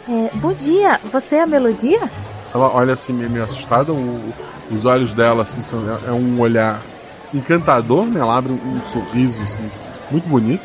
[0.07, 1.99] é, Bom dia, você é a melodia?
[2.53, 4.33] Ela olha assim meio, meio assustada, o-
[4.71, 6.81] os olhos dela assim são é um olhar
[7.33, 8.19] encantador, né?
[8.19, 9.69] Ela abre um, um sorriso assim
[10.11, 10.63] muito bonito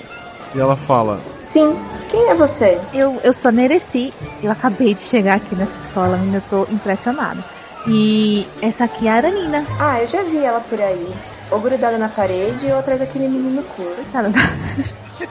[0.54, 1.76] e ela fala: Sim,
[2.08, 2.78] quem é você?
[2.92, 4.12] Eu, eu sou Nereci.
[4.42, 7.44] Eu acabei de chegar aqui nessa escola, ainda tô impressionada.
[7.86, 9.64] E essa aqui é a Aranina.
[9.78, 11.06] Ah, eu já vi ela por aí.
[11.50, 13.94] Ou grudada na parede ou atrás daquele menino curto.
[13.96, 14.40] Coitada da-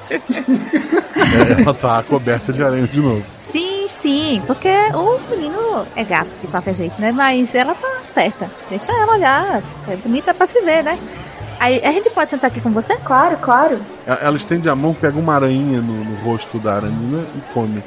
[0.09, 3.23] é, ela tá coberta de aranha de novo.
[3.35, 7.11] Sim, sim, porque o menino é gato de qualquer jeito, né?
[7.11, 8.49] Mas ela tá certa.
[8.69, 9.63] Deixa ela olhar.
[9.87, 10.97] É bonita pra se ver, né?
[11.59, 12.95] Aí a gente pode sentar aqui com você?
[12.97, 13.79] Claro, claro.
[14.05, 17.83] Ela, ela estende a mão, pega uma aranha no, no rosto da aranina e come.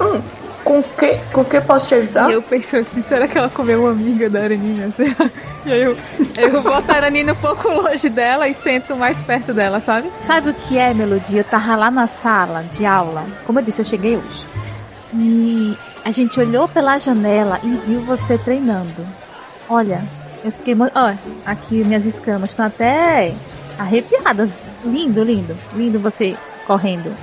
[0.00, 0.20] Hum,
[0.64, 2.30] com que, com que posso te ajudar?
[2.30, 4.92] E eu penso assim, será que ela comeu uma amiga da Aranina?
[5.64, 5.96] E aí eu,
[6.36, 10.10] eu boto a Aranina um pouco longe dela e sento mais perto dela, sabe?
[10.18, 11.38] Sabe o que é, Melodia?
[11.38, 13.24] Eu tava lá na sala de aula.
[13.46, 14.48] Como eu disse, eu cheguei hoje.
[15.14, 19.06] E a gente olhou pela janela e viu você treinando.
[19.68, 20.02] Olha,
[20.44, 20.98] eu fiquei muito.
[20.98, 23.32] Olha, aqui minhas escamas estão até
[23.78, 24.68] arrepiadas.
[24.84, 25.56] Lindo, lindo.
[25.74, 26.36] Lindo você
[26.66, 27.14] correndo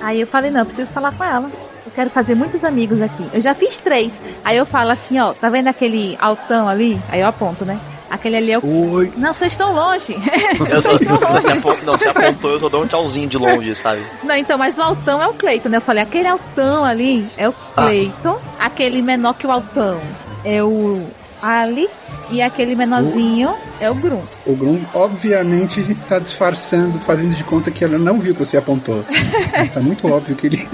[0.00, 1.50] Aí eu falei, não, eu preciso falar com ela.
[1.86, 3.26] Eu quero fazer muitos amigos aqui.
[3.32, 4.22] Eu já fiz três.
[4.44, 7.00] Aí eu falo assim, ó, tá vendo aquele altão ali?
[7.08, 7.78] Aí eu aponto, né?
[8.10, 8.90] Aquele ali é o.
[8.92, 9.12] Oi.
[9.16, 10.14] Não, vocês estão longe.
[10.70, 11.84] Eu vocês estão você, longe.
[11.84, 14.02] não, você apontou, eu só dou um tchauzinho de longe, sabe?
[14.22, 15.78] Não, então, mas o altão é o Cleiton, né?
[15.78, 18.38] Eu falei, aquele altão ali é o Cleiton.
[18.58, 20.00] Aquele menor que o altão
[20.44, 21.04] é o
[21.44, 21.88] Ali.
[22.30, 24.22] E aquele menorzinho é o Grum.
[24.46, 29.04] O Grum, obviamente, tá disfarçando, fazendo de conta que ela não viu que você apontou.
[29.52, 30.68] Mas tá muito óbvio que ele,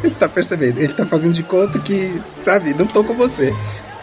[0.04, 0.78] ele tá percebendo.
[0.78, 3.54] Ele tá fazendo de conta que, sabe, não tô com você.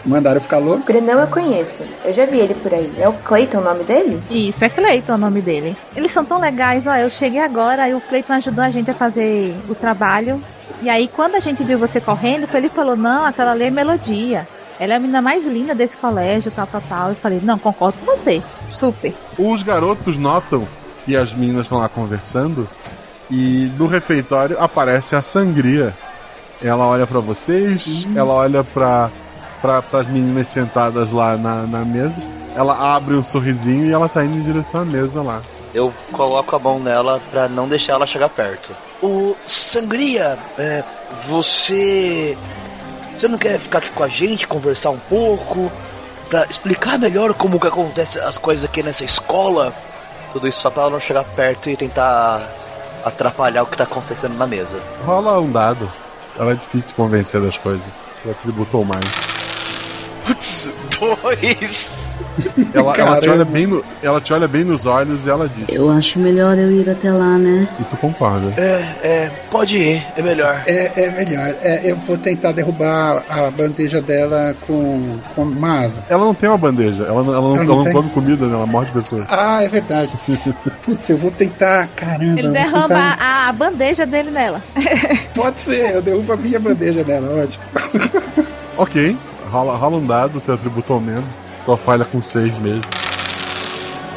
[0.04, 0.86] Mandaram ficar louco?
[0.86, 1.84] Grenão eu conheço.
[2.04, 2.92] Eu já vi ele por aí.
[2.96, 4.22] É o Clayton o nome dele?
[4.30, 5.76] Isso, é Cleiton o nome dele.
[5.94, 6.96] Eles são tão legais, ó.
[6.96, 10.42] Eu cheguei agora, aí o Cleiton ajudou a gente a fazer o trabalho.
[10.80, 13.70] E aí, quando a gente viu você correndo, foi ele falou: Não, aquela ali é
[13.70, 14.46] melodia.
[14.78, 17.08] Ela é a menina mais linda desse colégio, tal, tal, tal.
[17.10, 18.42] Eu falei: Não, concordo com você.
[18.68, 19.12] Super.
[19.36, 20.66] Os garotos notam
[21.04, 22.68] que as meninas estão lá conversando
[23.30, 25.94] e no refeitório aparece a sangria.
[26.62, 29.10] Ela olha pra vocês, ela olha pra,
[29.62, 32.20] pra, pras meninas sentadas lá na, na mesa,
[32.56, 35.40] ela abre um sorrisinho e ela tá indo em direção à mesa lá.
[35.72, 38.74] Eu coloco a mão nela pra não deixar ela chegar perto.
[39.02, 40.82] O Sangria, é,
[41.28, 42.36] você.
[43.14, 45.70] Você não quer ficar aqui com a gente, conversar um pouco?
[46.28, 49.74] Pra explicar melhor como que acontecem as coisas aqui nessa escola?
[50.32, 52.48] Tudo isso só pra ela não chegar perto e tentar
[53.04, 54.80] atrapalhar o que tá acontecendo na mesa.
[55.04, 55.90] Rola um dado.
[56.38, 57.82] Ela é difícil de convencer das coisas.
[58.22, 59.04] Você atributou mais.
[60.26, 62.07] Putz, dois!
[62.74, 65.66] Ela, ela, te olha bem no, ela te olha bem nos olhos e ela diz.
[65.68, 67.66] Eu acho melhor eu ir até lá, né?
[67.80, 68.52] E tu concorda.
[68.60, 70.62] É, é, pode ir, é melhor.
[70.66, 71.54] É, é melhor.
[71.62, 76.04] É, eu vou tentar derrubar a bandeja dela com, com uma asa.
[76.08, 77.92] Ela não tem uma bandeja, ela, não- ela não, Ela ela não tem?
[77.92, 78.54] come comida, né?
[78.54, 79.24] ela morde pessoas.
[79.28, 80.12] Ah, é verdade.
[80.82, 81.88] Putz, eu vou tentar.
[81.96, 82.38] Caramba.
[82.38, 84.62] Ele derrama tentar- a, a bandeja dele nela.
[85.34, 87.62] Pode ser, eu derrubo a minha bandeja dela, ótimo.
[88.76, 89.16] Ok,
[89.50, 91.24] rola, rola um dado, teu atributo aumenta.
[91.68, 92.82] Só falha com seis mesmo.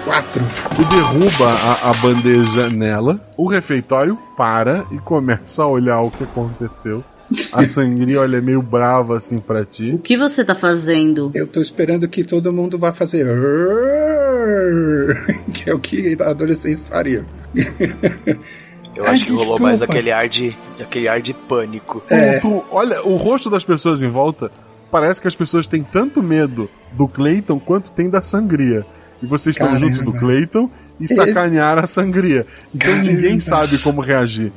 [0.05, 0.41] Quatro.
[0.73, 6.23] Tu derruba a, a bandeja nela, o refeitório para e começa a olhar o que
[6.23, 7.03] aconteceu.
[7.51, 9.91] A sangria olha meio brava assim pra ti.
[9.91, 11.29] O que você tá fazendo?
[11.35, 13.27] Eu tô esperando que todo mundo vá fazer.
[15.53, 17.25] Que é o que adolescentes fariam.
[18.95, 19.93] Eu Ai, acho que rolou mais desculpa.
[19.93, 20.55] aquele ar de.
[20.79, 22.01] aquele ar de pânico.
[22.09, 22.39] É.
[22.39, 24.49] Tu olha, o rosto das pessoas em volta,
[24.91, 28.85] parece que as pessoas têm tanto medo do Clayton quanto tem da sangria.
[29.21, 29.85] E vocês estão Caramba.
[29.85, 30.69] juntos do Clayton
[30.99, 32.45] e sacanearam a sangria.
[32.73, 34.51] Então ninguém sabe como reagir.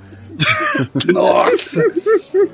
[1.12, 1.82] Nossa!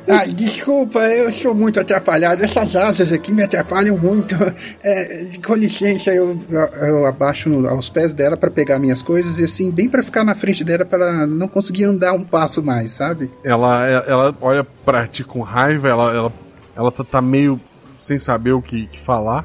[0.09, 2.45] Ai, desculpa, eu sou muito atrapalhado.
[2.45, 4.35] Essas asas aqui me atrapalham muito.
[4.83, 6.39] É, com licença, eu,
[6.83, 10.35] eu abaixo aos pés dela pra pegar minhas coisas e assim, bem pra ficar na
[10.35, 13.31] frente dela pra ela não conseguir andar um passo mais, sabe?
[13.45, 16.33] Ela, ela olha pra ti com raiva, ela, ela,
[16.77, 17.61] ela tá, tá meio
[18.01, 19.45] sem saber o que, que falar.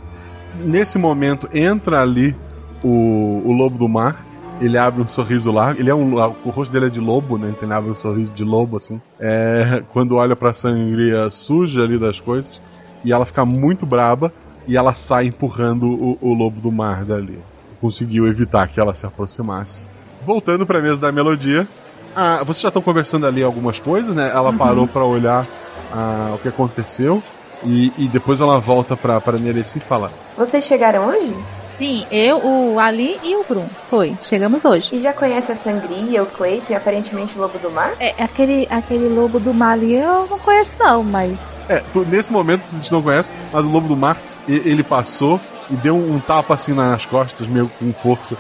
[0.64, 2.36] Nesse momento entra ali
[2.84, 4.26] o, o lobo do mar.
[4.62, 5.82] Ele abre um sorriso largo.
[5.82, 7.50] Ele é um, o rosto dele é de lobo, né?
[7.50, 9.02] Então ele abre um sorriso de lobo assim.
[9.20, 12.62] É, quando olha pra sangria suja ali das coisas.
[13.04, 14.32] E ela fica muito braba.
[14.68, 17.38] E ela sai empurrando o, o lobo do mar dali.
[17.82, 19.82] Conseguiu evitar que ela se aproximasse.
[20.26, 21.68] Voltando pra mesa da melodia.
[22.16, 24.32] Ah, vocês já estão conversando ali algumas coisas, né?
[24.34, 25.46] Ela parou pra olhar
[25.92, 27.22] ah, o que aconteceu.
[27.66, 31.36] E, e depois ela volta pra, pra Nereci e fala: Vocês chegaram hoje?
[31.68, 33.66] Sim, eu, o Ali e o Grum.
[33.90, 34.96] Foi, chegamos hoje.
[34.96, 37.94] E já conhece a Sangria, o Cleiton e aparentemente o Lobo do Mar?
[38.00, 41.66] É, aquele, aquele lobo do mar ali eu não conheço não, mas...
[41.68, 44.18] É, tu- nesse momento a gente não conhece, mas o Lobo do Mar,
[44.48, 45.40] e- ele passou
[45.70, 48.38] e deu um, tapa assim nas costas, meio com força,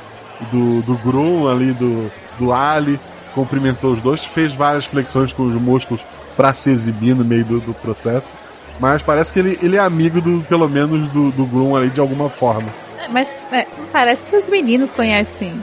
[0.51, 2.99] do, do Grum ali, do, do Ali,
[3.33, 6.01] cumprimentou os dois, fez várias flexões com os músculos
[6.37, 8.33] pra se exibir no meio do, do processo.
[8.79, 11.99] Mas parece que ele, ele é amigo do, pelo menos, do, do Grum ali de
[11.99, 12.67] alguma forma.
[13.03, 15.53] é, Mas é, parece que os meninos conhecem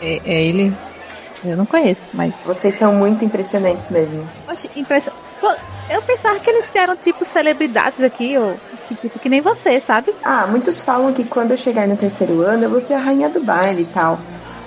[0.00, 0.74] é, é ele.
[1.44, 2.42] Eu não conheço, mas...
[2.44, 4.28] Vocês são muito impressionantes mesmo.
[4.48, 4.68] Oxe,
[5.40, 5.54] Pô,
[5.88, 8.58] Eu pensava que eles eram tipo celebridades aqui, ou
[8.88, 10.12] que, tipo, que nem você, sabe?
[10.24, 13.28] Ah, muitos falam que quando eu chegar no terceiro ano eu vou ser a rainha
[13.28, 14.18] do baile e tal.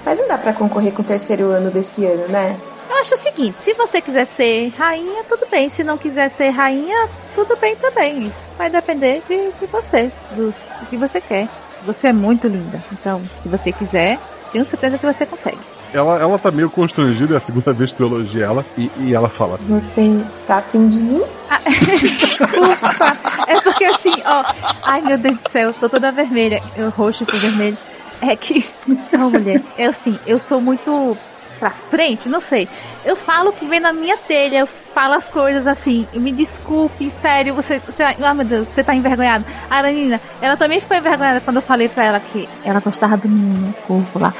[0.05, 2.55] Mas não dá pra concorrer com o terceiro ano desse ano, né?
[2.91, 5.69] Eu acho o seguinte, se você quiser ser rainha, tudo bem.
[5.69, 8.23] Se não quiser ser rainha, tudo bem também.
[8.23, 11.47] Isso vai depender de, de você, dos, do que você quer.
[11.85, 12.83] Você é muito linda.
[12.91, 14.19] Então, se você quiser,
[14.51, 15.61] tenho certeza que você consegue.
[15.93, 19.15] Ela, ela tá meio constrangida, é a segunda vez que tu elogia ela, e, e
[19.15, 21.23] ela fala: Você tá afim de mim?
[22.19, 23.17] Desculpa.
[23.47, 24.43] É porque assim, ó.
[24.83, 26.61] Ai, meu Deus do céu, eu tô toda vermelha.
[26.75, 27.77] Eu roxo com vermelho.
[28.19, 28.65] É que.
[29.13, 29.63] Não, mulher.
[29.77, 31.17] É assim, eu sou muito.
[31.61, 32.67] Pra frente, não sei.
[33.05, 37.07] Eu falo o que vem na minha telha, eu falo as coisas assim, me desculpe,
[37.11, 39.45] sério, você tá, ah meu Deus, você tá envergonhado.
[39.69, 43.29] A Aranina, ela também ficou envergonhada quando eu falei pra ela que ela gostava do
[43.29, 44.33] menino corvo lá,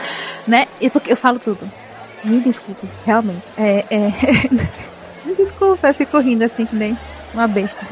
[0.48, 0.66] né?
[0.82, 1.72] E porque eu falo tudo.
[2.24, 3.54] Me desculpe, realmente.
[3.56, 4.00] É, é...
[5.24, 6.98] me desculpe, eu fico rindo assim que nem
[7.36, 7.86] uma besta.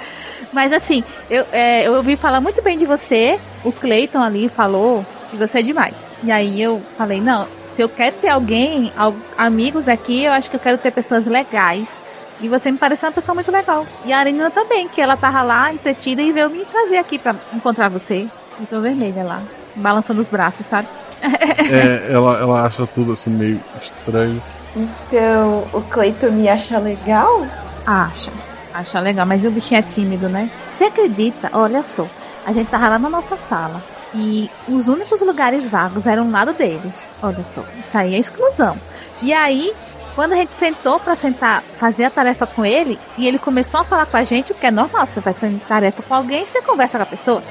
[0.50, 3.38] Mas assim, eu, é, eu ouvi falar muito bem de você.
[3.62, 6.14] O Clayton ali falou que você é demais.
[6.22, 10.48] E aí eu falei, não, se eu quero ter alguém, al- amigos aqui, eu acho
[10.50, 12.00] que eu quero ter pessoas legais.
[12.40, 13.86] E você me pareceu uma pessoa muito legal.
[14.04, 17.34] E a Arina também, que ela tava lá entretida e veio me trazer aqui pra
[17.54, 18.28] encontrar você.
[18.60, 19.42] E tô vermelha lá,
[19.74, 20.86] balançando os braços, sabe?
[21.22, 24.42] É, ela, ela acha tudo assim meio estranho.
[24.76, 27.46] Então, o Cleiton me acha legal?
[27.86, 28.30] Acha.
[28.74, 30.50] Acha legal, mas o bichinho é tímido, né?
[30.72, 31.48] Você acredita?
[31.52, 32.06] Olha só.
[32.44, 33.82] A gente tava lá na nossa sala.
[34.14, 36.92] E os únicos lugares vagos eram do lado dele.
[37.22, 37.64] Olha só.
[37.80, 38.78] Isso aí é exclusão.
[39.22, 39.72] E aí,
[40.14, 43.84] quando a gente sentou pra sentar, fazer a tarefa com ele, e ele começou a
[43.84, 46.60] falar com a gente, o que é normal, você vai fazer tarefa com alguém, você
[46.60, 47.42] conversa com a pessoa.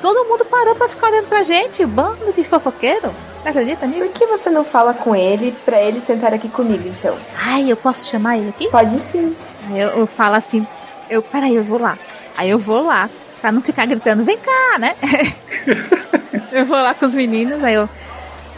[0.00, 3.14] Todo mundo parou pra ficar olhando pra gente, bando de fofoqueiro.
[3.42, 4.12] Você acredita nisso?
[4.12, 7.16] Por que você não fala com ele pra ele sentar aqui comigo, então?
[7.36, 8.68] Ai, eu posso chamar ele aqui?
[8.68, 9.36] Pode sim.
[9.68, 10.66] Aí eu, eu falo assim,
[11.08, 11.98] eu, peraí, eu vou lá.
[12.36, 13.08] Aí eu vou lá,
[13.40, 14.94] pra não ficar gritando, vem cá, né?
[16.52, 17.88] eu vou lá com os meninos, aí eu.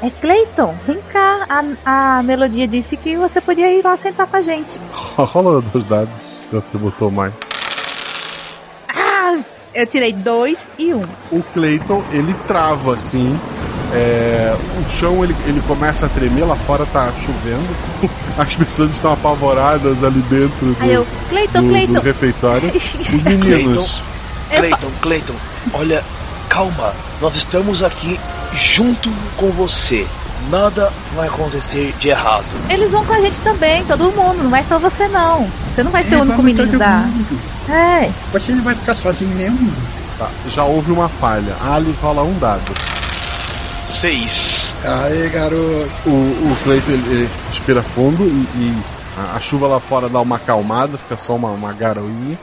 [0.02, 1.46] É Cleiton, vem cá.
[1.84, 4.80] A, a melodia disse que você podia ir lá sentar com a gente.
[5.16, 6.10] Rola dois dados.
[6.50, 7.32] Você botou mais.
[8.88, 9.38] Ah!
[9.74, 11.06] Eu tirei dois e um.
[11.30, 13.38] O Clayton, ele trava assim.
[13.94, 14.54] é,
[14.84, 17.68] o chão ele, ele começa a tremer, lá fora tá chovendo.
[18.36, 21.92] As pessoas estão apavoradas ali dentro do, Aí eu, Cleiton, do, Cleiton.
[21.92, 22.68] do refeitório.
[22.74, 24.02] Os meninos.
[24.56, 25.34] Cleiton, Cleiton,
[25.74, 26.02] olha,
[26.48, 26.92] calma.
[27.20, 28.18] Nós estamos aqui
[28.52, 30.06] junto com você.
[30.50, 32.44] Nada vai acontecer de errado.
[32.68, 35.48] Eles vão com a gente também, todo mundo, não vai só você não.
[35.72, 37.04] Você não vai ser É, o único menino da.
[37.68, 38.10] É.
[38.38, 39.72] Que ele vai ficar sozinho mesmo.
[40.18, 41.54] Tá, já houve uma falha.
[41.70, 42.74] Ali rola um dado.
[43.86, 44.74] Seis.
[44.84, 45.88] Aê, garoto.
[46.06, 48.82] O, o Cleiton ele, ele respira fundo e, e
[49.16, 52.36] a, a chuva lá fora dá uma acalmada, fica só uma, uma garoinha.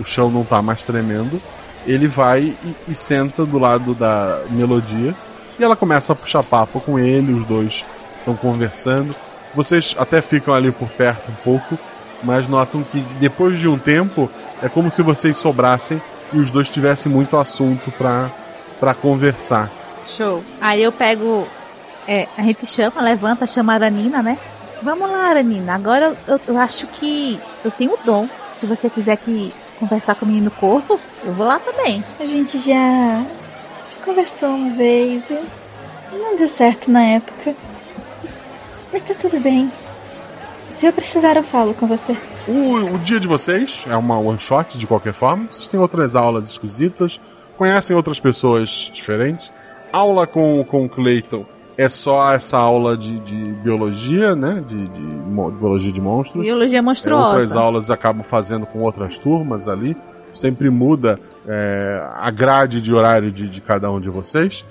[0.00, 1.40] O chão não tá mais tremendo.
[1.86, 5.14] Ele vai e, e senta do lado da melodia.
[5.58, 7.84] E ela começa a puxar papo com ele, os dois
[8.18, 9.14] estão conversando.
[9.54, 11.78] Vocês até ficam ali por perto um pouco,
[12.22, 14.30] mas notam que depois de um tempo
[14.62, 16.00] é como se vocês sobrassem
[16.32, 19.70] e os dois tivessem muito assunto pra conversar.
[20.06, 20.42] Show.
[20.60, 21.46] Aí eu pego.
[22.08, 24.38] É, a gente chama, levanta, chama a Aranina, né?
[24.82, 25.74] Vamos lá, Aranina.
[25.74, 28.28] Agora eu, eu acho que eu tenho o dom.
[28.54, 32.04] Se você quiser que conversar com o menino corvo, eu vou lá também.
[32.20, 33.24] A gente já
[34.04, 35.38] conversou uma vez e
[36.12, 37.56] não deu certo na época.
[38.92, 39.72] Mas tá tudo bem.
[40.68, 42.16] Se eu precisar, eu falo com você.
[42.46, 45.48] O, o dia de vocês é uma one shot de qualquer forma.
[45.50, 47.20] Vocês têm outras aulas esquisitas,
[47.56, 49.52] conhecem outras pessoas diferentes.
[49.92, 51.44] Aula com, com o Clayton
[51.82, 54.62] é só essa aula de, de biologia, né?
[54.66, 56.44] De, de mo- biologia de monstros.
[56.44, 57.28] Biologia É, monstruosa.
[57.28, 59.96] outras aulas acabam fazendo com outras turmas ali.
[60.34, 64.64] Sempre muda é, a grade de horário de, de cada um de vocês.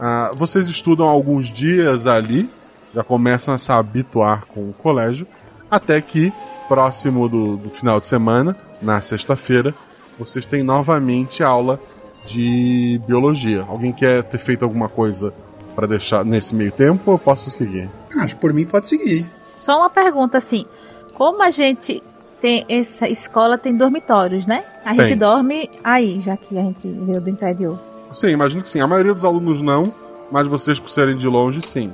[0.00, 2.48] Ah, vocês estudam alguns dias ali,
[2.94, 5.26] já começam a se habituar com o colégio,
[5.70, 6.32] até que,
[6.68, 9.74] próximo do, do final de semana, na sexta-feira,
[10.18, 11.80] vocês têm novamente aula
[12.26, 13.64] de biologia.
[13.68, 15.32] Alguém quer ter feito alguma coisa
[15.78, 17.02] para deixar nesse meio tempo?
[17.06, 17.88] ou Eu posso seguir.
[18.18, 19.30] Acho por mim pode seguir.
[19.54, 20.66] Só uma pergunta assim:
[21.14, 22.02] como a gente
[22.40, 24.64] tem essa escola tem dormitórios, né?
[24.84, 27.80] A gente dorme aí, já que a gente veio do interior.
[28.10, 28.80] Sim, imagino que sim.
[28.80, 29.94] A maioria dos alunos não,
[30.32, 31.92] mas vocês, por serem de longe, sim.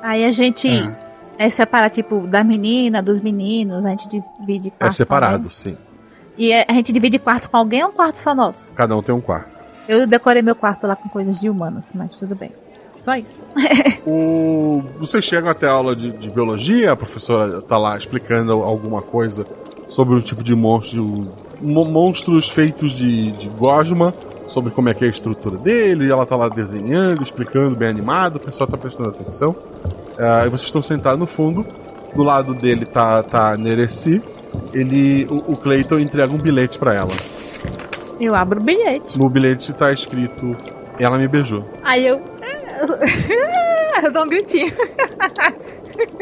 [0.00, 0.66] Aí a gente
[1.36, 4.92] é, separa, tipo, da menina, dos meninos, a gente divide quarto.
[4.92, 5.76] É separado, sim.
[6.38, 8.74] E é- a gente divide quarto com alguém ou um quarto só nosso?
[8.74, 9.50] Cada um tem um quarto.
[9.86, 12.50] Eu decorei meu quarto lá com coisas de humanos, mas tudo bem.
[13.00, 13.40] Só isso.
[14.06, 14.82] O...
[14.98, 19.44] Vocês chegam até a aula de, de biologia, a professora tá lá explicando alguma coisa
[19.88, 21.28] sobre um tipo de monstro.
[21.60, 24.14] mo- monstros feitos de, de gosma,
[24.48, 27.88] sobre como é que é a estrutura dele, e ela tá lá desenhando, explicando, bem
[27.88, 29.54] animado, o pessoal tá prestando atenção.
[30.18, 31.64] Ah, e vocês estão sentados no fundo,
[32.16, 34.20] do lado dele tá, tá a Nereci,
[34.72, 37.10] ele, o, o Clayton entrega um bilhete pra ela.
[38.18, 39.18] Eu abro o bilhete.
[39.18, 40.56] No bilhete tá escrito:
[41.00, 41.64] Ela me beijou.
[41.82, 42.20] Aí eu.
[44.04, 44.72] eu dou um gritinho.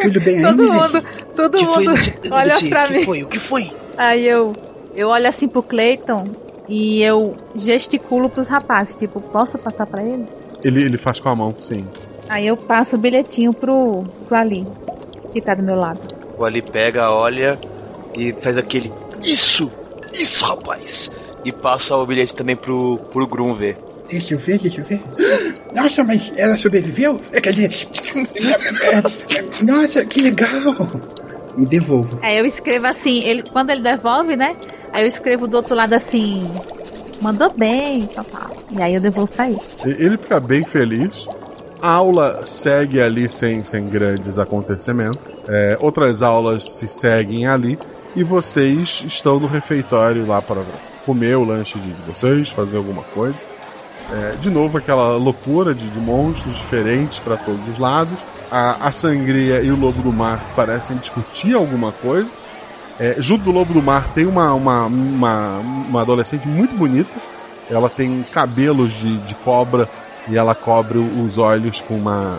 [0.01, 1.05] Tudo bem Todo aí, mundo,
[1.37, 3.05] todo Que foi, mundo Luci- olha Luci, pra que mim.
[3.05, 3.23] foi?
[3.23, 3.73] O que foi?
[3.97, 4.55] Aí eu,
[4.95, 6.29] eu olho assim pro Clayton
[6.69, 10.45] e eu gesticulo pros rapazes, tipo, posso passar pra eles?
[10.65, 11.85] Ele, ele faz com a mão, sim.
[12.29, 14.67] Aí eu passo o bilhetinho pro, pro Ali.
[15.33, 16.01] que tá do meu lado.
[16.37, 17.59] O Ali pega, olha
[18.15, 18.93] e faz aquele.
[19.23, 19.71] Isso!
[20.13, 21.11] Isso, rapaz!
[21.45, 23.79] E passa o bilhete também pro, pro Grum ver.
[24.09, 25.01] Deixa eu ver, deixa eu ver.
[25.75, 27.21] Nossa, mas ela sobreviveu?
[27.33, 27.71] É, Quer dizer.
[29.63, 30.49] Nossa, que legal!
[31.57, 32.19] Me devolvo.
[32.23, 34.57] Aí eu escrevo assim, ele, quando ele devolve, né?
[34.93, 36.45] Aí eu escrevo do outro lado assim,
[37.21, 38.51] mandou bem, tal, tal.
[38.71, 39.59] E aí eu devolvo pra ele.
[39.85, 41.27] Ele fica bem feliz.
[41.81, 45.21] A aula segue ali sem, sem grandes acontecimentos.
[45.49, 47.79] É, outras aulas se seguem ali.
[48.17, 50.63] E vocês estão no refeitório lá para
[51.05, 53.43] comer o lanche de vocês, fazer alguma coisa.
[54.11, 58.19] É, de novo, aquela loucura de, de monstros diferentes para todos os lados.
[58.51, 62.35] A, a sangria e o lobo do mar parecem discutir alguma coisa.
[62.99, 67.11] É, junto do lobo do mar tem uma, uma, uma, uma adolescente muito bonita.
[67.71, 69.89] Ela tem cabelos de, de cobra
[70.27, 72.39] e ela cobre os olhos com uma.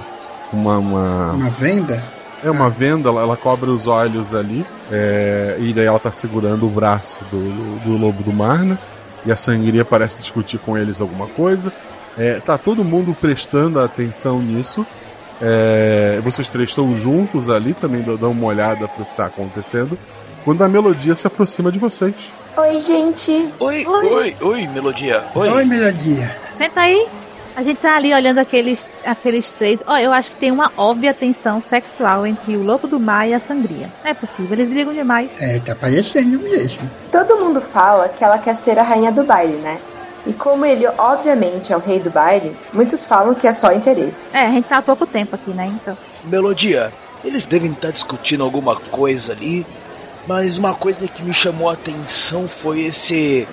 [0.51, 1.31] uma, uma...
[1.33, 2.03] Uma venda?
[2.43, 4.65] É uma venda, ela, ela cobre os olhos ali.
[4.91, 8.77] é, e daí ela tá segurando o braço do, do lobo do mar, né?
[9.25, 11.71] E a sangria parece discutir com eles alguma coisa.
[12.17, 14.85] É, tá todo mundo prestando atenção nisso.
[15.41, 19.97] É, vocês três estão juntos ali, também dão dão uma olhada pro que tá acontecendo.
[20.43, 22.13] Quando a melodia se aproxima de vocês.
[22.57, 23.49] Oi, gente.
[23.59, 25.23] Oi, oi, oi, Melodia.
[25.35, 25.63] Oi.
[25.65, 26.35] Melodia.
[26.55, 27.07] Senta aí.
[27.59, 29.83] A gente tá ali olhando aqueles, aqueles três.
[29.85, 33.33] Ó, eu acho que tem uma óbvia tensão sexual entre o lobo do mar e
[33.33, 33.89] a sangria.
[34.01, 35.41] Não é possível, eles brigam demais.
[35.41, 36.89] É, tá parecendo mesmo.
[37.11, 39.77] Todo mundo fala que ela quer ser a rainha do baile, né?
[40.25, 44.29] E como ele, obviamente, é o rei do baile, muitos falam que é só interesse.
[44.31, 45.65] É, a gente tá há pouco tempo aqui, né?
[45.67, 45.97] Então.
[46.23, 46.93] Melodia,
[47.25, 49.67] eles devem estar discutindo alguma coisa ali,
[50.25, 53.45] mas uma coisa que me chamou a atenção foi esse.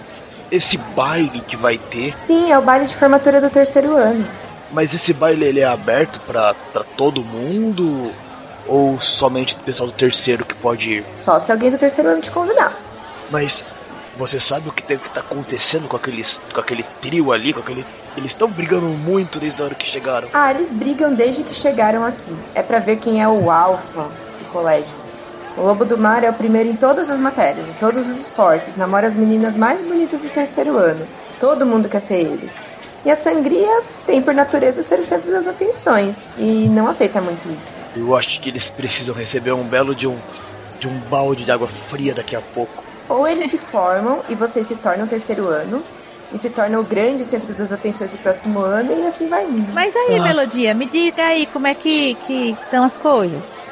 [0.51, 2.15] Esse baile que vai ter.
[2.19, 4.27] Sim, é o baile de formatura do terceiro ano.
[4.73, 8.13] Mas esse baile ele é aberto pra, pra todo mundo?
[8.67, 11.05] Ou somente do pessoal do terceiro que pode ir?
[11.17, 12.77] Só se alguém do terceiro ano te convidar.
[13.31, 13.65] Mas
[14.17, 17.61] você sabe o que tem que tá acontecendo com aqueles com aquele trio ali, com
[17.61, 17.85] aquele
[18.17, 20.29] eles estão brigando muito desde a hora que chegaram.
[20.33, 22.35] Ah, eles brigam desde que chegaram aqui.
[22.55, 24.05] É pra ver quem é o alfa
[24.39, 25.06] do colégio.
[25.57, 28.77] O Lobo do Mar é o primeiro em todas as matérias, em todos os esportes,
[28.77, 31.07] namora as meninas mais bonitas do terceiro ano.
[31.41, 32.51] Todo mundo quer ser ele.
[33.05, 37.49] E a sangria tem por natureza ser o centro das atenções e não aceita muito
[37.57, 37.77] isso.
[37.97, 40.19] Eu acho que eles precisam receber um belo de um
[40.79, 42.85] de um balde de água fria daqui a pouco.
[43.09, 45.83] Ou eles se formam e vocês se tornam terceiro ano
[46.33, 49.73] e se tornam o grande centro das atenções do próximo ano e assim vai indo.
[49.73, 53.69] Mas aí, Melodia, me diga aí como é que que estão as coisas.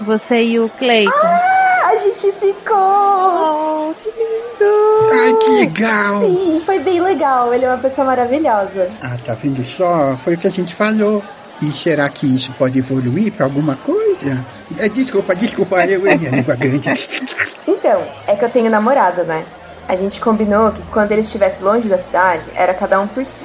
[0.00, 1.12] Você e o Cleiton.
[1.22, 3.90] Ah, a gente ficou!
[3.90, 5.12] Oh, que lindo!
[5.12, 6.20] Ai, que legal!
[6.20, 7.52] Sim, foi bem legal.
[7.54, 8.90] Ele é uma pessoa maravilhosa.
[9.02, 10.16] Ah, tá vendo só?
[10.22, 11.22] Foi o que a gente falou.
[11.62, 14.44] E será que isso pode evoluir pra alguma coisa?
[14.78, 16.90] É, desculpa, desculpa, eu e minha língua grande.
[17.68, 19.44] Então, é que eu tenho namorado, né?
[19.88, 23.44] A gente combinou que quando ele estivesse longe da cidade, era cada um por si.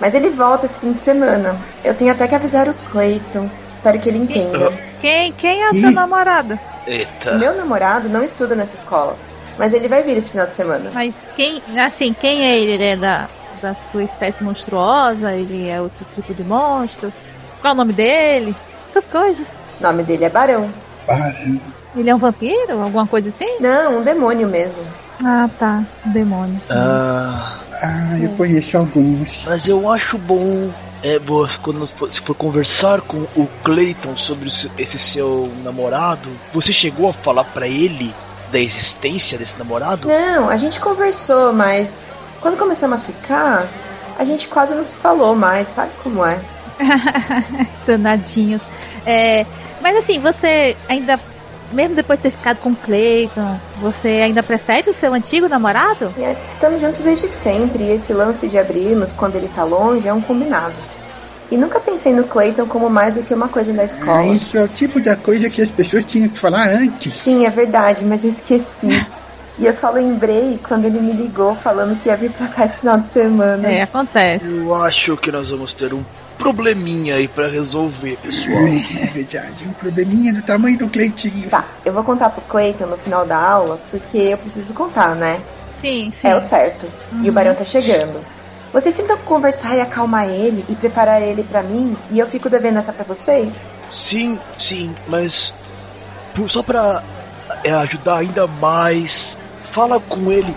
[0.00, 1.58] Mas ele volta esse fim de semana.
[1.84, 3.50] Eu tenho até que avisar o Clayton.
[3.86, 4.72] Espero que ele entenda.
[5.00, 6.58] Quem, quem é o teu namorado?
[6.88, 7.34] Eita.
[7.38, 9.16] Meu namorado não estuda nessa escola.
[9.56, 10.90] Mas ele vai vir esse final de semana.
[10.92, 12.72] Mas quem, assim, quem é ele?
[12.72, 13.28] Ele é da,
[13.62, 15.32] da sua espécie monstruosa?
[15.32, 17.12] Ele é outro tipo de monstro?
[17.60, 18.56] Qual é o nome dele?
[18.88, 19.56] Essas coisas.
[19.78, 20.68] O nome dele é Barão.
[21.06, 21.60] Barão.
[21.94, 22.82] Ele é um vampiro?
[22.82, 23.58] Alguma coisa assim?
[23.60, 24.82] Não, um demônio mesmo.
[25.24, 25.84] Ah, tá.
[26.04, 26.60] Um demônio.
[26.68, 27.52] Ah,
[27.82, 29.44] Ah, eu conheço alguns.
[29.46, 30.70] mas eu acho bom
[31.02, 34.48] é, você, quando nós for, se for conversar com o Clayton sobre
[34.78, 38.14] esse seu namorado, você chegou a falar pra ele
[38.50, 40.08] da existência desse namorado?
[40.08, 42.06] Não, a gente conversou, mas
[42.40, 43.68] quando começamos a ficar,
[44.18, 46.40] a gente quase não se falou mais, sabe como é?
[47.86, 48.62] Danadinhos.
[49.04, 49.44] É,
[49.80, 51.20] mas assim, você ainda,
[51.72, 56.12] mesmo depois de ter ficado com o Clayton, você ainda prefere o seu antigo namorado?
[56.18, 60.12] É, Estamos juntos desde sempre e esse lance de abrirmos quando ele tá longe é
[60.12, 60.74] um combinado.
[61.50, 64.18] E nunca pensei no Clayton como mais do que uma coisa da escola.
[64.18, 67.12] Ah, isso é o tipo da coisa que as pessoas tinham que falar antes.
[67.14, 69.06] Sim, é verdade, mas eu esqueci.
[69.58, 72.80] E eu só lembrei quando ele me ligou falando que ia vir pra cá esse
[72.80, 73.68] final de semana.
[73.68, 74.58] É, acontece.
[74.58, 76.02] Eu acho que nós vamos ter um
[76.52, 78.56] probleminha aí pra resolver, pessoal.
[79.02, 81.48] É verdade, um probleminha do tamanho do Cleitinho.
[81.48, 85.40] Tá, eu vou contar pro Clayton no final da aula, porque eu preciso contar, né?
[85.68, 86.28] Sim, sim.
[86.28, 86.86] É o certo.
[87.22, 88.24] E o Barão tá chegando.
[88.72, 92.78] Vocês tentam conversar e acalmar ele e preparar ele pra mim, e eu fico devendo
[92.78, 93.60] essa pra vocês?
[93.90, 95.52] Sim, sim, mas
[96.34, 97.02] por- só pra
[97.64, 99.36] é, ajudar ainda mais,
[99.72, 100.54] fala com ele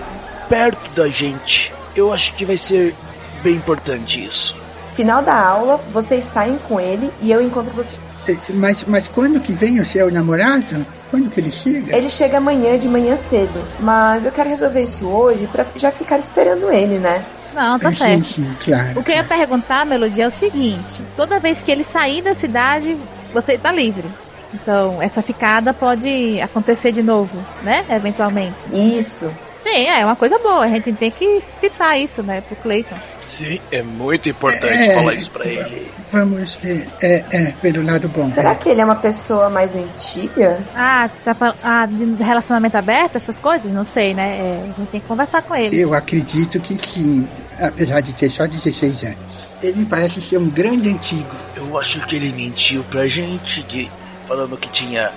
[0.48, 1.74] perto da gente.
[1.96, 2.94] Eu acho que vai ser
[3.42, 4.56] bem importante isso.
[4.94, 8.00] Final da aula, vocês saem com ele e eu encontro vocês.
[8.28, 10.86] Eh, Mas, mas quando que vem o seu namorado?
[11.10, 11.96] Quando que ele chega?
[11.96, 16.20] Ele chega amanhã de manhã cedo, mas eu quero resolver isso hoje pra já ficar
[16.20, 17.26] esperando ele, né?
[17.54, 18.24] Não, tá Sim, certo.
[18.26, 19.00] sim, claro.
[19.00, 22.34] O que eu ia perguntar, Melodia, é o seguinte: toda vez que ele sair da
[22.36, 22.96] cidade,
[23.34, 24.08] você tá livre.
[24.54, 27.86] Então, essa ficada pode acontecer de novo, né?
[27.90, 28.68] Eventualmente.
[28.72, 29.32] Isso.
[29.58, 30.64] Sim, é uma coisa boa.
[30.66, 32.96] A gente tem que citar isso, né, pro Clayton.
[33.30, 35.92] Sim, é muito importante É, falar isso pra ele.
[36.12, 36.88] Vamos ver.
[37.00, 38.28] É, é, pelo lado bom.
[38.28, 40.60] Será que ele é uma pessoa mais antiga?
[40.76, 41.88] Ah, tá ah,
[42.18, 43.72] relacionamento aberto, essas coisas?
[43.72, 44.40] Não sei, né?
[44.40, 45.80] É, a gente tem que conversar com ele.
[45.80, 47.28] Eu acredito que sim,
[47.60, 49.50] apesar de ter só 16 anos.
[49.62, 51.36] Ele parece ser um grande antigo.
[51.56, 53.92] Eu acho que ele mentiu pra gente, de,
[54.28, 55.12] falando que tinha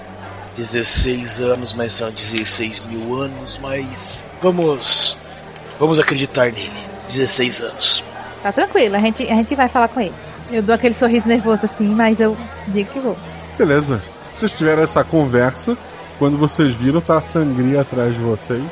[0.59, 5.17] 16 anos, mas são 16 mil anos, mas vamos.
[5.79, 6.91] Vamos acreditar nele.
[7.13, 8.05] 16 anos.
[8.43, 10.15] Tá tranquilo, a gente, a gente vai falar com ele.
[10.51, 12.37] Eu dou aquele sorriso nervoso assim, mas eu
[12.69, 13.17] digo que vou.
[13.57, 14.03] Beleza.
[14.33, 15.77] Vocês tiveram essa conversa.
[16.19, 18.63] Quando vocês viram, tá a sangria atrás de vocês.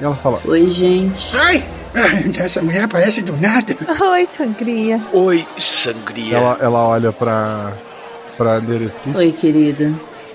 [0.00, 1.30] E ela fala: Oi, gente.
[1.36, 1.64] Ai!
[2.38, 3.76] Essa mulher aparece do nada.
[4.12, 5.00] Oi, sangria.
[5.12, 6.36] Oi, sangria.
[6.36, 7.72] Ela, ela olha pra.
[8.36, 9.10] pra Nereci.
[9.16, 9.92] Oi, querida.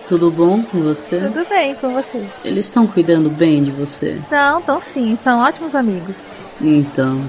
[0.07, 1.17] Tudo bom com você?
[1.21, 2.25] Tudo bem com você?
[2.43, 4.19] Eles estão cuidando bem de você?
[4.29, 6.35] Não, então sim, são ótimos amigos.
[6.59, 7.23] Então.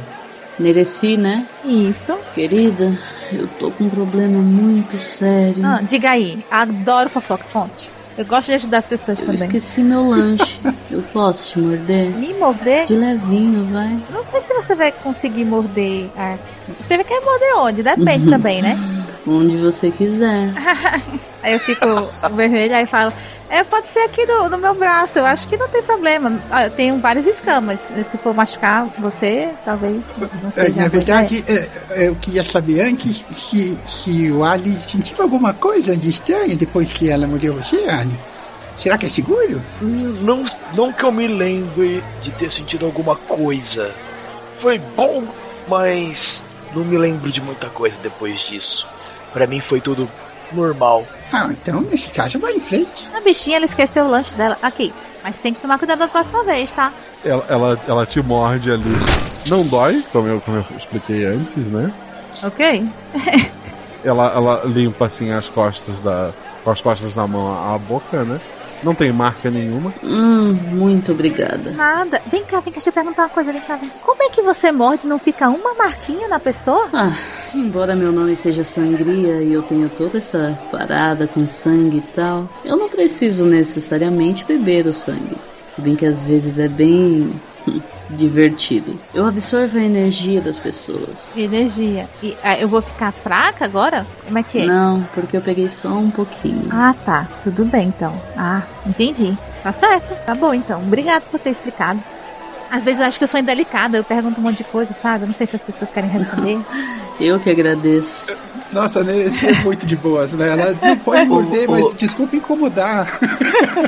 [0.58, 1.46] Nereci, né?
[1.64, 2.16] Isso.
[2.34, 2.96] Querida,
[3.32, 5.64] eu tô com um problema muito sério.
[5.64, 7.90] Ah, diga aí, adoro fofoca, conte.
[8.16, 9.42] Eu gosto de ajudar as pessoas eu também.
[9.44, 10.60] esqueci meu lanche.
[10.88, 12.10] eu posso te morder?
[12.16, 12.86] Me morder?
[12.86, 13.98] De levinho, vai.
[14.12, 16.72] Não sei se você vai conseguir morder aqui.
[16.80, 17.82] Você quer morder onde?
[17.82, 18.78] Depende também, né?
[19.26, 20.50] Onde você quiser.
[21.42, 21.86] Aí eu fico
[22.34, 23.12] vermelha e falo.
[23.50, 26.40] É, pode ser aqui no, no meu braço, eu acho que não tem problema.
[26.50, 27.92] Ah, Eu tenho várias escamas.
[28.02, 30.80] Se for machucar você, talvez não É, seja.
[30.80, 31.70] Na verdade, ideia.
[31.90, 36.90] é, eu queria saber antes se, se o Ali sentiu alguma coisa de estranho depois
[36.92, 38.18] que ela mordeu você, Ali.
[38.76, 39.62] Será que é seguro?
[39.80, 40.44] Não,
[40.74, 43.94] não que eu me lembre de ter sentido alguma coisa.
[44.58, 45.22] Foi bom,
[45.68, 46.42] mas
[46.74, 48.88] não me lembro de muita coisa depois disso.
[49.34, 50.08] Pra mim foi tudo
[50.52, 51.04] normal.
[51.32, 53.06] Ah, então nesse caso vai em frente.
[53.14, 54.94] A bichinha, ela esqueceu o lanche dela aqui.
[55.22, 56.92] Mas tem que tomar cuidado da próxima vez, tá?
[57.24, 58.84] Ela, ela, ela te morde ali.
[59.48, 61.92] Não dói, como eu, como eu expliquei antes, né?
[62.42, 62.88] Ok?
[64.04, 66.30] Ela, ela limpa assim as costas da.
[66.62, 68.38] Com as costas da mão a boca, né?
[68.82, 69.92] Não tem marca nenhuma.
[70.02, 71.70] Hum, muito obrigada.
[71.70, 72.20] Nada.
[72.30, 73.76] Vem cá, vem cá, deixa eu perguntar uma coisa, vem cá.
[73.76, 73.90] Vem.
[74.02, 76.88] Como é que você morde e não fica uma marquinha na pessoa?
[76.92, 77.16] Ah,
[77.54, 82.48] embora meu nome seja Sangria e eu tenha toda essa parada com sangue e tal,
[82.64, 85.36] eu não preciso necessariamente beber o sangue.
[85.68, 87.32] Se bem que às vezes é bem
[87.66, 88.98] hum, divertido.
[89.12, 91.36] Eu absorvo a energia das pessoas.
[91.36, 92.08] Energia.
[92.22, 94.06] E ah, eu vou ficar fraca agora?
[94.24, 94.66] Como é que é?
[94.66, 96.68] Não, porque eu peguei só um pouquinho.
[96.70, 97.28] Ah, tá.
[97.42, 98.20] Tudo bem, então.
[98.36, 99.36] Ah, entendi.
[99.62, 100.14] Tá certo.
[100.26, 100.80] Tá bom, então.
[100.80, 102.02] Obrigado por ter explicado.
[102.74, 105.22] Às vezes eu acho que eu sou indelicada, eu pergunto um monte de coisa, sabe?
[105.22, 106.58] Eu não sei se as pessoas querem responder.
[107.20, 108.36] Eu que agradeço.
[108.72, 110.48] Nossa, né, esse é muito de boas, né?
[110.48, 111.94] Ela não pode morder, mas ô.
[111.94, 113.20] desculpa incomodar.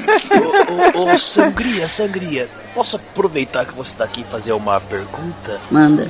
[0.95, 2.49] Ô, sangria, sangria.
[2.73, 5.61] Posso aproveitar que você tá aqui e fazer uma pergunta?
[5.69, 6.09] Manda.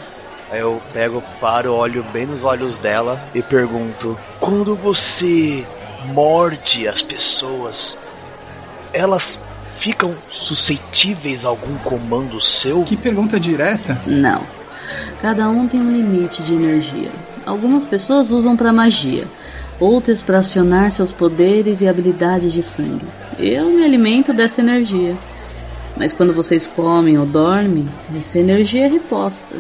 [0.51, 5.65] Aí eu pego, paro, olho bem nos olhos dela e pergunto: Quando você
[6.13, 7.99] morde as pessoas,
[8.93, 9.41] elas
[9.77, 12.83] ficam suscetíveis a algum comando seu?
[12.83, 14.01] Que pergunta direta.
[14.07, 14.43] Não.
[15.23, 17.11] Cada um tem um limite de energia.
[17.45, 19.27] Algumas pessoas usam para magia,
[19.79, 23.07] outras para acionar seus poderes e habilidades de sangue.
[23.39, 25.15] Eu me alimento dessa energia.
[25.97, 29.57] Mas quando vocês comem ou dormem, essa energia é reposta.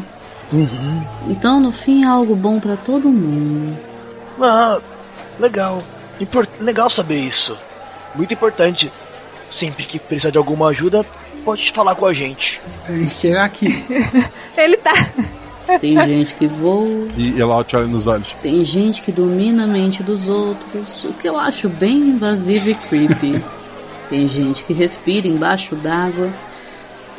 [1.28, 3.76] Então, no fim, é algo bom para todo mundo.
[4.40, 4.78] Ah,
[5.40, 5.78] legal.
[6.20, 7.56] Impor- legal saber isso.
[8.14, 8.92] Muito importante.
[9.56, 11.02] Sempre que precisar de alguma ajuda,
[11.42, 12.60] pode falar com a gente.
[12.86, 13.66] Eh, Será que.
[14.54, 14.92] Ele tá.
[15.80, 18.36] Tem gente que voa, E ela te olha nos olhos.
[18.42, 22.74] tem gente que domina a mente dos outros, o que eu acho bem invasivo e
[22.74, 23.42] creepy.
[24.10, 26.30] tem gente que respira embaixo d'água.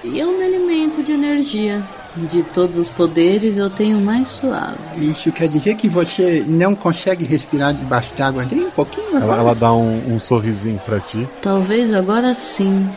[0.03, 1.83] E eu me alimento de energia.
[2.31, 4.77] De todos os poderes, eu tenho o mais suave.
[4.97, 9.41] Isso quer dizer que você não consegue respirar debaixo d'água nem um pouquinho Ela, agora?
[9.41, 11.27] ela dá um, um sorrisinho pra ti.
[11.41, 12.87] Talvez agora sim.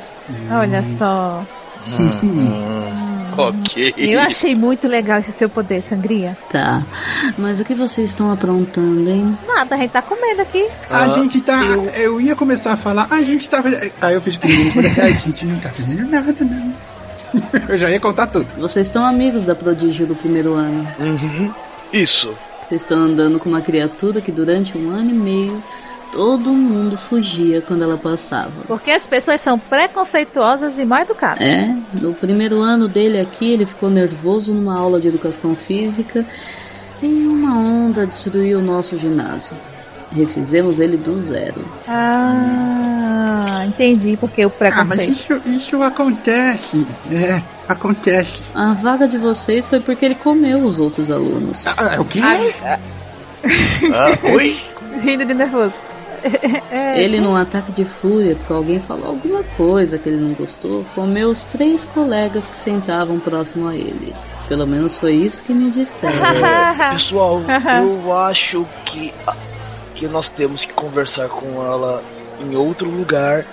[0.51, 1.45] Olha só.
[3.37, 3.95] ok.
[3.97, 6.37] Eu achei muito legal esse seu poder, Sangria.
[6.51, 6.83] Tá.
[7.39, 9.37] Mas o que vocês estão aprontando, hein?
[9.47, 10.67] Nada, a gente tá comendo aqui.
[10.91, 11.61] A gente tá.
[11.97, 12.21] Eu...
[12.21, 13.69] ia começar a falar, a gente tava.
[14.01, 16.73] Aí eu fiz com ele, falei, "Cara, a gente não tá fazendo nada, não.
[17.69, 18.47] Eu já ia contar tudo.
[18.59, 20.87] Vocês estão amigos da prodígio do primeiro ano.
[20.99, 21.53] Uhum.
[21.93, 22.35] Isso.
[22.63, 25.63] Vocês estão andando com uma criatura que durante um ano e meio
[26.13, 28.53] Todo mundo fugia quando ela passava.
[28.67, 31.41] Porque as pessoas são preconceituosas e mal educadas.
[31.41, 36.27] É, no primeiro ano dele aqui, ele ficou nervoso numa aula de educação física
[37.01, 39.57] e uma onda destruiu o nosso ginásio.
[40.13, 41.65] Refizemos ele do zero.
[41.87, 45.13] Ah, entendi porque o Ah, mas preconceito.
[45.13, 46.87] isso, isso acontece.
[47.13, 48.43] É, acontece.
[48.55, 51.65] A vaga de vocês foi porque ele comeu os outros alunos.
[51.67, 52.21] Ah, o quê?
[54.35, 54.61] oi?
[55.03, 55.75] Rindo de nervoso.
[56.71, 57.03] É.
[57.03, 61.31] Ele, num ataque de fúria, porque alguém falou alguma coisa que ele não gostou, comeu
[61.31, 64.15] os três colegas que sentavam próximo a ele.
[64.47, 66.15] Pelo menos foi isso que me disseram.
[66.47, 67.41] É, pessoal,
[67.83, 69.15] eu acho que,
[70.01, 72.03] que nós temos que conversar com ela
[72.41, 73.45] em outro lugar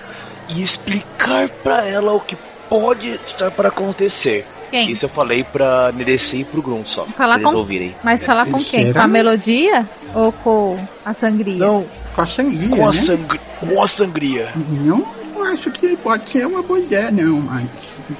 [0.48, 2.38] e explicar pra ela o que
[2.70, 4.46] pode estar para acontecer.
[4.70, 4.90] Quem?
[4.90, 7.04] Isso eu falei pra Neressi e pro Grun só.
[7.16, 7.94] Falar pra eles com- ouvirem.
[8.02, 8.94] Mas falar com quem?
[8.94, 11.58] Com a melodia ou com a sangria?
[11.58, 12.68] Não, com a sangria.
[12.76, 12.92] Com a, né?
[12.94, 14.52] sangri com a sangria.
[14.56, 17.68] Não acho que pode ser uma boa ideia, não, mas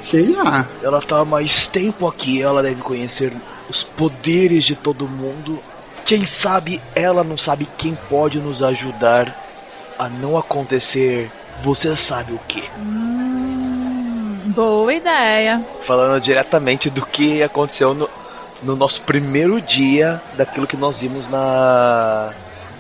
[0.05, 0.67] sei lá.
[0.83, 3.33] Ela tá há mais tempo aqui, ela deve conhecer
[3.71, 5.59] os poderes de todo mundo.
[6.09, 9.37] Quem sabe ela não sabe quem pode nos ajudar
[9.99, 11.31] a não acontecer.
[11.63, 12.65] Você sabe o que?
[12.79, 15.63] Hum, boa ideia.
[15.83, 18.09] Falando diretamente do que aconteceu no,
[18.63, 22.31] no nosso primeiro dia daquilo que nós vimos na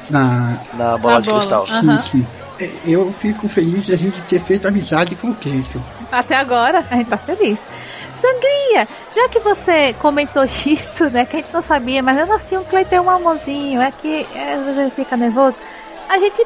[0.08, 1.66] Na, na bola de cristal.
[1.66, 2.26] Sim, sim.
[2.58, 5.84] É, Eu fico feliz de a gente ter feito amizade com o Keiko.
[6.10, 7.66] Até agora, a gente tá feliz.
[8.14, 12.56] Sangria, já que você comentou isso, né, que a gente não sabia, mas mesmo assim
[12.56, 15.56] o Clay tem um amorzinho, é que é, ele fica nervoso.
[16.08, 16.44] A gente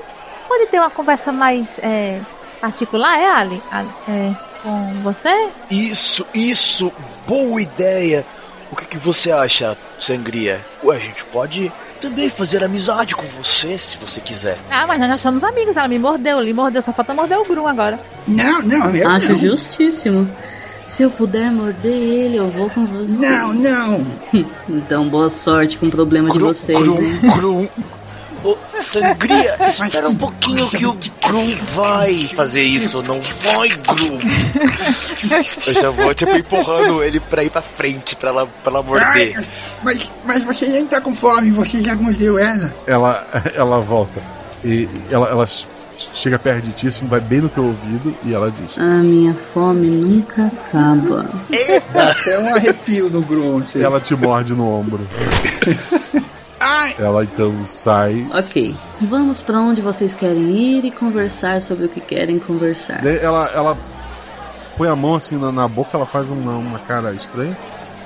[0.48, 2.20] pode ter uma conversa mais é,
[2.60, 3.62] particular, é, Ali?
[3.70, 5.50] Ali, É, com você?
[5.70, 6.92] Isso, isso,
[7.26, 8.24] boa ideia.
[8.70, 10.60] O que, que você acha, Sangria?
[10.82, 11.70] Ué, a gente pode
[12.00, 14.58] também fazer amizade com você se você quiser.
[14.70, 17.44] Ah, mas nós já somos amigos, ela me mordeu, ele mordeu, só falta morder o
[17.44, 18.00] Grum agora.
[18.26, 19.38] Não, não, eu Acho não.
[19.38, 20.28] justíssimo.
[20.84, 23.28] Se eu puder morder ele, eu vou com você.
[23.28, 24.06] Não, não.
[24.68, 27.20] então, boa sorte com o problema de vocês, hein?
[27.36, 27.68] Grum,
[28.44, 34.18] Ô, Sangria, espera um pouquinho que o Grum vai fazer isso, não vai, Grum.
[35.66, 39.36] Eu já vou, tipo, empurrando ele pra ir pra frente, pra ela, pra ela morder.
[39.36, 39.46] Ai,
[39.82, 42.74] mas, mas você nem tá com fome, você já mordeu ela.
[42.86, 44.20] Ela, ela volta.
[44.64, 45.46] E ela, ela
[46.12, 49.34] chega perto de ti, assim, vai bem no teu ouvido e ela diz: A minha
[49.34, 51.28] fome nunca acaba.
[51.92, 53.60] Dá até um arrepio no Grum.
[53.60, 55.06] você- Ela te morde no ombro.
[56.98, 58.26] Ela então sai.
[58.32, 63.04] Ok, vamos pra onde vocês querem ir e conversar sobre o que querem conversar.
[63.04, 63.78] Ela, ela
[64.76, 67.56] põe a mão assim na, na boca, ela faz uma, uma cara estranha.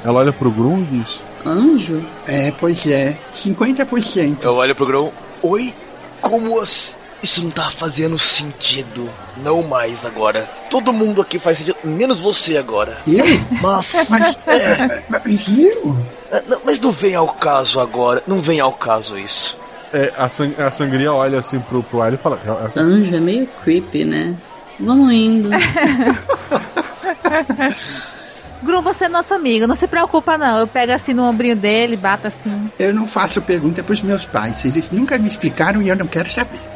[0.05, 2.03] Ela olha pro Grum e diz: Anjo?
[2.27, 3.19] É, pois é.
[3.35, 4.39] 50%.
[4.43, 5.11] Eu olho pro Grum,
[5.43, 5.75] oi?
[6.23, 6.97] Como assim?
[7.27, 9.11] Isso não tá fazendo sentido.
[9.39, 10.49] Não mais agora.
[10.71, 12.99] Todo mundo aqui faz sentido, menos você agora.
[13.05, 13.25] Eu?
[13.61, 14.07] Mas.
[14.09, 15.99] Mas, é, mas eu?
[16.31, 18.23] é, não, mas não vem ao caso agora.
[18.29, 19.59] Não vem ao caso isso.
[19.93, 23.19] É, a, sang a sangria olha assim pro, pro ar e fala: "Essa- Anjo é
[23.19, 24.33] meio creepy, né?
[24.79, 25.51] Vamos indo.
[28.63, 30.61] Grum, você é nosso amigo, não se preocupa não.
[30.61, 32.71] Eu pego assim no ombrinho dele, bato assim.
[32.79, 34.65] Eu não faço pergunta pros meus pais.
[34.65, 36.76] Eles nunca me explicaram e eu não quero saber.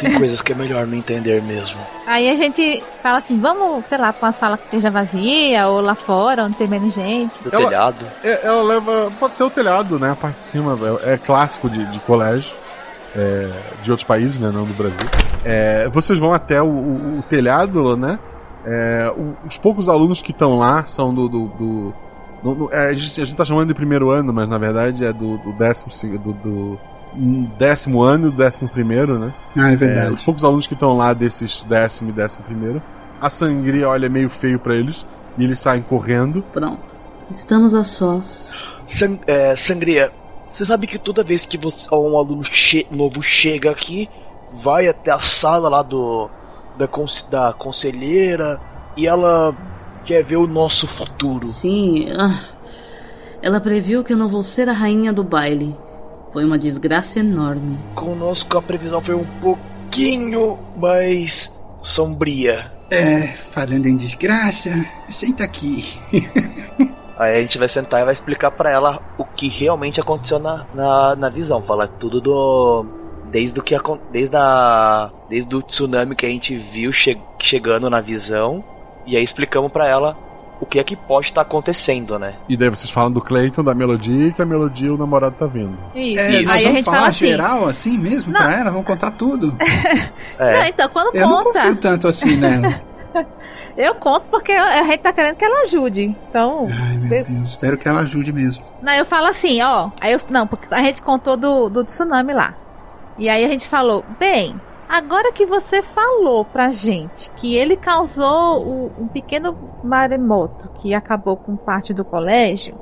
[0.00, 1.78] Tem coisas que é melhor não entender mesmo.
[2.06, 5.80] Aí a gente fala assim, vamos, sei lá, pra uma sala que esteja vazia, ou
[5.80, 7.42] lá fora, onde tem menos gente.
[7.42, 8.06] Do Ela- telhado.
[8.24, 9.10] É, ela leva.
[9.18, 10.10] Pode ser o telhado, né?
[10.12, 10.78] A parte de cima.
[11.04, 12.54] É, é clássico de, de colégio.
[13.16, 13.48] é,
[13.82, 14.50] de outros países, né?
[14.52, 14.98] Não do Brasil.
[15.44, 18.18] É, vocês vão até o, o- o telhado, né?
[18.66, 21.28] É, o- os poucos alunos que estão lá são do.
[21.28, 21.94] do, do-
[22.42, 25.04] no- no- é, a, gente, a gente tá chamando de primeiro ano, mas na verdade
[25.04, 26.80] é do, do décimo, do, do
[27.58, 29.34] décimo ano e do décimo primeiro, né?
[29.56, 30.14] Ah, é verdade.
[30.14, 32.80] os poucos alunos que estão lá desses décimo e décimo primeiro.
[33.20, 35.04] A sangria olha meio feio pra eles
[35.36, 36.42] e eles saem correndo.
[36.52, 36.96] Pronto.
[37.30, 38.52] Estamos a sós.
[38.86, 40.10] Sang é, Sangria,
[40.48, 44.08] você sabe que toda vez que você, um aluno che novo chega aqui,
[44.62, 46.30] vai até a sala lá do
[46.78, 48.60] da, conse- da conselheira
[48.96, 49.54] e ela
[50.04, 51.44] quer ver o nosso futuro.
[51.44, 52.08] Sim.
[52.16, 52.40] ah,
[53.42, 55.76] ela previu que eu não vou ser a rainha do baile.
[56.32, 57.78] Foi uma desgraça enorme.
[57.94, 61.50] Conosco a previsão foi um pouquinho mais
[61.82, 62.72] sombria.
[62.90, 64.70] É, falando em desgraça,
[65.08, 65.84] senta aqui.
[67.18, 70.64] Aí a gente vai sentar e vai explicar pra ela o que realmente aconteceu na,
[70.72, 71.62] na, na visão.
[71.62, 72.86] Falar tudo do.
[73.30, 73.74] Desde o que
[74.10, 78.64] desde a desde o tsunami que a gente viu che- chegando na visão
[79.06, 80.16] e aí explicamos pra ela
[80.60, 82.34] o que é que pode estar acontecendo, né?
[82.48, 85.46] E daí vocês falam do Clayton, da melodia e que a melodia o namorado tá
[85.46, 85.78] vindo.
[85.94, 86.20] Isso.
[86.20, 87.26] É, nós Aí a gente falar fala assim.
[87.26, 88.70] geral assim mesmo pra ela?
[88.70, 89.56] Vamos contar tudo?
[90.38, 91.60] Não, então, quando Eu não conta.
[91.60, 92.80] confio tanto assim nela.
[93.76, 96.16] Eu conto porque a gente tá querendo que ela ajude.
[96.28, 96.66] Então.
[96.68, 98.64] Ai, meu Deus, espero que ela ajude mesmo.
[98.82, 99.90] Não, eu falo assim, ó.
[100.00, 102.54] Aí eu, não, porque a gente contou do, do tsunami lá.
[103.16, 108.64] E aí a gente falou, bem, agora que você falou pra gente que ele causou
[108.66, 112.74] o- um pequeno maremoto que acabou com parte do colégio,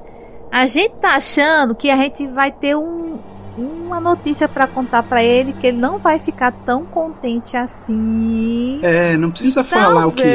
[0.51, 3.19] a gente tá achando que a gente vai ter um,
[3.59, 8.79] uma notícia pra contar pra ele que ele não vai ficar tão contente assim.
[8.83, 10.27] É, não precisa falar o que é.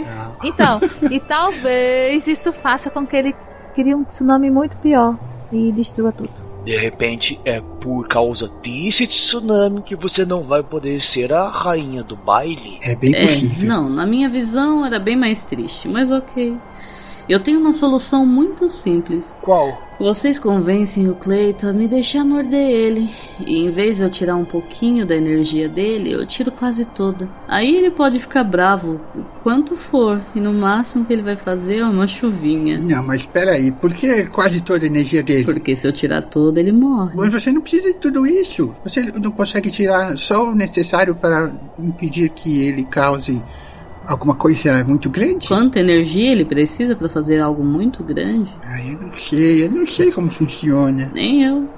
[0.00, 0.32] Talvez.
[0.44, 0.80] Então,
[1.10, 3.34] e talvez isso faça com que ele
[3.74, 5.16] crie um tsunami muito pior
[5.52, 6.47] e destrua tudo.
[6.68, 12.02] De repente é por causa desse tsunami que você não vai poder ser a rainha
[12.02, 12.78] do baile.
[12.82, 16.54] É bem É, não, na minha visão era bem mais triste, mas ok.
[17.28, 19.36] Eu tenho uma solução muito simples.
[19.42, 19.82] Qual?
[20.00, 23.10] Vocês convencem o Cleiton a me deixar morder ele.
[23.44, 27.28] E em vez de eu tirar um pouquinho da energia dele, eu tiro quase toda.
[27.46, 30.22] Aí ele pode ficar bravo o quanto for.
[30.34, 32.78] E no máximo que ele vai fazer é uma chuvinha.
[32.78, 35.44] Não, mas espera aí, por que quase toda a energia dele?
[35.44, 37.12] Porque se eu tirar toda, ele morre.
[37.14, 38.74] Mas você não precisa de tudo isso.
[38.84, 43.42] Você não consegue tirar só o necessário para impedir que ele cause
[44.08, 45.46] alguma coisa muito grande?
[45.46, 48.50] Quanta energia ele precisa para fazer algo muito grande?
[48.64, 51.10] Ai, eu não sei, eu não sei como funciona.
[51.12, 51.68] Nem eu.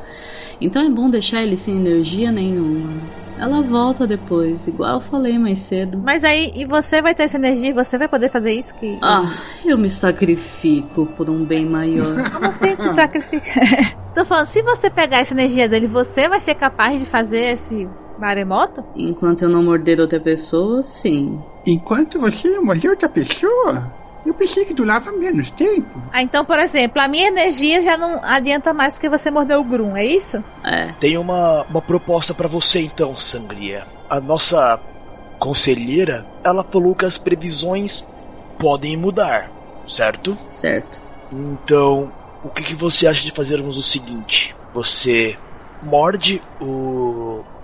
[0.60, 2.92] Então é bom deixar ele sem energia nenhuma.
[3.38, 5.98] Ela volta depois, igual eu falei mais cedo.
[6.04, 8.98] Mas aí, e você vai ter essa energia e você vai poder fazer isso que.
[9.00, 9.32] Ah,
[9.64, 12.16] eu me sacrifico por um bem maior.
[12.30, 13.50] Como assim se sacrifica?
[14.14, 17.88] Tô falando, se você pegar essa energia dele, você vai ser capaz de fazer esse
[18.20, 18.84] maremoto?
[18.94, 21.40] Enquanto eu não morder outra pessoa, sim.
[21.66, 23.92] Enquanto você mordeu outra pessoa?
[24.24, 26.02] Eu pensei que durava menos tempo.
[26.12, 29.64] Ah, então, por exemplo, a minha energia já não adianta mais porque você mordeu o
[29.64, 30.44] Grum, é isso?
[30.62, 30.92] É.
[31.00, 33.86] Tem uma, uma proposta pra você então, Sangria.
[34.08, 34.78] A nossa
[35.38, 38.06] conselheira, ela falou que as previsões
[38.58, 39.50] podem mudar,
[39.86, 40.36] certo?
[40.50, 41.00] Certo.
[41.32, 42.12] Então,
[42.44, 44.54] o que, que você acha de fazermos o seguinte?
[44.74, 45.38] Você
[45.82, 46.64] morde o,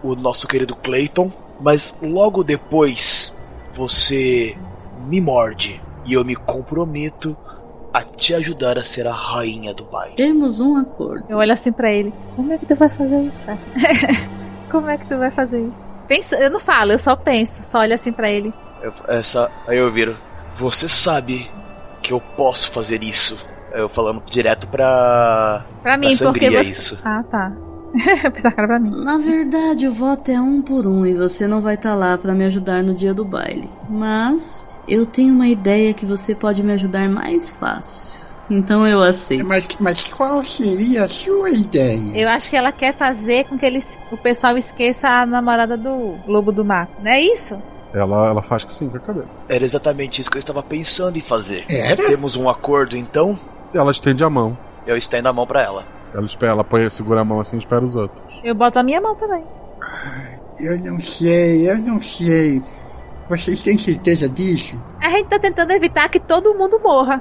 [0.09, 1.31] o nosso querido Clayton,
[1.61, 3.35] mas logo depois
[3.75, 4.57] você
[5.07, 7.37] me morde e eu me comprometo
[7.93, 10.17] a te ajudar a ser a rainha do baile.
[10.17, 11.25] Temos um acordo.
[11.29, 12.13] Eu olho assim pra ele.
[12.35, 13.59] Como é que tu vai fazer isso, cara?
[14.71, 15.87] Como é que tu vai fazer isso?
[16.09, 18.53] Pensa, eu não falo, eu só penso, só olho assim pra ele.
[18.83, 20.17] Eu- essa, aí eu viro.
[20.53, 21.51] Você sabe
[22.03, 23.37] que eu posso fazer isso.
[23.73, 25.65] Eu falando direto pra.
[25.83, 26.71] Pra mim, pra porque sangria, você.
[26.71, 26.99] isso.
[27.05, 27.53] Ah, tá.
[28.25, 29.05] Eu fiz a cara pra mim.
[29.05, 32.35] Na verdade, o voto é um por um e você não vai estar lá para
[32.35, 33.69] me ajudar no dia do baile.
[33.89, 38.21] Mas eu tenho uma ideia que você pode me ajudar mais fácil.
[38.49, 39.45] Então eu aceito.
[39.45, 42.17] Mas, mas qual seria a sua ideia?
[42.17, 46.17] Eu acho que ela quer fazer com que eles, o pessoal esqueça a namorada do
[46.27, 46.89] Lobo do Mar.
[47.03, 47.61] Não é isso?
[47.93, 49.47] Ela, ela faz que sim com a cabeça.
[49.49, 51.65] Era exatamente isso que eu estava pensando em fazer.
[51.69, 52.07] Era?
[52.07, 53.39] Temos um acordo então?
[53.75, 54.57] Ela estende a mão.
[54.87, 55.85] Eu estendo a mão pra ela.
[56.15, 58.41] Ela espera, ela põe, segura a mão assim e espera os outros.
[58.43, 59.45] Eu boto a minha mão também.
[60.59, 62.63] Eu não sei, eu não sei.
[63.29, 64.81] Vocês têm certeza disso?
[65.01, 67.21] A gente tá tentando evitar que todo mundo morra.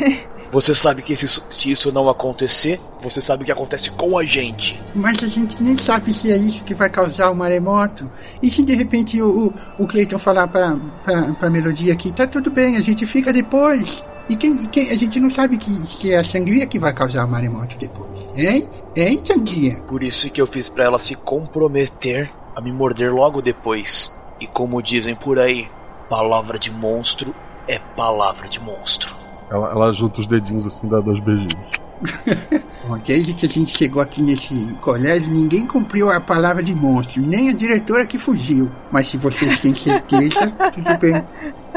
[0.52, 4.16] Você sabe que se isso, se isso não acontecer, você sabe o que acontece com
[4.18, 4.80] a gente.
[4.94, 8.10] Mas a gente nem sabe se é isso que vai causar o maremoto.
[8.42, 9.48] E se de repente o,
[9.78, 13.32] o, o Cleiton falar pra, pra, pra Melodia que tá tudo bem, a gente fica
[13.32, 14.02] depois.
[14.28, 17.24] E quem, quem a gente não sabe que, se é a sangria que vai causar
[17.24, 18.30] o maremoto depois.
[18.36, 18.68] Hein?
[18.94, 19.76] Hein, sangria?
[19.86, 24.14] Por isso que eu fiz pra ela se comprometer a me morder logo depois.
[24.38, 25.66] E como dizem por aí,
[26.10, 27.34] palavra de monstro
[27.66, 29.16] é palavra de monstro.
[29.50, 31.78] Ela, ela junta os dedinhos assim, dá dois beijinhos.
[32.86, 37.20] Bom, desde que a gente chegou aqui nesse colégio, ninguém cumpriu a palavra de monstro,
[37.22, 38.70] nem a diretora que fugiu.
[38.90, 41.24] Mas se vocês têm certeza, tudo bem.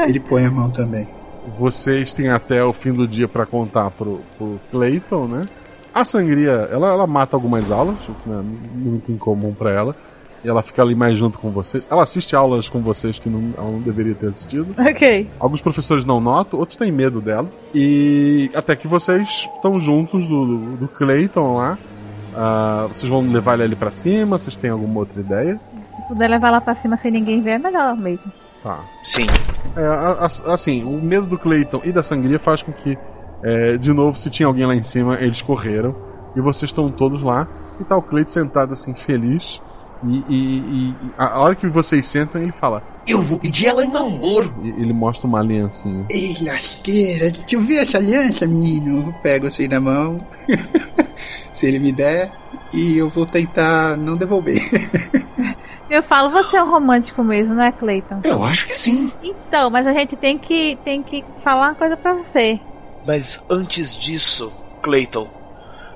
[0.06, 1.08] Ele põe a mão também.
[1.58, 5.42] Vocês têm até o fim do dia pra contar pro, pro Clayton, né?
[5.94, 9.96] A sangria, ela, ela mata algumas aulas, o que não é muito incomum pra ela.
[10.44, 11.86] E ela fica ali mais junto com vocês.
[11.88, 14.74] Ela assiste aulas com vocês que não, ela não deveria ter assistido.
[14.78, 15.30] Ok.
[15.38, 17.48] Alguns professores não notam, outros têm medo dela.
[17.72, 21.78] E até que vocês estão juntos do, do, do Clayton lá.
[22.34, 24.38] Ah, vocês vão levar ele ali pra cima?
[24.38, 25.60] Vocês têm alguma outra ideia?
[25.84, 28.32] Se puder levar lá pra cima sem ninguém ver, é melhor mesmo.
[28.62, 28.80] Tá.
[29.02, 29.26] Sim.
[29.76, 32.96] É, a- a- assim, o medo do Clayton e da sangria faz com que,
[33.42, 35.94] é, de novo, se tinha alguém lá em cima, eles correram.
[36.36, 37.46] E vocês estão todos lá.
[37.80, 39.60] E tá o Clayton sentado assim, feliz.
[40.04, 43.88] E, e- e- a hora que vocês sentam, ele fala: Eu vou pedir ela em
[43.88, 44.54] namoro.
[44.62, 46.06] E ele mostra uma aliancinha.
[46.08, 49.08] Ei, lasqueira, deixa eu ver essa aliança, menino.
[49.08, 50.18] Eu pego assim na mão,
[51.52, 52.30] se ele me der,
[52.72, 54.62] e eu vou tentar não devolver.
[55.90, 58.20] Eu falo, você é um romântico mesmo, não é, Clayton?
[58.24, 59.12] Eu acho que sim.
[59.22, 62.58] Então, mas a gente tem que, tem que falar uma coisa pra você.
[63.06, 64.50] Mas antes disso,
[64.82, 65.28] Clayton,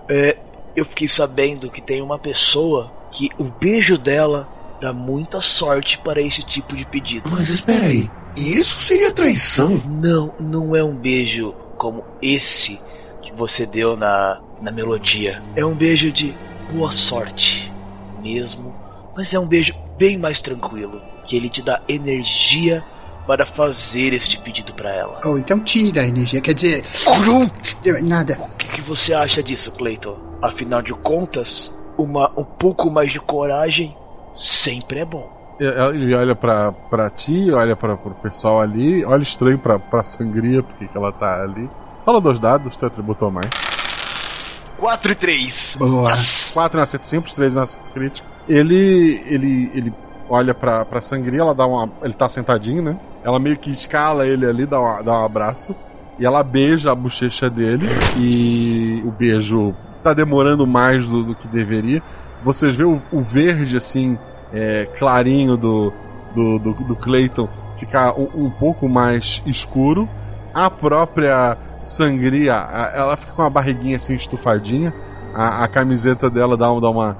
[0.07, 0.37] é,
[0.75, 4.47] eu fiquei sabendo que tem uma pessoa que o beijo dela
[4.81, 7.29] dá muita sorte para esse tipo de pedido.
[7.31, 9.81] Mas espera aí, isso seria traição?
[9.87, 12.81] Não, não é um beijo como esse
[13.23, 15.43] que você deu na, na melodia.
[15.55, 16.35] É um beijo de
[16.73, 17.73] boa sorte
[18.23, 18.75] mesmo,
[19.17, 22.85] mas é um beijo bem mais tranquilo, que ele te dá energia
[23.27, 25.21] para fazer este pedido para ela.
[25.25, 26.85] Ou então tira a energia, quer dizer.
[28.03, 28.39] Nada.
[28.41, 30.17] O que, que você acha disso, Clayton?
[30.41, 33.97] Afinal de contas, uma, um pouco mais de coragem
[34.37, 35.35] sempre é bom.
[35.59, 40.63] Ele olha pra, pra ti, olha pra, pro pessoal ali, olha estranho pra, pra sangria,
[40.63, 41.69] porque que ela tá ali.
[42.05, 43.51] Fala dois dados, teu atributo ou mais.
[44.77, 45.77] 4 e 3.
[45.79, 46.13] Boa.
[46.53, 48.29] 4 na acerto simples, 3 na acerto crítico.
[48.47, 49.95] Ele, ele, ele
[50.29, 51.91] olha pra, pra sangria, ela dá uma.
[52.03, 52.99] Ele tá sentadinho, né?
[53.25, 55.75] Ela meio que escala ele ali, dá, uma, dá um abraço.
[56.19, 57.87] E ela beija a bochecha dele.
[58.19, 62.03] E o beijo tá demorando mais do, do que deveria.
[62.45, 64.19] Vocês veem o, o verde, assim,
[64.53, 65.93] é, clarinho do,
[66.35, 67.49] do, do, do Clayton
[67.79, 70.09] ficar um, um pouco mais escuro.
[70.55, 74.95] A própria sangria, a- ela fica com a barriguinha assim estufadinha.
[75.35, 77.17] A, a camiseta dela dá, dá uma.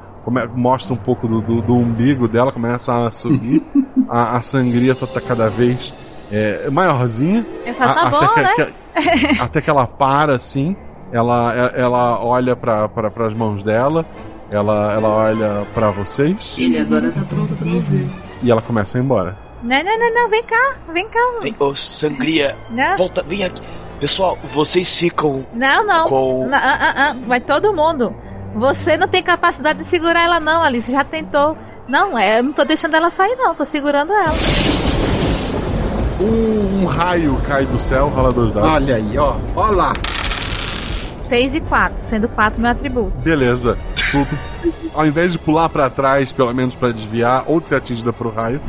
[0.55, 3.63] mostra um pouco do, do, do umbigo dela, começa a subir.
[4.09, 5.93] a, a sangria tá, tá cada vez
[6.33, 7.45] é, maiorzinha.
[7.77, 8.55] Falo, tá A- bom, até, né?
[8.55, 10.75] que, que- até que ela para assim.
[11.13, 12.89] Ela, ela olha para
[13.27, 14.05] as mãos dela.
[14.51, 16.55] Ela, ela olha pra vocês.
[16.57, 18.09] Ele agora tá pronto pra ouvir.
[18.43, 19.37] E ela começa a ir embora.
[19.63, 21.21] Não, não, não, não, vem cá, vem cá.
[21.43, 22.97] Vem, ô, sangria, Não.
[22.97, 23.61] volta, vem aqui.
[23.99, 26.09] Pessoal, vocês ficam Não, não.
[26.09, 28.15] Com- Não, ah, ah, ah, vai todo mundo.
[28.55, 30.91] Você não tem capacidade de segurar ela, não, Alice.
[30.93, 31.57] Já tentou.
[31.89, 33.55] Não, é, eu não tô deixando ela sair, não.
[33.55, 34.37] Tô segurando ela.
[36.21, 38.71] Um, um raio cai do céu, rola dois dados.
[38.71, 39.37] Olha aí, ó.
[39.55, 39.93] Ó lá.
[41.21, 43.13] 6 e 4, sendo 4 meu atributo.
[43.19, 43.77] Beleza.
[44.95, 48.31] Ao invés de pular pra trás, pelo menos pra desviar, ou de ser atingida pro
[48.31, 48.61] raio,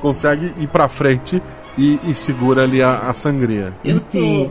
[0.00, 1.42] consegue ir pra frente
[1.78, 3.72] e, e segura ali a, a sangria.
[3.84, 4.50] Eu tô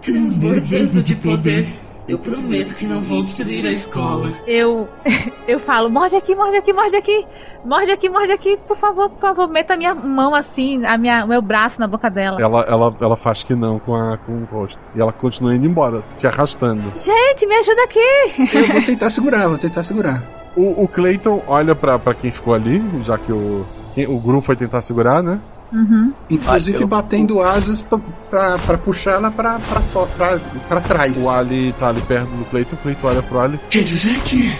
[0.00, 1.85] transbordando de poder.
[2.08, 4.32] Eu prometo que não vou destruir a escola.
[4.46, 4.88] Eu
[5.48, 7.26] eu falo, morde aqui, morde aqui, morde aqui.
[7.64, 11.24] Morde aqui, morde aqui, por favor, por favor, meta a minha mão assim, a minha,
[11.24, 12.40] o meu braço na boca dela.
[12.40, 14.78] Ela, ela, ela faz que não com, a, com o rosto.
[14.94, 16.92] E ela continua indo embora, te arrastando.
[16.96, 18.56] Gente, me ajuda aqui.
[18.56, 20.22] Eu vou tentar segurar, vou tentar segurar.
[20.56, 23.66] O, o Clayton olha pra, pra quem ficou ali, já que o,
[24.08, 25.40] o Grum foi tentar segurar, né?
[25.72, 26.12] Uhum.
[26.30, 27.98] Inclusive Ah, batendo asas pra,
[28.30, 30.38] pra, pra puxar ela pra, pra, pra,
[30.68, 31.24] pra trás.
[31.24, 33.60] O Ali tá ali perto do Clayton, o Clayton olha pro Ali.
[33.68, 34.52] Quer dizer que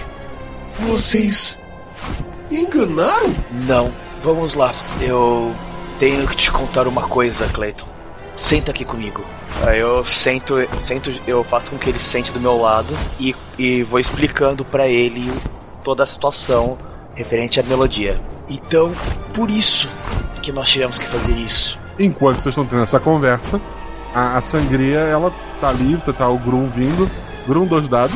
[0.79, 1.57] vocês
[2.51, 3.33] enganaram?
[3.67, 3.91] Não,
[4.23, 4.73] vamos lá.
[5.01, 5.55] Eu
[5.99, 7.87] tenho que te contar uma coisa, Clayton.
[8.35, 9.25] Senta aqui comigo.
[9.65, 13.81] Aí eu sento, sento, eu faço com que ele sente do meu lado e, e
[13.83, 15.31] vou explicando pra ele
[15.83, 16.77] toda a situação
[17.15, 18.21] referente à melodia.
[18.47, 18.93] Então,
[19.33, 19.89] por isso
[20.47, 21.77] que nós tivemos que fazer isso.
[21.99, 23.59] Enquanto vocês estão tendo essa conversa,
[24.13, 27.11] a, a sangria, ela tá ali, tá o Grum vindo.
[27.45, 28.15] Grum, dois dados.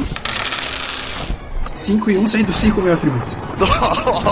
[1.66, 3.38] 5 e 1 um, sendo 5 meu atributo.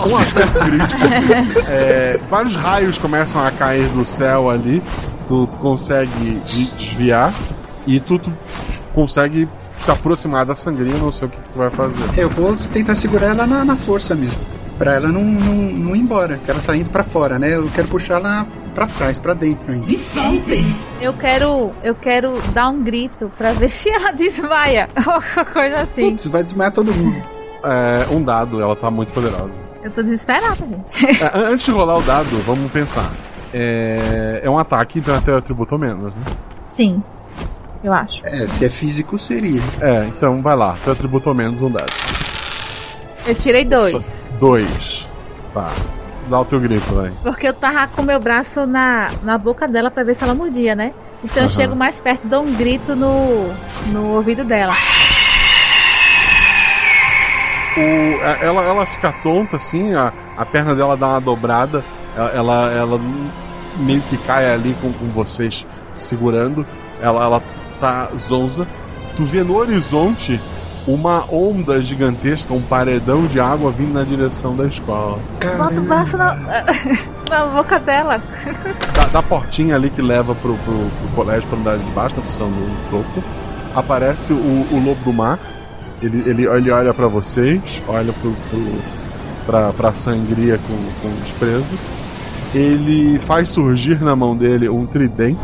[0.08, 1.02] Um acerto crítico.
[1.68, 4.82] É, vários raios começam a cair do céu ali.
[5.28, 7.34] Tu, tu consegue de- desviar.
[7.86, 8.32] E tu, tu
[8.94, 9.48] consegue
[9.80, 10.96] se aproximar da sangria.
[10.96, 12.18] Não sei o que, que tu vai fazer.
[12.18, 14.59] Eu vou tentar segurar ela na, na força mesmo.
[14.80, 17.54] Pra ela não, não, não ir embora, que ela tá indo pra fora, né?
[17.56, 19.86] Eu quero puxar ela pra trás, pra dentro ainda.
[19.86, 20.66] Me soltem!
[21.02, 24.90] Eu quero, eu quero dar um grito pra ver se ela desmaia.
[25.06, 26.10] Ou coisa assim.
[26.12, 27.22] Putz, vai desmaiar todo mundo.
[27.62, 29.52] É, um dado, ela tá muito poderosa.
[29.84, 31.22] Eu tô desesperada, gente.
[31.24, 33.12] É, an- antes de rolar o dado, vamos pensar.
[33.54, 36.22] É, é um ataque, então até atributo menos, né?
[36.70, 37.04] Sim,
[37.84, 38.22] eu acho.
[38.26, 39.62] É, se é físico, seria.
[39.82, 41.92] É, então vai lá, teu atributo menos um dado.
[43.28, 44.36] Eu tirei dois.
[44.40, 45.08] Dois.
[45.54, 45.70] Tá.
[46.28, 47.12] Dá o teu grito, vai.
[47.24, 50.76] Porque eu tava com meu braço na, na boca dela pra ver se ela mordia,
[50.76, 50.94] né?
[51.24, 51.50] Então eu Aham.
[51.50, 53.52] chego mais perto, dou um grito no,
[53.88, 54.74] no ouvido dela.
[57.78, 61.84] O- a- ela, ela fica tonta assim, a, a perna dela dá uma dobrada,
[62.16, 63.02] ela, ela, ela
[63.78, 66.66] meio que cai ali com, com vocês segurando,
[67.02, 67.44] ela, ela
[67.80, 68.68] tá zonza.
[69.16, 70.40] Tu vê no horizonte
[70.90, 75.20] uma onda gigantesca, um paredão de água vindo na direção da escola.
[75.56, 76.36] Bota o braço na,
[77.30, 78.22] na boca dela.
[78.96, 82.26] Da, da portinha ali que leva pro, pro, pro colégio, pra andar de baixo, na
[82.26, 83.24] seção do topo,
[83.76, 85.40] aparece o, o lobo do mar.
[86.02, 88.80] Ele, ele, ele olha pra vocês, olha pro, pro,
[89.46, 91.78] pra, pra sangria com, com desprezo.
[92.52, 95.40] Ele faz surgir na mão dele um tridente.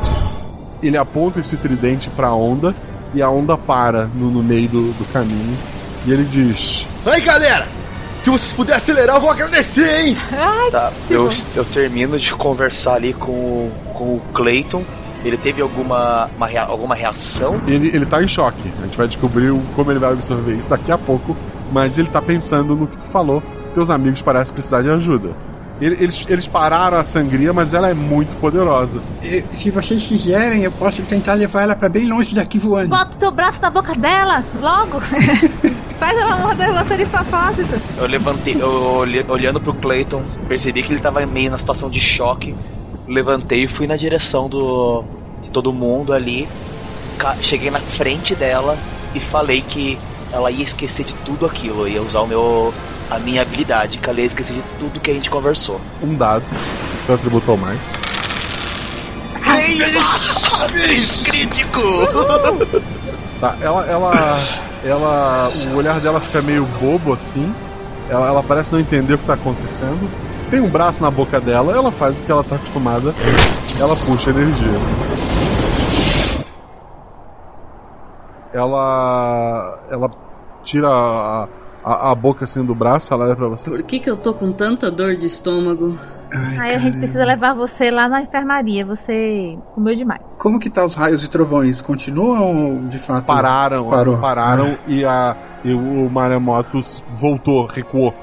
[0.82, 2.74] Ele aponta esse tridente pra onda
[3.16, 5.58] e a onda para no, no meio do, do caminho.
[6.06, 7.68] E ele diz: Aí galera,
[8.22, 10.18] se vocês puderem acelerar, eu vou agradecer, hein?
[10.72, 14.84] Tá, eu, eu termino de conversar ali com, o- com o Clayton.
[15.24, 17.60] Ele teve alguma, uma rea- alguma reação?
[17.66, 18.62] Ele, ele tá em choque.
[18.80, 21.36] A gente vai descobrir como ele vai absorver isso daqui a pouco.
[21.72, 23.42] Mas ele tá pensando no que tu falou.
[23.74, 25.32] Teus amigos parecem precisar de ajuda.
[25.82, 29.02] Ele- Eles, eles pararam a sangria, mas ela é muito poderosa.
[29.52, 32.88] Se vocês quiserem, eu posso tentar levar ela pra bem longe daqui voando.
[32.90, 35.02] Bota o teu braço na boca dela, logo.
[36.00, 37.82] Faz ela morder você de propósito.
[37.98, 42.54] Eu levantei, eu olhando pro Clayton, percebi que ele tava meio na situação de choque.
[43.08, 45.04] Levantei e fui na direção do
[45.42, 46.48] de todo mundo ali.
[47.42, 48.78] Cheguei na frente dela
[49.14, 49.98] e falei que
[50.32, 52.74] ela ia esquecer de tudo aquilo, ia usar o meu
[53.10, 55.80] a minha habilidade, que ela ia esquecer de tudo que a gente conversou.
[56.02, 56.44] Um dado.
[57.06, 57.80] Seu atributo ou mais.
[60.68, 61.82] Três crítico!
[63.40, 64.40] Tá, ela, ela,
[64.82, 67.54] ela, o olhar dela fica meio bobo assim.
[68.10, 70.10] Ela, ela parece não entender o que tá acontecendo.
[70.50, 73.14] Tem um braço na boca dela, ela faz o que ela tá acostumada.
[73.78, 74.80] Ela puxa energia.
[78.56, 80.10] Ela, ela
[80.64, 81.48] tira a,
[81.84, 83.70] a, a boca assim do braço, ela olha pra você.
[83.70, 85.98] Por que, que eu tô com tanta dor de estômago?
[86.60, 88.86] Aí a gente precisa levar você lá na enfermaria.
[88.86, 90.38] Você comeu demais.
[90.42, 91.82] Como que tá os raios e trovões?
[91.82, 93.26] Continuam de fato?
[93.26, 94.18] Pararam, Parou.
[94.18, 96.80] pararam e, a, e o Maremoto
[97.20, 98.14] voltou, recuou.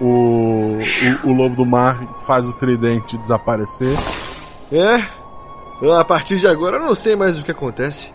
[0.00, 0.78] O,
[1.24, 3.96] o, o lobo do mar faz o tridente desaparecer.
[4.70, 5.02] É?
[5.98, 8.12] A partir de agora eu não sei mais o que acontece.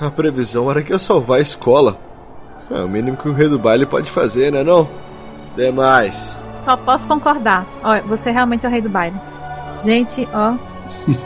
[0.00, 1.96] A previsão era que eu salvar a escola.
[2.70, 4.88] É o mínimo que o rei do baile pode fazer, né não?
[5.56, 6.36] Demais.
[6.56, 7.66] Só posso concordar.
[7.82, 9.16] Olha, você realmente é o rei do baile.
[9.84, 10.54] Gente, ó.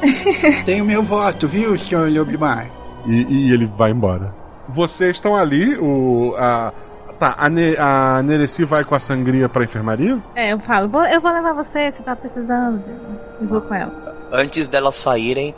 [0.65, 2.69] Tem o meu voto, viu, senhor Lobimar?
[3.07, 3.13] E,
[3.49, 4.35] e ele vai embora.
[4.69, 6.35] Vocês estão ali, o.
[6.37, 6.73] A,
[7.19, 10.19] tá, a, ne, a Nereci vai com a sangria pra enfermaria?
[10.35, 12.83] É, eu falo, vou- eu vou levar você, você tá precisando.
[13.41, 13.93] Eu vou com ela.
[14.33, 15.55] Antes delas saírem,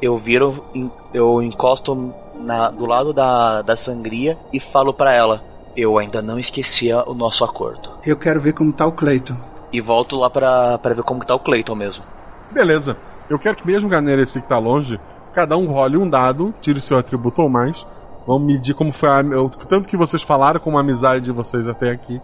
[0.00, 0.64] eu viro,
[1.12, 5.42] eu encosto na- do lado da, da sangria e falo pra ela:
[5.76, 7.90] Eu ainda não esquecia o nosso acordo.
[8.06, 9.36] Eu quero ver como tá o Cleiton.
[9.72, 12.04] E volto lá pra, pra ver como tá o Clayton mesmo.
[12.50, 12.96] Beleza.
[13.30, 15.00] Eu quero que mesmo que a Nereci que tá longe,
[15.32, 17.86] cada um role um dado, tire seu atributo ou mais.
[18.26, 19.20] Vamos medir como foi a.
[19.22, 22.20] eu- tanto que vocês falaram como a amizade de vocês até aqui.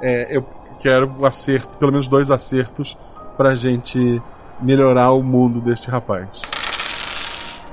[0.00, 0.44] É, eu
[0.80, 2.96] quero um acerto, pelo menos dois acertos,
[3.36, 4.22] pra gente
[4.60, 6.28] melhorar o mundo deste rapaz.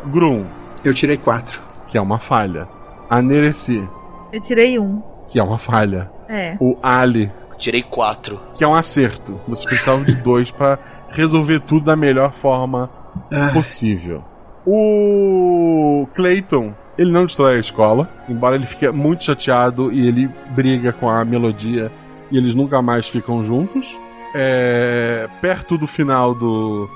[0.05, 0.45] Grum.
[0.83, 1.61] Eu tirei quatro.
[1.89, 2.67] Que é uma falha.
[3.09, 3.87] A Nereci,
[4.31, 5.01] Eu tirei um.
[5.27, 6.09] que é uma falha.
[6.27, 6.55] É.
[6.59, 8.39] O Ali, Tirei quatro.
[8.55, 9.39] que é um acerto.
[9.47, 10.77] Vocês precisavam de dois pra
[11.09, 12.89] resolver tudo da melhor forma
[13.53, 14.23] possível.
[14.65, 20.93] O Clayton, ele não destrói a escola, embora ele fique muito chateado e ele briga
[20.93, 21.91] com a melodia
[22.31, 23.99] e eles nunca mais ficam juntos.
[24.35, 26.87] É, perto do final do,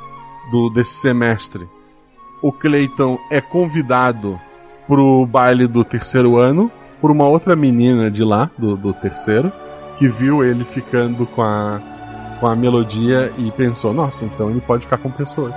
[0.52, 1.68] do desse semestre,
[2.44, 4.40] o Clayton é convidado
[4.88, 6.72] pro baile do terceiro ano
[7.04, 9.52] por uma outra menina de lá, do, do terceiro,
[9.98, 11.82] que viu ele ficando com a,
[12.40, 15.54] com a melodia e pensou: nossa, então ele pode ficar com pessoas.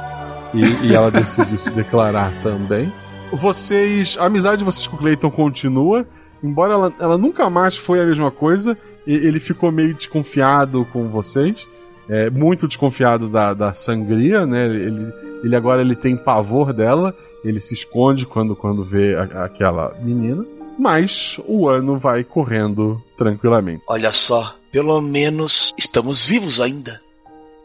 [0.53, 2.93] E, e ela decidiu se declarar também.
[3.33, 4.17] Vocês.
[4.19, 6.05] A amizade de vocês com o Clayton continua,
[6.43, 8.77] embora ela, ela nunca mais foi a mesma coisa,
[9.07, 11.69] ele ficou meio desconfiado com vocês.
[12.09, 14.67] É, muito desconfiado da, da sangria, né?
[14.67, 15.13] Ele,
[15.43, 17.15] ele agora ele tem pavor dela,
[17.49, 20.45] ele se esconde quando, quando vê a- aquela menina.
[20.79, 23.83] Mas o ano vai correndo tranquilamente.
[23.89, 27.01] Olha só, pelo menos estamos vivos ainda.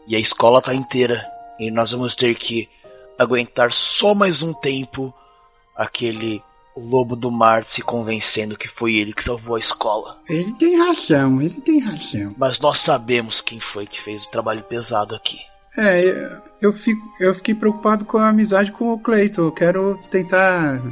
[0.06, 1.22] E a escola tá inteira.
[1.60, 2.68] E nós vamos ter que
[3.18, 5.12] aguentar só mais um tempo
[5.76, 6.42] aquele
[6.74, 10.18] lobo do mar se convencendo que foi ele que salvou a escola.
[10.28, 12.34] Ele tem razão, ele tem razão.
[12.38, 15.38] Mas nós sabemos quem foi que fez o trabalho pesado aqui.
[15.76, 19.42] É, eu, fico, eu fiquei preocupado com a amizade com o Cleiton.
[19.42, 20.82] Eu quero tentar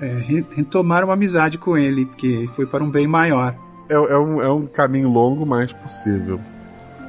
[0.00, 3.54] é, re- retomar uma amizade com ele, porque foi para um bem maior.
[3.88, 6.40] É, é um, é um caminho longo, mas possível.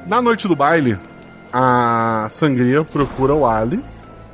[0.06, 0.98] Na noite do baile,
[1.52, 3.80] a Sangria procura o Ali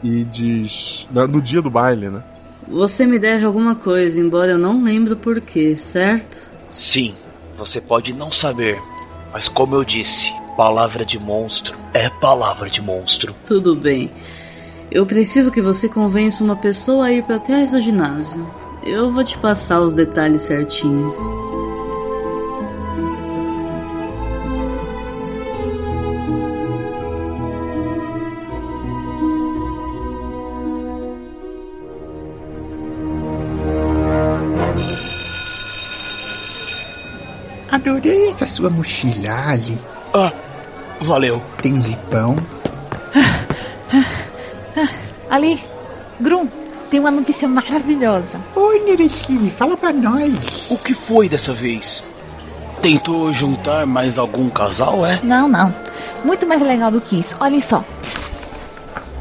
[0.03, 1.07] e diz.
[1.12, 2.23] No dia do baile, né?
[2.67, 6.39] Você me deve alguma coisa, embora eu não lembre o porquê, certo?
[6.71, 7.15] Sim,
[7.57, 8.81] você pode não saber,
[9.33, 13.35] mas como eu disse, palavra de monstro é palavra de monstro.
[13.47, 14.11] Tudo bem.
[14.91, 18.47] Eu preciso que você convença uma pessoa a ir para trás do ginásio.
[18.82, 21.16] Eu vou te passar os detalhes certinhos.
[37.73, 39.78] Adorei essa sua mochila, Ali.
[40.12, 40.50] Ah,
[41.01, 41.43] valeu.
[41.61, 42.37] Tem zipão.
[45.31, 45.63] Ali,
[46.21, 46.49] Grum,
[46.91, 48.41] tem uma notícia maravilhosa.
[48.55, 50.71] Oi, Nereci, fala pra nós.
[50.71, 52.05] O que foi dessa vez?
[52.83, 55.21] Tentou juntar mais algum casal, é?
[55.23, 55.75] Não, não.
[56.25, 57.37] Muito mais legal do que isso.
[57.39, 57.85] Olha só.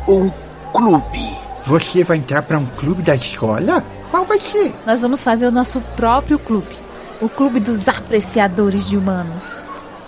[0.07, 0.31] Um
[0.73, 1.37] clube.
[1.65, 3.83] Você vai entrar pra um clube da escola?
[4.09, 4.73] Qual vai ser?
[4.85, 6.75] Nós vamos fazer o nosso próprio clube.
[7.21, 9.63] O clube dos apreciadores de humanos.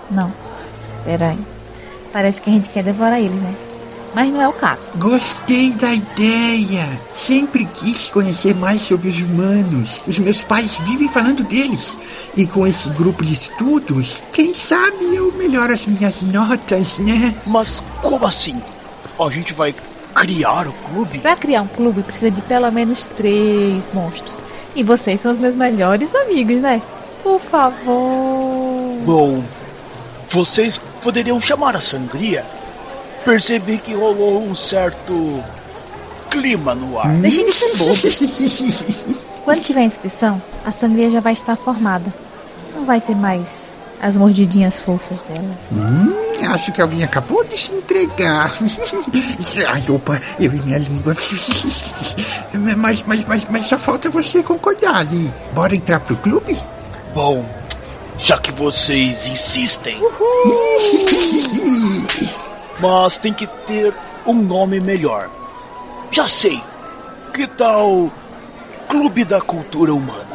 [0.10, 0.34] Não.
[1.03, 1.38] Peraí.
[2.11, 3.55] Parece que a gente quer devorar eles, né?
[4.13, 4.91] Mas não é o caso.
[4.95, 6.85] Gostei da ideia.
[7.13, 10.03] Sempre quis conhecer mais sobre os humanos.
[10.05, 11.97] Os meus pais vivem falando deles.
[12.35, 17.33] E com esse grupo de estudos, quem sabe eu melhoro as minhas notas, né?
[17.45, 18.61] Mas como assim?
[19.17, 19.73] A gente vai
[20.13, 21.19] criar o clube?
[21.19, 24.41] Pra criar um clube precisa de pelo menos três monstros.
[24.75, 26.81] E vocês são os meus melhores amigos, né?
[27.23, 28.97] Por favor.
[29.05, 29.43] Bom,
[30.29, 32.45] vocês poderiam chamar a sangria?
[33.25, 35.43] Percebi que rolou um certo
[36.29, 37.09] clima no ar.
[37.17, 37.93] Deixem de ser bobo.
[39.43, 42.11] Quando tiver inscrição, a sangria já vai estar formada.
[42.75, 45.55] Não vai ter mais as mordidinhas fofas dela.
[45.71, 46.13] Hum,
[46.47, 48.51] acho que alguém acabou de se entregar.
[49.67, 51.15] Ai, opa, eu e minha língua.
[52.77, 55.33] Mas, mas, mas, mas só falta você concordar ali.
[55.53, 56.57] Bora entrar pro clube?
[57.13, 57.45] Bom,
[58.22, 59.99] já que vocês insistem.
[62.80, 63.93] Mas tem que ter
[64.26, 65.30] um nome melhor.
[66.11, 66.61] Já sei.
[67.34, 68.11] Que tal
[68.88, 70.30] Clube da Cultura Humana?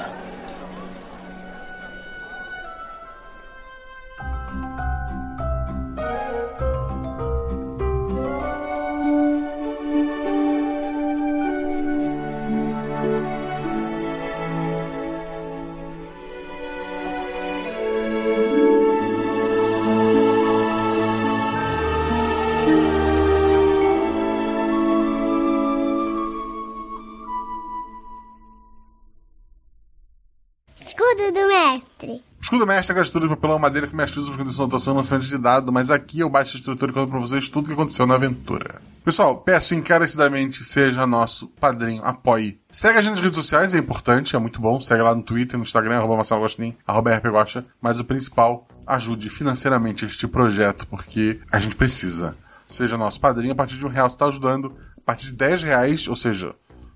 [32.64, 32.66] Mestre.
[32.66, 34.94] Escudo mestre é a estrutura de papelão madeira que mestre usa para condição de anotação
[34.94, 37.64] e lançamento de dado, mas aqui eu baixo a estrutura e conto pra vocês tudo
[37.64, 38.80] o que aconteceu na aventura.
[39.04, 42.58] Pessoal, peço encarecidamente seja nosso padrinho, apoie.
[42.70, 44.80] Segue a gente nas redes sociais, é importante, é muito bom.
[44.80, 47.66] Segue lá no Twitter, no Instagram, arroba Marcelo Gostin, arroba RPGosta.
[47.80, 52.36] Mas o principal, ajude financeiramente este projeto, porque a gente precisa.
[52.64, 54.74] Seja nosso padrinho, a partir de um real você está ajudando.
[54.96, 56.54] A partir de 10 reais, ou seja,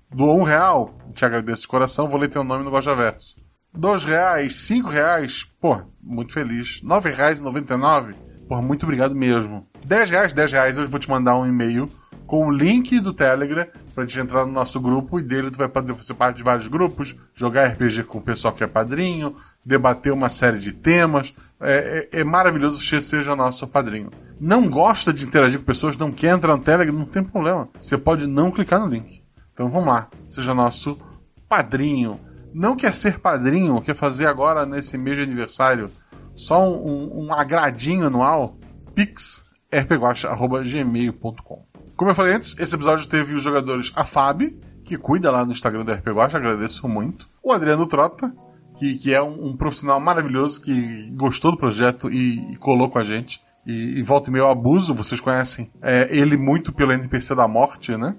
[0.09, 3.40] doou um real, te agradeço de coração, vou ler teu nome no Goja Verso.
[3.73, 6.81] Dois reais, cinco reais, pô, muito feliz.
[6.81, 8.13] Nove reais e noventa e nove,
[8.47, 9.65] pô, muito obrigado mesmo.
[9.85, 11.89] Dez reais, dez reais, eu vou te mandar um e-mail
[12.27, 13.65] com o link do Telegram
[13.95, 16.67] pra gente entrar no nosso grupo e dele tu vai poder fazer parte de vários
[16.67, 19.35] grupos, jogar RPG com o pessoal que é padrinho,
[19.65, 21.33] debater uma série de temas.
[21.59, 24.11] É, é, é maravilhoso que você seja nosso padrinho.
[24.39, 27.69] Não gosta de interagir com pessoas, não quer entrar no Telegram, não tem problema.
[27.79, 29.21] Você pode não clicar no link.
[29.53, 30.99] Então vamos lá, seja nosso
[31.47, 32.19] padrinho
[32.53, 35.89] não quer ser padrinho, quer fazer agora nesse mês de aniversário
[36.35, 38.57] só um, um, um agradinho anual,
[38.95, 41.65] pix rpguacha.gmail.com
[41.95, 45.51] Como eu falei antes, esse episódio teve os jogadores a Fábio, que cuida lá no
[45.51, 47.29] Instagram do RPGuacha, agradeço muito.
[47.43, 48.33] O Adriano Trota,
[48.77, 52.99] que, que é um, um profissional maravilhoso, que gostou do projeto e, e colou com
[52.99, 53.41] a gente.
[53.65, 57.95] E, e volta e meio abuso, vocês conhecem é, ele muito pelo NPC da morte,
[57.95, 58.15] né?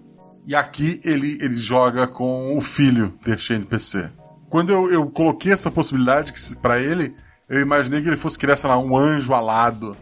[0.46, 4.08] E aqui ele, ele joga com o filho deste NPC.
[4.52, 6.30] Quando eu, eu coloquei essa possibilidade
[6.60, 7.16] para ele,
[7.48, 9.96] eu imaginei que ele fosse criar, sei lá, um anjo alado.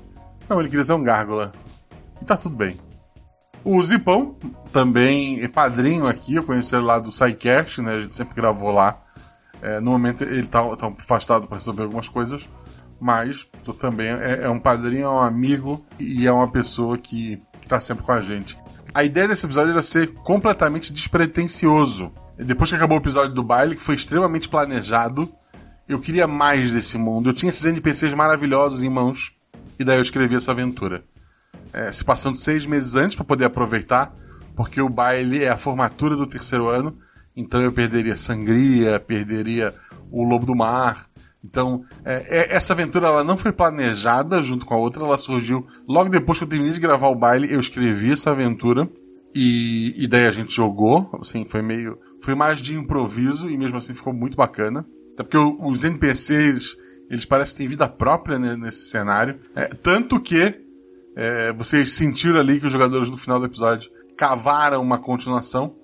[0.49, 1.53] Não, ele queria ser um gárgula.
[2.21, 2.77] E tá tudo bem.
[3.63, 4.35] O Zipão,
[4.73, 7.95] também é padrinho aqui, eu conheci ele lá do SciCast, né?
[7.95, 9.01] A gente sempre gravou lá.
[9.63, 12.49] É, no momento ele tá, tá afastado para resolver algumas coisas,
[13.01, 13.47] mas
[13.79, 17.79] também é, é, um padrinho, é um amigo e é uma pessoa que, que tá
[17.79, 18.59] sempre com a gente.
[18.93, 22.13] A ideia desse episódio era ser completamente despretensioso.
[22.37, 25.33] Depois que acabou o episódio do baile, que foi extremamente planejado,
[25.89, 27.29] eu queria mais desse mundo.
[27.29, 29.33] Eu tinha esses NPCs maravilhosos em mãos,
[29.79, 31.05] e daí eu escrevi essa aventura.
[31.73, 34.13] É, se passando seis meses antes para poder aproveitar,
[34.57, 36.99] porque o baile é a formatura do terceiro ano,
[37.37, 39.73] então eu perderia Sangria, perderia
[40.11, 41.07] o Lobo do Mar,
[41.45, 45.67] Então, é, é, essa aventura ela não foi planejada junto com a outra, ela surgiu
[45.89, 48.89] logo depois que eu terminei de gravar o baile, eu escrevi essa aventura
[49.35, 53.79] e, e daí a gente jogou, assim, foi meio, foi mais de improviso e mesmo
[53.79, 54.85] assim ficou muito bacana.
[55.15, 56.77] Até porque os NPCs,
[57.11, 60.61] eles parecem ter vida própria né, nesse cenário, é, tanto que
[61.17, 65.75] é, vocês sentiram ali que os jogadores no final do episódio cavaram uma continuação.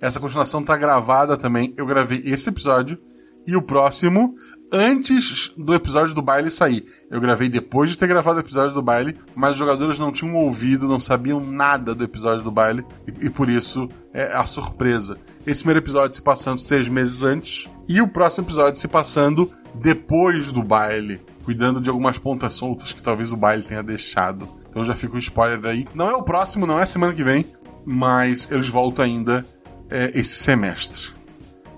[0.00, 1.72] Essa continuação tá gravada também.
[1.76, 2.98] Eu gravei esse episódio
[3.46, 4.34] e o próximo
[4.74, 6.84] antes do episódio do baile sair.
[7.08, 10.34] Eu gravei depois de ter gravado o episódio do baile, mas os jogadores não tinham
[10.34, 15.16] ouvido, não sabiam nada do episódio do baile, e, e por isso é a surpresa.
[15.46, 20.50] Esse primeiro episódio se passando seis meses antes, e o próximo episódio se passando depois
[20.50, 24.48] do baile, cuidando de algumas pontas soltas que talvez o baile tenha deixado.
[24.68, 25.86] Então já fica o um spoiler aí.
[25.94, 27.46] Não é o próximo, não é semana que vem,
[27.84, 29.46] mas eles voltam ainda
[29.88, 31.12] é, esse semestre.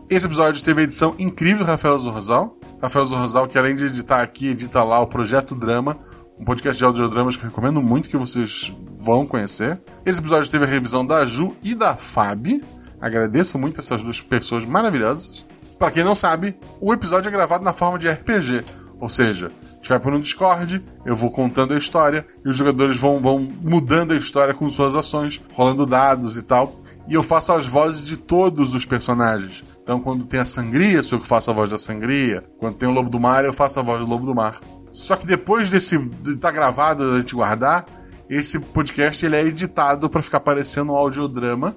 [0.09, 2.57] Esse episódio teve a edição incrível do Rafael Zorzal.
[2.81, 5.99] Rafael Zorzal, que além de editar aqui, edita lá o Projeto Drama,
[6.39, 9.81] um podcast de audiodramas que recomendo muito que vocês vão conhecer.
[10.05, 12.63] Esse episódio teve a revisão da Ju e da Fabi.
[13.01, 15.47] Agradeço muito essas duas pessoas maravilhosas.
[15.79, 18.65] Para quem não sabe, o episódio é gravado na forma de RPG,
[18.99, 22.57] ou seja, a gente vai por um Discord, eu vou contando a história e os
[22.57, 26.81] jogadores vão, vão mudando a história com suas ações, rolando dados e tal.
[27.07, 29.63] E eu faço as vozes de todos os personagens.
[29.87, 32.43] Então, quando tem a sangria, sou eu que faço a voz da sangria.
[32.59, 34.59] Quando tem o lobo do mar, eu faço a voz do lobo do mar.
[34.91, 37.87] Só que depois desse de estar tá gravado, a gente guardar,
[38.29, 41.77] esse podcast ele é editado para ficar parecendo um audiodrama.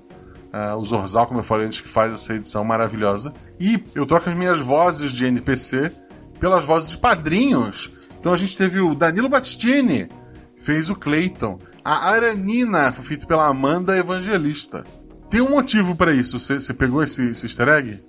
[0.52, 3.32] Uh, o Zorzal, como eu falei antes, que faz essa edição maravilhosa.
[3.60, 5.92] E eu troco as minhas vozes de NPC
[6.40, 7.92] pelas vozes de padrinhos.
[8.20, 10.10] Então a gente teve o Danilo Battistini,
[10.56, 11.60] fez o Clayton.
[11.86, 14.84] A Aranina, feito pela Amanda Evangelista.
[15.30, 16.40] Tem um motivo para isso.
[16.40, 18.04] Você pegou esse, esse, easter egg?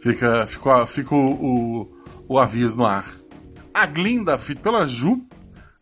[0.00, 3.06] Fica, fica o, o, o, aviso no ar.
[3.72, 5.24] A Glinda, feito pela Ju.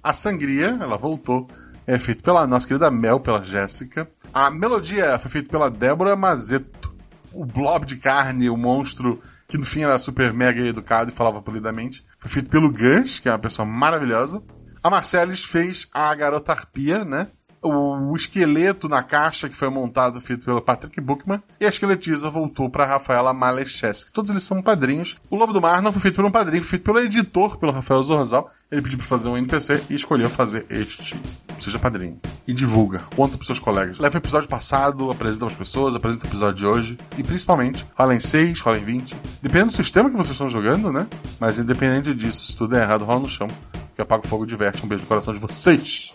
[0.03, 1.49] A Sangria, ela voltou.
[1.87, 4.11] É feito pela nossa querida Mel, pela Jéssica.
[4.33, 6.95] A melodia foi feita pela Débora Mazeto.
[7.33, 11.41] O blob de carne, o monstro que no fim era super mega educado e falava
[11.41, 14.43] polidamente, foi feito pelo Gus, que é uma pessoa maravilhosa.
[14.83, 17.29] A Marcelis fez a garota arpia, né?
[17.63, 22.71] O esqueleto na caixa que foi montado feito pelo Patrick Bookman e a esqueletiza voltou
[22.71, 24.13] para Rafaela Malecheski.
[24.13, 25.17] Todos eles são padrinhos.
[25.31, 27.73] O Lobo do Mar não foi feito por um padrinho, foi feito pelo editor, pelo
[27.73, 28.51] Rafael Zorzal.
[28.71, 31.21] Ele pediu para fazer um NPC e escolheu fazer este.
[31.59, 32.21] Seja padrinho.
[32.47, 33.01] E divulga.
[33.17, 33.99] Conta pros seus colegas.
[33.99, 36.99] Leva o episódio passado, apresenta as pessoas, apresenta o episódio de hoje.
[37.17, 39.17] E principalmente, rola em 6, rola em 20.
[39.43, 41.07] Dependendo do sistema que vocês estão jogando, né?
[41.41, 43.49] Mas independente disso, se tudo é errado, rola no chão.
[43.97, 44.85] Que apaga o fogo diverte.
[44.85, 46.15] Um beijo no coração de vocês.